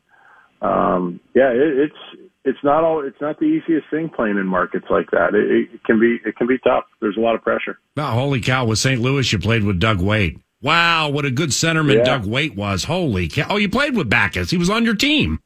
um, 0.60 1.18
yeah, 1.34 1.48
it, 1.48 1.78
it's 1.88 2.30
it's 2.44 2.62
not 2.62 2.84
all 2.84 3.02
it's 3.02 3.22
not 3.22 3.38
the 3.38 3.46
easiest 3.46 3.88
thing 3.90 4.10
playing 4.14 4.36
in 4.36 4.46
markets 4.46 4.84
like 4.90 5.10
that. 5.12 5.34
It, 5.34 5.72
it 5.76 5.84
can 5.84 5.98
be 5.98 6.18
it 6.28 6.36
can 6.36 6.46
be 6.46 6.58
tough. 6.58 6.84
There's 7.00 7.16
a 7.16 7.20
lot 7.20 7.36
of 7.36 7.42
pressure. 7.42 7.78
Oh, 7.96 8.02
holy 8.02 8.42
cow! 8.42 8.66
With 8.66 8.78
St. 8.78 9.00
Louis, 9.00 9.32
you 9.32 9.38
played 9.38 9.64
with 9.64 9.80
Doug 9.80 10.02
Weight. 10.02 10.38
Wow, 10.62 11.08
what 11.08 11.24
a 11.24 11.30
good 11.30 11.50
centerman 11.50 11.96
Yeah. 11.98 12.04
Doug 12.04 12.26
Weight 12.26 12.54
was. 12.54 12.84
Holy 12.84 13.28
cow! 13.28 13.46
Oh, 13.50 13.56
you 13.56 13.68
played 13.68 13.96
with 13.96 14.08
Backes. 14.10 14.50
He 14.50 14.56
was 14.58 14.68
on 14.70 14.84
your 14.84 14.94
team. 14.94 15.38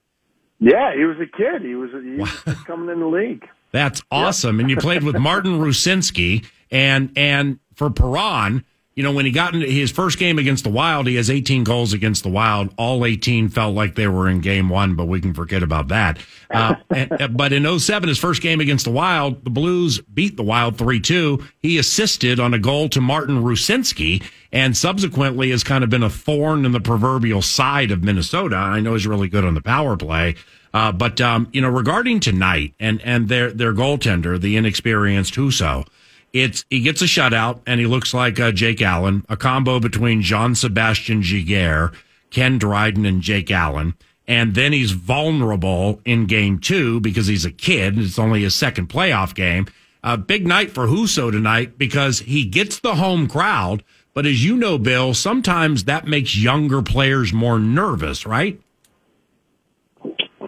Yeah, 0.60 0.94
he 0.94 1.04
was 1.04 1.16
a 1.18 1.26
kid. 1.36 1.62
He 1.62 1.74
was 1.74 1.90
he 1.92 2.16
was 2.16 2.58
coming 2.64 2.88
in 2.90 3.00
the 3.00 3.06
league. 3.06 3.46
That's 3.72 4.02
awesome. 4.10 4.60
And 4.60 4.70
you 4.70 4.76
played 4.76 5.02
with 5.02 5.16
Martin 5.18 5.58
Rucinsky 5.58 6.44
and 6.70 7.10
and 7.16 7.58
for 7.74 7.90
Perron, 7.90 8.64
you 8.94 9.02
know, 9.02 9.10
when 9.12 9.26
he 9.26 9.32
got 9.32 9.52
into 9.54 9.66
his 9.66 9.90
first 9.90 10.18
game 10.20 10.38
against 10.38 10.62
the 10.62 10.70
Wild, 10.70 11.08
he 11.08 11.16
has 11.16 11.28
18 11.28 11.64
goals 11.64 11.92
against 11.92 12.22
the 12.22 12.28
Wild. 12.28 12.72
All 12.78 13.04
18 13.04 13.48
felt 13.48 13.74
like 13.74 13.96
they 13.96 14.06
were 14.06 14.28
in 14.28 14.40
game 14.40 14.68
one, 14.68 14.94
but 14.94 15.06
we 15.06 15.20
can 15.20 15.34
forget 15.34 15.64
about 15.64 15.88
that. 15.88 16.18
Uh, 16.52 16.76
and- 16.90 17.36
but 17.36 17.52
in 17.52 17.78
07, 17.78 18.08
his 18.08 18.18
first 18.18 18.40
game 18.40 18.60
against 18.60 18.84
the 18.84 18.92
Wild, 18.92 19.44
the 19.44 19.50
Blues 19.50 20.00
beat 20.00 20.36
the 20.36 20.44
Wild 20.44 20.78
3 20.78 21.00
2. 21.00 21.44
He 21.58 21.76
assisted 21.78 22.38
on 22.38 22.54
a 22.54 22.58
goal 22.60 22.88
to 22.90 23.00
Martin 23.00 23.42
Rucinsky 23.42 24.22
and 24.54 24.76
subsequently 24.76 25.50
has 25.50 25.64
kind 25.64 25.82
of 25.82 25.90
been 25.90 26.04
a 26.04 26.08
thorn 26.08 26.64
in 26.64 26.70
the 26.70 26.80
proverbial 26.80 27.42
side 27.42 27.90
of 27.90 28.04
Minnesota. 28.04 28.54
I 28.54 28.78
know 28.78 28.92
he's 28.92 29.06
really 29.06 29.28
good 29.28 29.44
on 29.44 29.54
the 29.54 29.60
power 29.60 29.96
play. 29.96 30.36
Uh, 30.72 30.92
but 30.92 31.20
um, 31.20 31.48
you 31.52 31.60
know, 31.60 31.68
regarding 31.68 32.20
tonight 32.20 32.72
and 32.78 33.00
and 33.02 33.28
their 33.28 33.50
their 33.50 33.74
goaltender, 33.74 34.40
the 34.40 34.56
inexperienced 34.56 35.34
Husso, 35.34 35.86
it's 36.32 36.64
he 36.70 36.80
gets 36.80 37.02
a 37.02 37.06
shutout 37.06 37.60
and 37.66 37.80
he 37.80 37.86
looks 37.86 38.14
like 38.14 38.38
uh, 38.38 38.52
Jake 38.52 38.80
Allen, 38.80 39.26
a 39.28 39.36
combo 39.36 39.80
between 39.80 40.22
Jean 40.22 40.54
Sebastian 40.54 41.22
Giguere, 41.22 41.92
Ken 42.30 42.56
Dryden, 42.56 43.04
and 43.04 43.20
Jake 43.20 43.50
Allen. 43.50 43.94
And 44.26 44.54
then 44.54 44.72
he's 44.72 44.92
vulnerable 44.92 46.00
in 46.04 46.26
game 46.26 46.58
two 46.58 47.00
because 47.00 47.26
he's 47.26 47.44
a 47.44 47.50
kid. 47.50 47.98
It's 47.98 48.18
only 48.18 48.42
his 48.42 48.54
second 48.54 48.88
playoff 48.88 49.34
game. 49.34 49.66
A 50.02 50.16
big 50.16 50.46
night 50.46 50.70
for 50.70 50.86
Husso 50.86 51.30
tonight 51.30 51.76
because 51.76 52.20
he 52.20 52.44
gets 52.44 52.78
the 52.78 52.94
home 52.94 53.26
crowd. 53.28 53.82
But 54.14 54.26
as 54.26 54.44
you 54.44 54.56
know, 54.56 54.78
Bill, 54.78 55.12
sometimes 55.12 55.84
that 55.84 56.06
makes 56.06 56.36
younger 56.36 56.82
players 56.82 57.32
more 57.32 57.58
nervous, 57.58 58.24
right? 58.24 58.60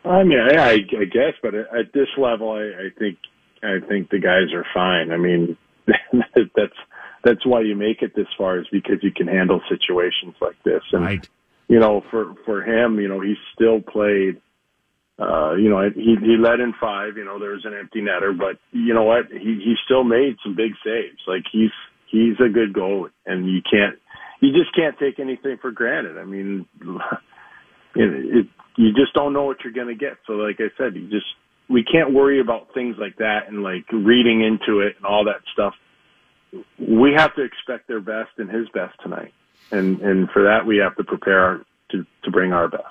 I 0.05 0.23
mean, 0.23 0.39
I, 0.39 0.73
I 0.73 1.05
guess, 1.05 1.35
but 1.43 1.55
at 1.55 1.67
at 1.75 1.93
this 1.93 2.07
level, 2.17 2.51
I, 2.53 2.87
I 2.87 2.89
think 2.97 3.19
I 3.63 3.79
think 3.89 4.11
the 4.11 4.21
guys 4.21 4.53
are 4.55 4.65
fine. 4.73 5.11
I 5.11 5.17
mean, 5.17 5.57
that's 6.55 6.79
that's 7.25 7.45
why 7.45 7.63
you 7.63 7.75
make 7.75 8.03
it 8.03 8.15
this 8.15 8.29
far 8.39 8.61
is 8.61 8.67
because 8.71 9.03
you 9.03 9.11
can 9.11 9.27
handle 9.27 9.61
situations 9.69 10.35
like 10.41 10.63
this. 10.65 10.83
And 10.93 11.05
Right. 11.05 11.29
you 11.67 11.81
know, 11.81 12.05
for 12.11 12.35
for 12.45 12.63
him, 12.63 13.01
you 13.01 13.09
know, 13.09 13.21
he 13.21 13.35
still 13.55 13.81
played 13.81 14.41
Uh, 15.19 15.55
you 15.55 15.71
know, 15.71 15.81
he 15.91 16.15
he 16.21 16.37
led 16.37 16.61
in 16.61 16.73
five. 16.79 17.17
You 17.17 17.25
know, 17.25 17.39
there 17.41 17.53
was 17.53 17.65
an 17.65 17.75
empty 17.75 18.01
netter, 18.03 18.37
but 18.37 18.59
you 18.71 18.95
know 18.95 19.05
what? 19.05 19.27
He 19.33 19.59
he 19.65 19.75
still 19.85 20.05
made 20.05 20.37
some 20.45 20.55
big 20.55 20.73
saves. 20.85 21.19
Like 21.27 21.45
he's 21.51 21.73
he's 22.11 22.35
a 22.45 22.49
good 22.49 22.73
goalie, 22.73 23.11
and 23.25 23.47
you 23.47 23.61
can't 23.69 23.99
you 24.41 24.53
just 24.53 24.75
can't 24.75 24.99
take 24.99 25.19
anything 25.19 25.59
for 25.61 25.71
granted. 25.71 26.19
I 26.19 26.25
mean, 26.25 26.67
it, 27.95 28.37
it, 28.37 28.47
you 28.77 28.93
just 28.95 29.15
don't 29.15 29.33
know 29.33 29.45
what 29.45 29.59
you're 29.65 29.73
going 29.73 29.89
to 29.89 29.95
get. 29.95 30.19
So, 30.27 30.35
like 30.35 30.57
I 30.59 30.69
said, 30.77 30.95
you 30.95 31.09
just 31.09 31.27
we 31.69 31.83
can't 31.83 32.13
worry 32.13 32.41
about 32.41 32.73
things 32.75 32.97
like 32.99 33.17
that 33.19 33.49
and 33.49 33.63
like 33.63 33.85
reading 33.93 34.43
into 34.43 34.81
it 34.81 34.97
and 34.97 35.07
all 35.07 35.25
that 35.25 35.41
stuff. 35.53 35.75
We 36.79 37.13
have 37.17 37.35
to 37.35 37.43
expect 37.43 37.89
their 37.89 38.01
best 38.01 38.31
and 38.39 38.51
his 38.51 38.69
best 38.71 38.95
tonight, 39.03 39.33
and 39.71 40.01
and 40.01 40.31
for 40.31 40.45
that 40.45 40.67
we 40.67 40.79
have 40.79 40.97
to 40.97 41.05
prepare 41.05 41.41
our, 41.41 41.61
to 41.91 42.07
to 42.25 42.31
bring 42.31 42.53
our 42.53 42.69
best. 42.69 42.85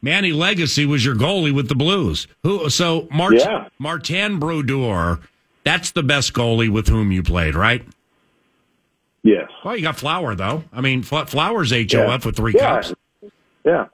Manny 0.00 0.32
Legace 0.32 0.86
was 0.86 1.02
your 1.02 1.14
goalie 1.14 1.54
with 1.54 1.68
the 1.68 1.74
Blues. 1.74 2.26
Who? 2.42 2.68
So 2.68 3.08
Mart- 3.10 3.34
Yeah. 3.38 3.68
Martin 3.78 4.38
Brodeur, 4.38 5.20
that's 5.64 5.92
the 5.92 6.02
best 6.02 6.34
goalie 6.34 6.68
with 6.68 6.88
whom 6.88 7.10
you 7.10 7.22
played, 7.22 7.54
right? 7.54 7.86
Yes. 9.24 9.48
Well, 9.64 9.74
you 9.74 9.82
got 9.82 9.96
Flower 9.96 10.34
though. 10.36 10.64
I 10.72 10.80
mean, 10.82 11.02
Fl- 11.02 11.22
Flowers 11.24 11.72
HOF 11.72 11.92
Yeah. 11.92 12.18
with 12.24 12.36
three 12.36 12.52
Yeah. 12.54 12.60
cups. 12.76 12.94
Yeah. 13.64 13.86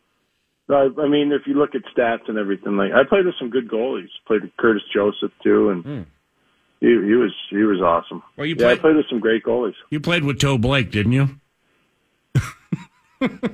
I, 0.69 0.89
I 0.99 1.09
mean, 1.09 1.33
if 1.33 1.47
you 1.47 1.55
look 1.55 1.75
at 1.75 1.83
stats 1.97 2.29
and 2.29 2.37
everything, 2.37 2.77
like 2.77 2.93
I 2.93 3.05
played 3.09 3.27
with 3.27 3.37
some 3.39 3.49
good 3.51 3.69
goalies. 3.69 4.09
Played 4.27 4.43
with 4.43 4.57
Curtis 4.57 4.83
Joseph 4.93 5.33
too, 5.43 5.71
and 5.71 5.85
hmm. 5.85 6.03
he, 6.81 6.89
he 6.89 7.15
was 7.15 7.33
he 7.49 7.63
was 7.63 7.81
awesome. 7.81 8.23
Well, 8.37 8.47
you 8.47 8.57
yeah, 8.59 8.67
I 8.67 8.69
played- 8.71 8.81
played 8.81 8.97
with 8.97 9.07
some 9.09 9.21
great 9.21 9.45
goalies. 9.45 9.75
You 9.91 10.01
played 10.01 10.25
with 10.25 10.39
Toe 10.41 10.59
Blake, 10.59 10.91
didn't 10.91 11.13
you? 11.13 11.41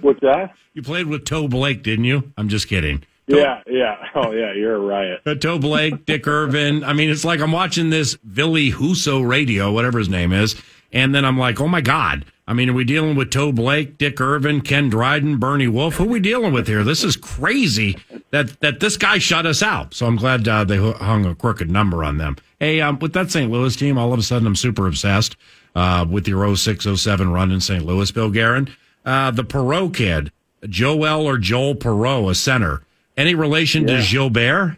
What's 0.01 0.21
that? 0.21 0.55
You 0.77 0.83
played 0.83 1.07
with 1.07 1.25
Toe 1.25 1.49
Blake, 1.49 1.83
didn't 1.83 2.05
you? 2.05 2.35
I'm 2.37 2.51
just 2.51 2.69
kidding. 2.69 3.03
Yeah, 3.27 3.63
yeah. 3.67 3.97
Oh, 4.15 4.33
yeah. 4.33 4.53
You're 4.55 4.77
a 4.77 4.79
riot. 4.79 5.41
Toe 5.41 5.59
Blake, 5.59 6.07
Dick 6.07 6.27
Irvin. 6.27 6.83
I 6.85 6.93
mean, 6.93 7.11
it's 7.11 7.25
like 7.25 7.41
I'm 7.41 7.53
watching 7.53 7.91
this 7.91 8.17
Billy 8.17 8.71
Husso 8.73 9.27
radio, 9.27 9.73
whatever 9.73 9.99
his 9.99 10.09
name 10.09 10.33
is, 10.33 10.55
and 10.93 11.15
then 11.15 11.25
I'm 11.25 11.39
like, 11.39 11.61
oh 11.61 11.69
my 11.69 11.81
god. 11.81 12.25
I 12.49 12.55
mean, 12.55 12.71
are 12.71 12.75
we 12.75 12.85
dealing 12.85 13.17
with 13.17 13.31
Toe 13.33 13.51
Blake, 13.51 13.99
Dick 13.99 14.21
Irvin, 14.21 14.61
Ken 14.61 14.89
Dryden, 14.89 15.39
Bernie 15.39 15.67
Wolfe? 15.67 15.97
Who 15.97 16.05
are 16.05 16.09
we 16.09 16.21
dealing 16.21 16.53
with 16.53 16.69
here? 16.69 16.85
This 16.85 17.03
is 17.03 17.17
crazy 17.17 17.99
that 18.31 18.61
that 18.61 18.79
this 18.79 18.97
guy 18.97 19.19
shut 19.19 19.47
us 19.47 19.63
out. 19.63 19.95
So 19.95 20.07
I'm 20.07 20.17
glad 20.17 20.47
uh, 20.47 20.63
they 20.63 20.77
hung 20.79 21.27
a 21.27 21.35
crooked 21.35 21.69
number 21.71 22.05
on 22.05 22.19
them. 22.19 22.37
Hey, 22.61 22.81
um, 22.81 23.01
with 23.01 23.13
that 23.15 23.31
St. 23.33 23.51
Louis 23.51 23.75
team, 23.75 23.99
all 23.99 24.13
of 24.13 24.19
a 24.19 24.23
sudden 24.23 24.47
I'm 24.47 24.55
super 24.57 24.87
obsessed 24.87 25.37
uh, 25.75 26.07
with 26.09 26.29
your 26.29 26.57
0607 26.57 27.31
run 27.31 27.51
in 27.51 27.61
St. 27.61 27.85
Louis, 27.85 28.11
Bill 28.13 28.31
Guerin. 28.31 28.69
Uh, 29.05 29.31
the 29.33 29.45
Perrault 29.45 29.95
kid, 29.95 30.31
Joel 30.69 31.27
or 31.27 31.39
Joel 31.39 31.75
Perrault, 31.75 32.31
a 32.31 32.35
center. 32.35 32.83
Any 33.17 33.35
relation 33.35 33.87
Yeah. 33.89 34.01
to 34.01 34.07
Gilbert? 34.07 34.77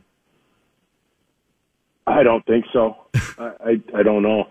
I 2.07 2.23
don't 2.23 2.45
think 2.47 2.65
so. 2.73 2.97
I, 3.39 3.53
I 3.65 3.83
I 3.97 4.03
don't 4.03 4.23
know. 4.23 4.49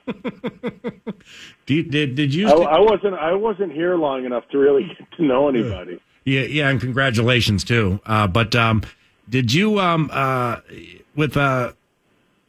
Did, 1.65 1.89
did, 1.91 2.15
did 2.15 2.33
you? 2.33 2.47
I, 2.47 2.75
I 2.75 2.79
wasn't 2.79 3.15
I 3.15 3.33
wasn't 3.33 3.71
here 3.73 3.95
long 3.95 4.25
enough 4.25 4.47
to 4.49 4.57
really 4.57 4.83
get 4.97 5.11
to 5.17 5.23
know 5.23 5.49
anybody. 5.49 5.99
Yeah, 6.23 6.41
yeah, 6.41 6.69
and 6.69 6.79
congratulations 6.79 7.63
too. 7.63 7.99
Uh, 8.05 8.27
but 8.27 8.55
um, 8.55 8.83
did 9.29 9.53
you 9.53 9.79
um 9.79 10.09
uh 10.13 10.57
with 11.15 11.35
uh 11.35 11.73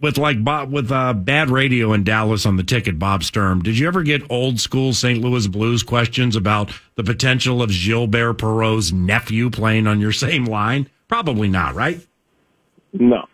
with 0.00 0.18
like 0.18 0.44
Bob 0.44 0.70
with 0.72 0.92
uh 0.92 1.14
bad 1.14 1.48
radio 1.48 1.92
in 1.94 2.04
Dallas 2.04 2.44
on 2.44 2.56
the 2.56 2.62
ticket, 2.64 2.98
Bob 2.98 3.24
Sturm? 3.24 3.62
Did 3.62 3.78
you 3.78 3.88
ever 3.88 4.02
get 4.02 4.30
old 4.30 4.60
school 4.60 4.92
St. 4.92 5.20
Louis 5.20 5.46
Blues 5.46 5.82
questions 5.82 6.36
about 6.36 6.70
the 6.96 7.02
potential 7.04 7.62
of 7.62 7.70
Gilbert 7.70 8.34
Perreault's 8.34 8.92
nephew 8.92 9.48
playing 9.48 9.86
on 9.86 10.00
your 10.00 10.12
same 10.12 10.44
line? 10.44 10.88
Probably 11.08 11.48
not, 11.48 11.74
right? 11.74 12.06
No, 12.92 13.26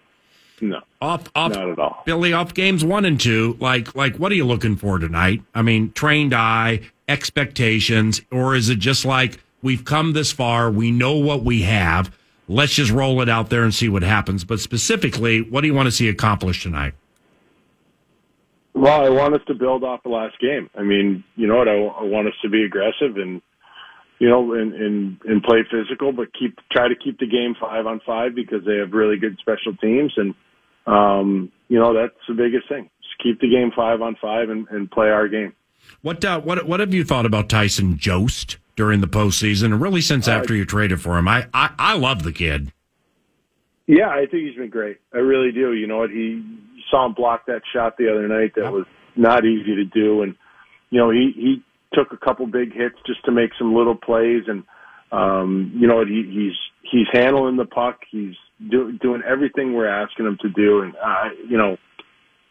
no, 0.60 0.80
Off, 1.00 1.28
off, 1.34 1.52
not 1.52 1.68
at 1.68 1.78
all. 1.78 2.02
Billy, 2.06 2.32
off 2.32 2.54
games 2.54 2.84
one 2.84 3.04
and 3.04 3.20
two, 3.20 3.56
like, 3.60 3.94
like, 3.94 4.16
what 4.16 4.32
are 4.32 4.34
you 4.34 4.44
looking 4.44 4.76
for 4.76 4.98
tonight? 4.98 5.42
I 5.54 5.62
mean, 5.62 5.92
trained 5.92 6.34
eye, 6.34 6.80
expectations, 7.08 8.20
or 8.30 8.54
is 8.54 8.68
it 8.68 8.78
just 8.78 9.04
like 9.04 9.40
we've 9.62 9.84
come 9.84 10.12
this 10.12 10.32
far, 10.32 10.70
we 10.70 10.90
know 10.90 11.16
what 11.16 11.44
we 11.44 11.62
have, 11.62 12.16
let's 12.48 12.74
just 12.74 12.90
roll 12.90 13.20
it 13.22 13.28
out 13.28 13.50
there 13.50 13.62
and 13.62 13.74
see 13.74 13.88
what 13.88 14.02
happens? 14.02 14.44
But 14.44 14.60
specifically, 14.60 15.40
what 15.42 15.60
do 15.60 15.66
you 15.66 15.74
want 15.74 15.86
to 15.86 15.92
see 15.92 16.08
accomplished 16.08 16.62
tonight? 16.62 16.94
Well, 18.74 19.04
I 19.04 19.08
want 19.08 19.34
us 19.34 19.40
to 19.46 19.54
build 19.54 19.84
off 19.84 20.02
the 20.02 20.08
last 20.08 20.38
game. 20.40 20.68
I 20.76 20.82
mean, 20.82 21.22
you 21.36 21.46
know 21.46 21.56
what? 21.56 21.68
I, 21.68 21.74
I 21.74 22.02
want 22.02 22.26
us 22.26 22.34
to 22.42 22.48
be 22.48 22.64
aggressive 22.64 23.16
and 23.16 23.40
you 24.18 24.28
know 24.28 24.52
and, 24.54 24.72
and 24.74 25.18
and 25.24 25.42
play 25.42 25.64
physical, 25.70 26.12
but 26.12 26.28
keep 26.38 26.58
try 26.70 26.88
to 26.88 26.94
keep 26.94 27.18
the 27.18 27.26
game 27.26 27.54
five 27.60 27.86
on 27.86 28.00
five 28.06 28.34
because 28.34 28.64
they 28.66 28.76
have 28.76 28.92
really 28.92 29.16
good 29.16 29.36
special 29.40 29.76
teams 29.76 30.12
and 30.16 30.34
um, 30.86 31.50
you 31.68 31.78
know 31.78 31.94
that's 31.94 32.14
the 32.28 32.34
biggest 32.34 32.68
thing. 32.68 32.90
Just 33.02 33.22
keep 33.22 33.40
the 33.40 33.48
game 33.48 33.70
five 33.74 34.02
on 34.02 34.16
five 34.20 34.50
and, 34.50 34.66
and 34.68 34.90
play 34.90 35.08
our 35.08 35.28
game. 35.28 35.54
What, 36.02 36.24
uh, 36.24 36.40
what, 36.40 36.66
what 36.66 36.80
have 36.80 36.94
you 36.94 37.04
thought 37.04 37.26
about 37.26 37.48
Tyson 37.48 37.98
Jost 37.98 38.58
during 38.76 39.00
the 39.00 39.06
postseason, 39.06 39.66
and 39.66 39.80
really 39.80 40.00
since 40.00 40.28
after 40.28 40.54
you 40.54 40.64
traded 40.64 41.00
for 41.00 41.18
him? 41.18 41.28
I, 41.28 41.46
I, 41.52 41.70
I 41.78 41.96
love 41.96 42.22
the 42.22 42.32
kid. 42.32 42.72
Yeah, 43.86 44.08
I 44.08 44.26
think 44.30 44.48
he's 44.48 44.56
been 44.56 44.70
great. 44.70 44.98
I 45.12 45.18
really 45.18 45.52
do. 45.52 45.74
You 45.74 45.86
know 45.86 45.98
what? 45.98 46.10
He 46.10 46.42
saw 46.90 47.06
him 47.06 47.12
block 47.12 47.46
that 47.46 47.62
shot 47.72 47.96
the 47.98 48.10
other 48.10 48.26
night. 48.26 48.52
That 48.56 48.72
was 48.72 48.86
not 49.14 49.44
easy 49.44 49.74
to 49.76 49.84
do, 49.84 50.22
and 50.22 50.34
you 50.90 50.98
know 50.98 51.10
he 51.10 51.32
he 51.34 51.62
took 51.92 52.12
a 52.12 52.16
couple 52.16 52.46
big 52.46 52.72
hits 52.72 52.96
just 53.06 53.24
to 53.24 53.32
make 53.32 53.50
some 53.58 53.74
little 53.74 53.94
plays, 53.94 54.44
and 54.46 54.64
um, 55.12 55.72
you 55.76 55.86
know 55.86 55.96
what? 55.96 56.08
He, 56.08 56.22
he's 56.22 56.90
he's 56.90 57.06
handling 57.12 57.56
the 57.56 57.64
puck. 57.64 58.00
He's 58.10 58.34
do, 58.70 58.92
doing 58.92 59.22
everything 59.28 59.74
we're 59.74 59.88
asking 59.88 60.26
him 60.26 60.38
to 60.42 60.48
do, 60.48 60.82
and 60.82 60.94
uh, 60.96 61.28
you 61.48 61.56
know, 61.56 61.76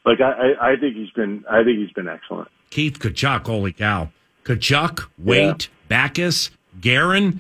like 0.06 0.20
I, 0.22 0.32
I 0.32 0.72
I 0.72 0.76
think 0.80 0.96
he's 0.96 1.12
been 1.12 1.44
I 1.50 1.64
think 1.64 1.80
he's 1.80 1.92
been 1.92 2.08
excellent. 2.08 2.50
Keith 2.70 3.00
Tkachuk, 3.00 3.46
holy 3.46 3.74
cow. 3.74 4.10
Tkachuk, 4.46 5.08
Weight, 5.18 5.70
Backes, 5.88 6.52
Guerin. 6.80 7.40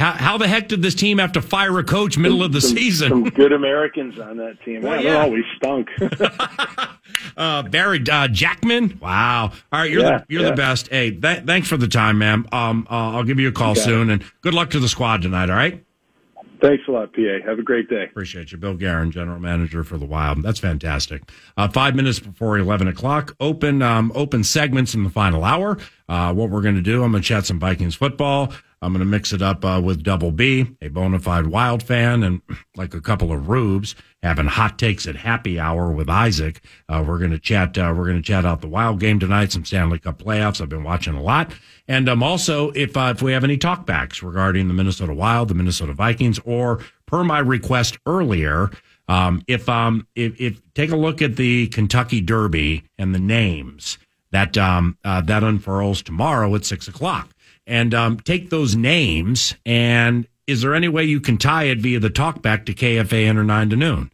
How, 0.00 0.12
how 0.12 0.38
the 0.38 0.48
heck 0.48 0.68
did 0.68 0.80
this 0.80 0.94
team 0.94 1.18
have 1.18 1.32
to 1.32 1.42
fire 1.42 1.78
a 1.78 1.84
coach 1.84 2.16
middle 2.16 2.42
of 2.42 2.52
the 2.52 2.62
some, 2.62 2.74
season? 2.74 3.08
Some 3.10 3.24
good 3.24 3.52
Americans 3.52 4.18
on 4.18 4.38
that 4.38 4.56
team. 4.64 4.80
Well, 4.80 4.94
I 4.94 5.02
yeah. 5.02 5.26
We 5.26 5.44
stunk. 5.56 5.88
Uh, 7.36 7.62
Barry 7.62 8.02
uh, 8.10 8.28
Jackman. 8.28 8.98
Wow. 9.00 9.52
All 9.72 9.80
right, 9.80 9.90
you're 9.90 10.02
Yeah, 10.02 10.18
the 10.18 10.24
you're 10.28 10.42
yeah. 10.42 10.50
the 10.50 10.56
best. 10.56 10.88
Hey, 10.88 11.10
th- 11.10 11.44
thanks 11.44 11.68
for 11.68 11.76
the 11.76 11.88
time, 11.88 12.18
ma'am. 12.18 12.46
Um, 12.52 12.86
uh, 12.90 13.10
I'll 13.10 13.24
give 13.24 13.38
you 13.40 13.48
a 13.48 13.52
call 13.52 13.74
soon, 13.74 14.10
and 14.10 14.24
good 14.42 14.54
luck 14.54 14.70
to 14.70 14.80
the 14.80 14.88
squad 14.88 15.22
tonight. 15.22 15.50
All 15.50 15.56
right. 15.56 15.84
Thanks 16.62 16.84
a 16.88 16.92
lot, 16.92 17.12
PA. 17.12 17.38
Have 17.44 17.58
a 17.58 17.62
great 17.62 17.88
day. 17.88 18.04
Appreciate 18.04 18.52
you, 18.52 18.58
Bill 18.58 18.74
Guerin, 18.74 19.10
general 19.10 19.40
manager 19.40 19.82
for 19.82 19.98
the 19.98 20.04
Wild. 20.04 20.42
That's 20.42 20.60
fantastic. 20.60 21.22
Uh, 21.56 21.68
five 21.68 21.94
minutes 21.96 22.20
before 22.20 22.58
eleven 22.58 22.86
o'clock, 22.86 23.34
open 23.40 23.82
um, 23.82 24.12
open 24.14 24.44
segments 24.44 24.94
in 24.94 25.02
the 25.02 25.10
final 25.10 25.44
hour. 25.44 25.78
Uh, 26.08 26.32
what 26.32 26.50
we're 26.50 26.62
going 26.62 26.76
to 26.76 26.82
do, 26.82 27.02
I'm 27.02 27.10
going 27.10 27.22
to 27.22 27.28
chat 27.28 27.44
some 27.46 27.58
Vikings 27.58 27.96
football. 27.96 28.52
I'm 28.82 28.92
going 28.92 29.00
to 29.00 29.04
mix 29.04 29.32
it 29.32 29.42
up 29.42 29.62
uh, 29.64 29.80
with 29.82 30.02
Double 30.02 30.32
B, 30.32 30.66
a 30.80 30.88
bona 30.88 31.18
fide 31.18 31.48
Wild 31.48 31.82
fan, 31.82 32.22
and 32.22 32.40
like 32.76 32.94
a 32.94 33.00
couple 33.00 33.30
of 33.30 33.48
rubes 33.48 33.94
having 34.22 34.46
hot 34.46 34.78
takes 34.78 35.06
at 35.06 35.16
happy 35.16 35.60
hour 35.60 35.92
with 35.92 36.08
Isaac. 36.08 36.62
Uh, 36.88 37.04
we're 37.06 37.18
going 37.18 37.30
to 37.30 37.38
chat. 37.38 37.76
Uh, 37.76 37.92
we're 37.96 38.06
going 38.06 38.16
to 38.16 38.22
chat 38.22 38.46
out 38.46 38.62
the 38.62 38.68
Wild 38.68 38.98
game 38.98 39.20
tonight, 39.20 39.52
some 39.52 39.66
Stanley 39.66 39.98
Cup 39.98 40.18
playoffs. 40.22 40.60
I've 40.62 40.70
been 40.70 40.84
watching 40.84 41.14
a 41.14 41.22
lot, 41.22 41.52
and 41.88 42.08
um, 42.08 42.22
also 42.22 42.70
if 42.70 42.96
uh, 42.96 43.12
if 43.14 43.20
we 43.20 43.32
have 43.32 43.44
any 43.44 43.58
talkbacks 43.58 44.22
regarding 44.22 44.68
the 44.68 44.74
Minnesota 44.74 45.12
Wild, 45.12 45.48
the 45.48 45.54
Minnesota 45.54 45.92
Vikings, 45.92 46.38
or 46.46 46.80
per 47.04 47.22
my 47.22 47.38
request 47.38 47.98
earlier, 48.06 48.70
um, 49.08 49.42
if 49.46 49.68
um 49.68 50.06
if, 50.14 50.40
if 50.40 50.60
take 50.72 50.90
a 50.90 50.96
look 50.96 51.20
at 51.20 51.36
the 51.36 51.66
Kentucky 51.68 52.22
Derby 52.22 52.84
and 52.96 53.14
the 53.14 53.18
names 53.18 53.98
that 54.30 54.56
um 54.56 54.96
uh, 55.04 55.20
that 55.20 55.44
unfurls 55.44 56.00
tomorrow 56.00 56.54
at 56.54 56.64
six 56.64 56.88
o'clock, 56.88 57.28
and 57.70 57.94
um 57.94 58.18
take 58.20 58.50
those 58.50 58.76
names 58.76 59.54
and 59.64 60.26
is 60.46 60.60
there 60.62 60.74
any 60.74 60.88
way 60.88 61.04
you 61.04 61.20
can 61.20 61.38
tie 61.38 61.64
it 61.64 61.78
via 61.78 62.00
the 62.00 62.10
talkback 62.10 62.66
to 62.66 62.74
KFAN 62.74 63.36
or 63.36 63.44
nine 63.44 63.70
to 63.70 63.76
noon, 63.76 64.10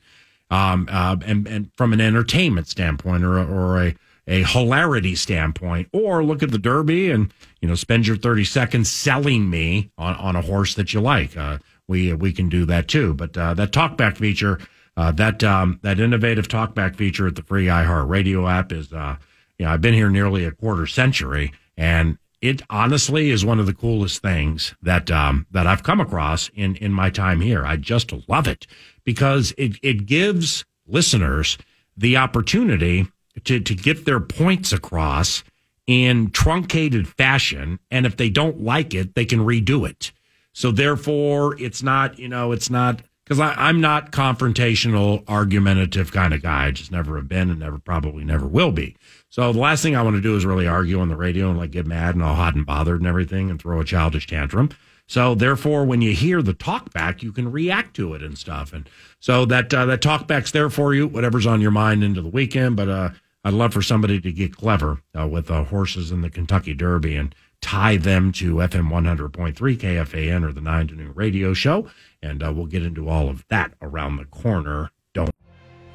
um 0.51 0.89
uh, 0.91 1.17
and 1.25 1.49
and 1.49 1.71
from 1.77 1.93
an 1.93 2.01
entertainment 2.01 2.69
standpoint 2.69 3.25
or 3.25 3.39
or 3.39 3.83
a 3.83 3.97
a 4.29 4.43
hilarity 4.43 5.15
standpoint, 5.15 5.89
or 5.93 6.25
look 6.25 6.43
at 6.43 6.51
the 6.51 6.59
Derby 6.59 7.11
and 7.11 7.33
you 7.61 7.69
know 7.69 7.75
spend 7.75 8.07
your 8.07 8.17
thirty 8.17 8.45
seconds 8.45 8.91
selling 8.91 9.49
me 9.49 9.91
on, 9.97 10.15
on 10.17 10.37
a 10.37 10.43
horse 10.43 10.75
that 10.75 10.93
you 10.93 11.01
like. 11.01 11.37
Uh, 11.37 11.59
we 11.89 12.13
we 12.13 12.33
can 12.33 12.49
do 12.49 12.65
that 12.67 12.89
too. 12.89 13.15
But 13.15 13.37
uh, 13.37 13.55
that 13.55 13.73
talkback 13.73 14.17
feature, 14.17 14.59
uh, 14.97 15.13
that 15.13 15.45
um, 15.45 15.79
that 15.83 16.01
innovative 16.01 16.49
talkback 16.49 16.97
feature 16.97 17.27
at 17.27 17.37
the 17.37 17.43
free 17.43 17.67
iHeartRadio 17.67 18.51
app 18.51 18.73
is, 18.73 18.93
uh, 18.93 19.17
you 19.59 19.67
know, 19.67 19.73
I've 19.73 19.81
been 19.81 19.95
here 19.95 20.11
nearly 20.11 20.45
a 20.45 20.51
quarter 20.51 20.87
century, 20.87 21.53
and 21.77 22.19
it 22.41 22.63
honestly 22.71 23.31
is 23.31 23.45
one 23.45 23.59
of 23.59 23.67
the 23.67 23.75
coolest 23.75 24.23
things 24.23 24.75
that 24.83 25.11
um, 25.11 25.47
that 25.51 25.67
I've 25.67 25.83
come 25.83 26.01
across 26.01 26.51
in 26.55 26.77
in 26.77 26.93
my 26.93 27.11
time 27.11 27.41
here. 27.41 27.65
I 27.65 27.77
just 27.77 28.13
love 28.29 28.47
it 28.47 28.67
because 29.05 29.55
it 29.57 29.79
it 29.83 30.07
gives 30.07 30.65
listeners 30.87 31.59
the 31.97 32.17
opportunity 32.17 33.07
to 33.45 33.61
to 33.61 33.75
get 33.75 34.05
their 34.05 34.21
points 34.21 34.73
across 34.73 35.43
in 35.87 36.31
truncated 36.31 37.09
fashion, 37.09 37.79
and 37.91 38.07
if 38.07 38.17
they 38.17 38.29
don't 38.29 38.61
like 38.61 38.93
it, 38.93 39.15
they 39.15 39.25
can 39.25 39.41
redo 39.41 39.89
it. 39.89 40.13
So 40.53 40.71
therefore, 40.71 41.61
it's 41.61 41.83
not, 41.83 42.19
you 42.19 42.29
know, 42.29 42.53
it's 42.53 42.71
not 42.71 43.03
because 43.27 43.41
I'm 43.41 43.81
not 43.81 44.13
confrontational, 44.13 45.25
argumentative 45.27 46.13
kind 46.13 46.33
of 46.33 46.43
guy. 46.43 46.67
I 46.67 46.71
just 46.71 46.93
never 46.93 47.17
have 47.17 47.29
been 47.29 47.51
and 47.51 47.59
never 47.59 47.79
probably 47.79 48.23
never 48.23 48.47
will 48.47 48.71
be. 48.71 48.97
So 49.31 49.53
the 49.53 49.59
last 49.59 49.83
thing 49.83 49.97
I 49.97 50.03
want 50.03 50.15
to 50.15 50.23
do 50.23 50.37
is 50.37 50.47
really 50.47 50.69
argue 50.69 51.01
on 51.01 51.09
the 51.09 51.17
radio 51.17 51.51
and 51.51 51.59
like 51.59 51.73
get 51.73 51.87
mad 51.87 52.15
and 52.15 52.23
all 52.23 52.37
hot 52.37 52.55
and 52.55 52.65
bothered 52.65 53.01
and 53.01 53.09
everything 53.09 53.51
and 53.51 53.61
throw 53.61 53.81
a 53.81 53.85
childish 53.85 54.29
tantrum. 54.29 54.71
So 55.09 55.35
therefore, 55.35 55.85
when 55.85 56.03
you 56.03 56.13
hear 56.15 56.41
the 56.41 56.55
talk 56.55 56.93
back, 56.93 57.23
you 57.23 57.33
can 57.33 57.51
react 57.51 57.95
to 57.97 58.15
it 58.15 58.23
and 58.23 58.39
stuff. 58.39 58.73
And 58.73 58.89
so 59.19 59.45
that 59.47 59.75
uh, 59.75 59.87
that 59.87 60.03
talk 60.03 60.29
back's 60.29 60.53
there 60.53 60.71
for 60.71 60.95
you, 60.95 61.09
whatever's 61.09 61.47
on 61.47 61.61
your 61.61 61.71
mind 61.73 62.05
into 62.05 62.23
the 62.23 62.29
weekend. 62.29 62.77
But 62.77 62.89
uh, 62.89 63.11
I'd 63.45 63.55
love 63.55 63.73
for 63.73 63.83
somebody 63.83 64.21
to 64.21 64.33
get 64.33 64.57
clever 64.57 65.03
uh, 65.19 65.27
with 65.27 65.51
uh, 65.51 65.65
horses 65.65 66.13
in 66.13 66.21
the 66.23 66.31
Kentucky 66.31 66.75
Derby 66.75 67.17
and 67.17 67.35
tie 67.61 67.97
them 67.97 68.33
to 68.33 68.57
FM 68.57 68.91
100.3 68.91 69.55
KFAN 69.55 70.45
or 70.45 70.53
the 70.53 70.61
9 70.61 70.89
to 70.89 70.95
noon 70.95 71.13
radio 71.15 71.53
show. 71.55 71.89
And 72.27 72.43
uh, 72.43 72.53
we'll 72.53 72.67
get 72.67 72.85
into 72.85 73.09
all 73.09 73.29
of 73.29 73.45
that 73.49 73.73
around 73.81 74.17
the 74.17 74.25
corner. 74.25 74.91
Don't. 75.15 75.31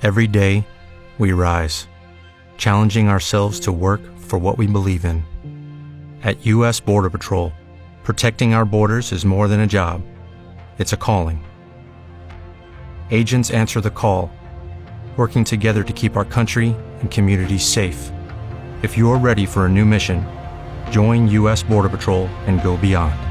Every 0.01 0.27
day, 0.27 0.65
we 1.17 1.33
rise, 1.33 1.87
challenging 2.57 3.09
ourselves 3.09 3.59
to 3.61 3.71
work 3.71 4.01
for 4.17 4.39
what 4.39 4.57
we 4.57 4.65
believe 4.65 5.03
in. 5.03 5.25
At 6.23 6.45
U.S. 6.45 6.79
Border 6.79 7.09
Patrol, 7.09 7.51
protecting 8.03 8.53
our 8.53 8.63
borders 8.63 9.11
is 9.11 9.25
more 9.25 9.49
than 9.49 9.59
a 9.59 9.67
job, 9.67 10.01
it's 10.77 10.93
a 10.93 10.97
calling. 10.97 11.43
Agents 13.11 13.51
answer 13.51 13.81
the 13.81 13.91
call, 13.91 14.31
working 15.17 15.43
together 15.43 15.83
to 15.83 15.93
keep 15.93 16.15
our 16.15 16.25
country 16.25 16.73
and 17.01 17.11
communities 17.11 17.65
safe. 17.65 18.09
If 18.83 18.97
you're 18.97 19.17
ready 19.17 19.45
for 19.45 19.65
a 19.65 19.69
new 19.69 19.85
mission, 19.85 20.25
join 20.91 21.27
U.S. 21.27 21.61
Border 21.61 21.89
Patrol 21.89 22.27
and 22.47 22.63
go 22.63 22.77
beyond. 22.77 23.30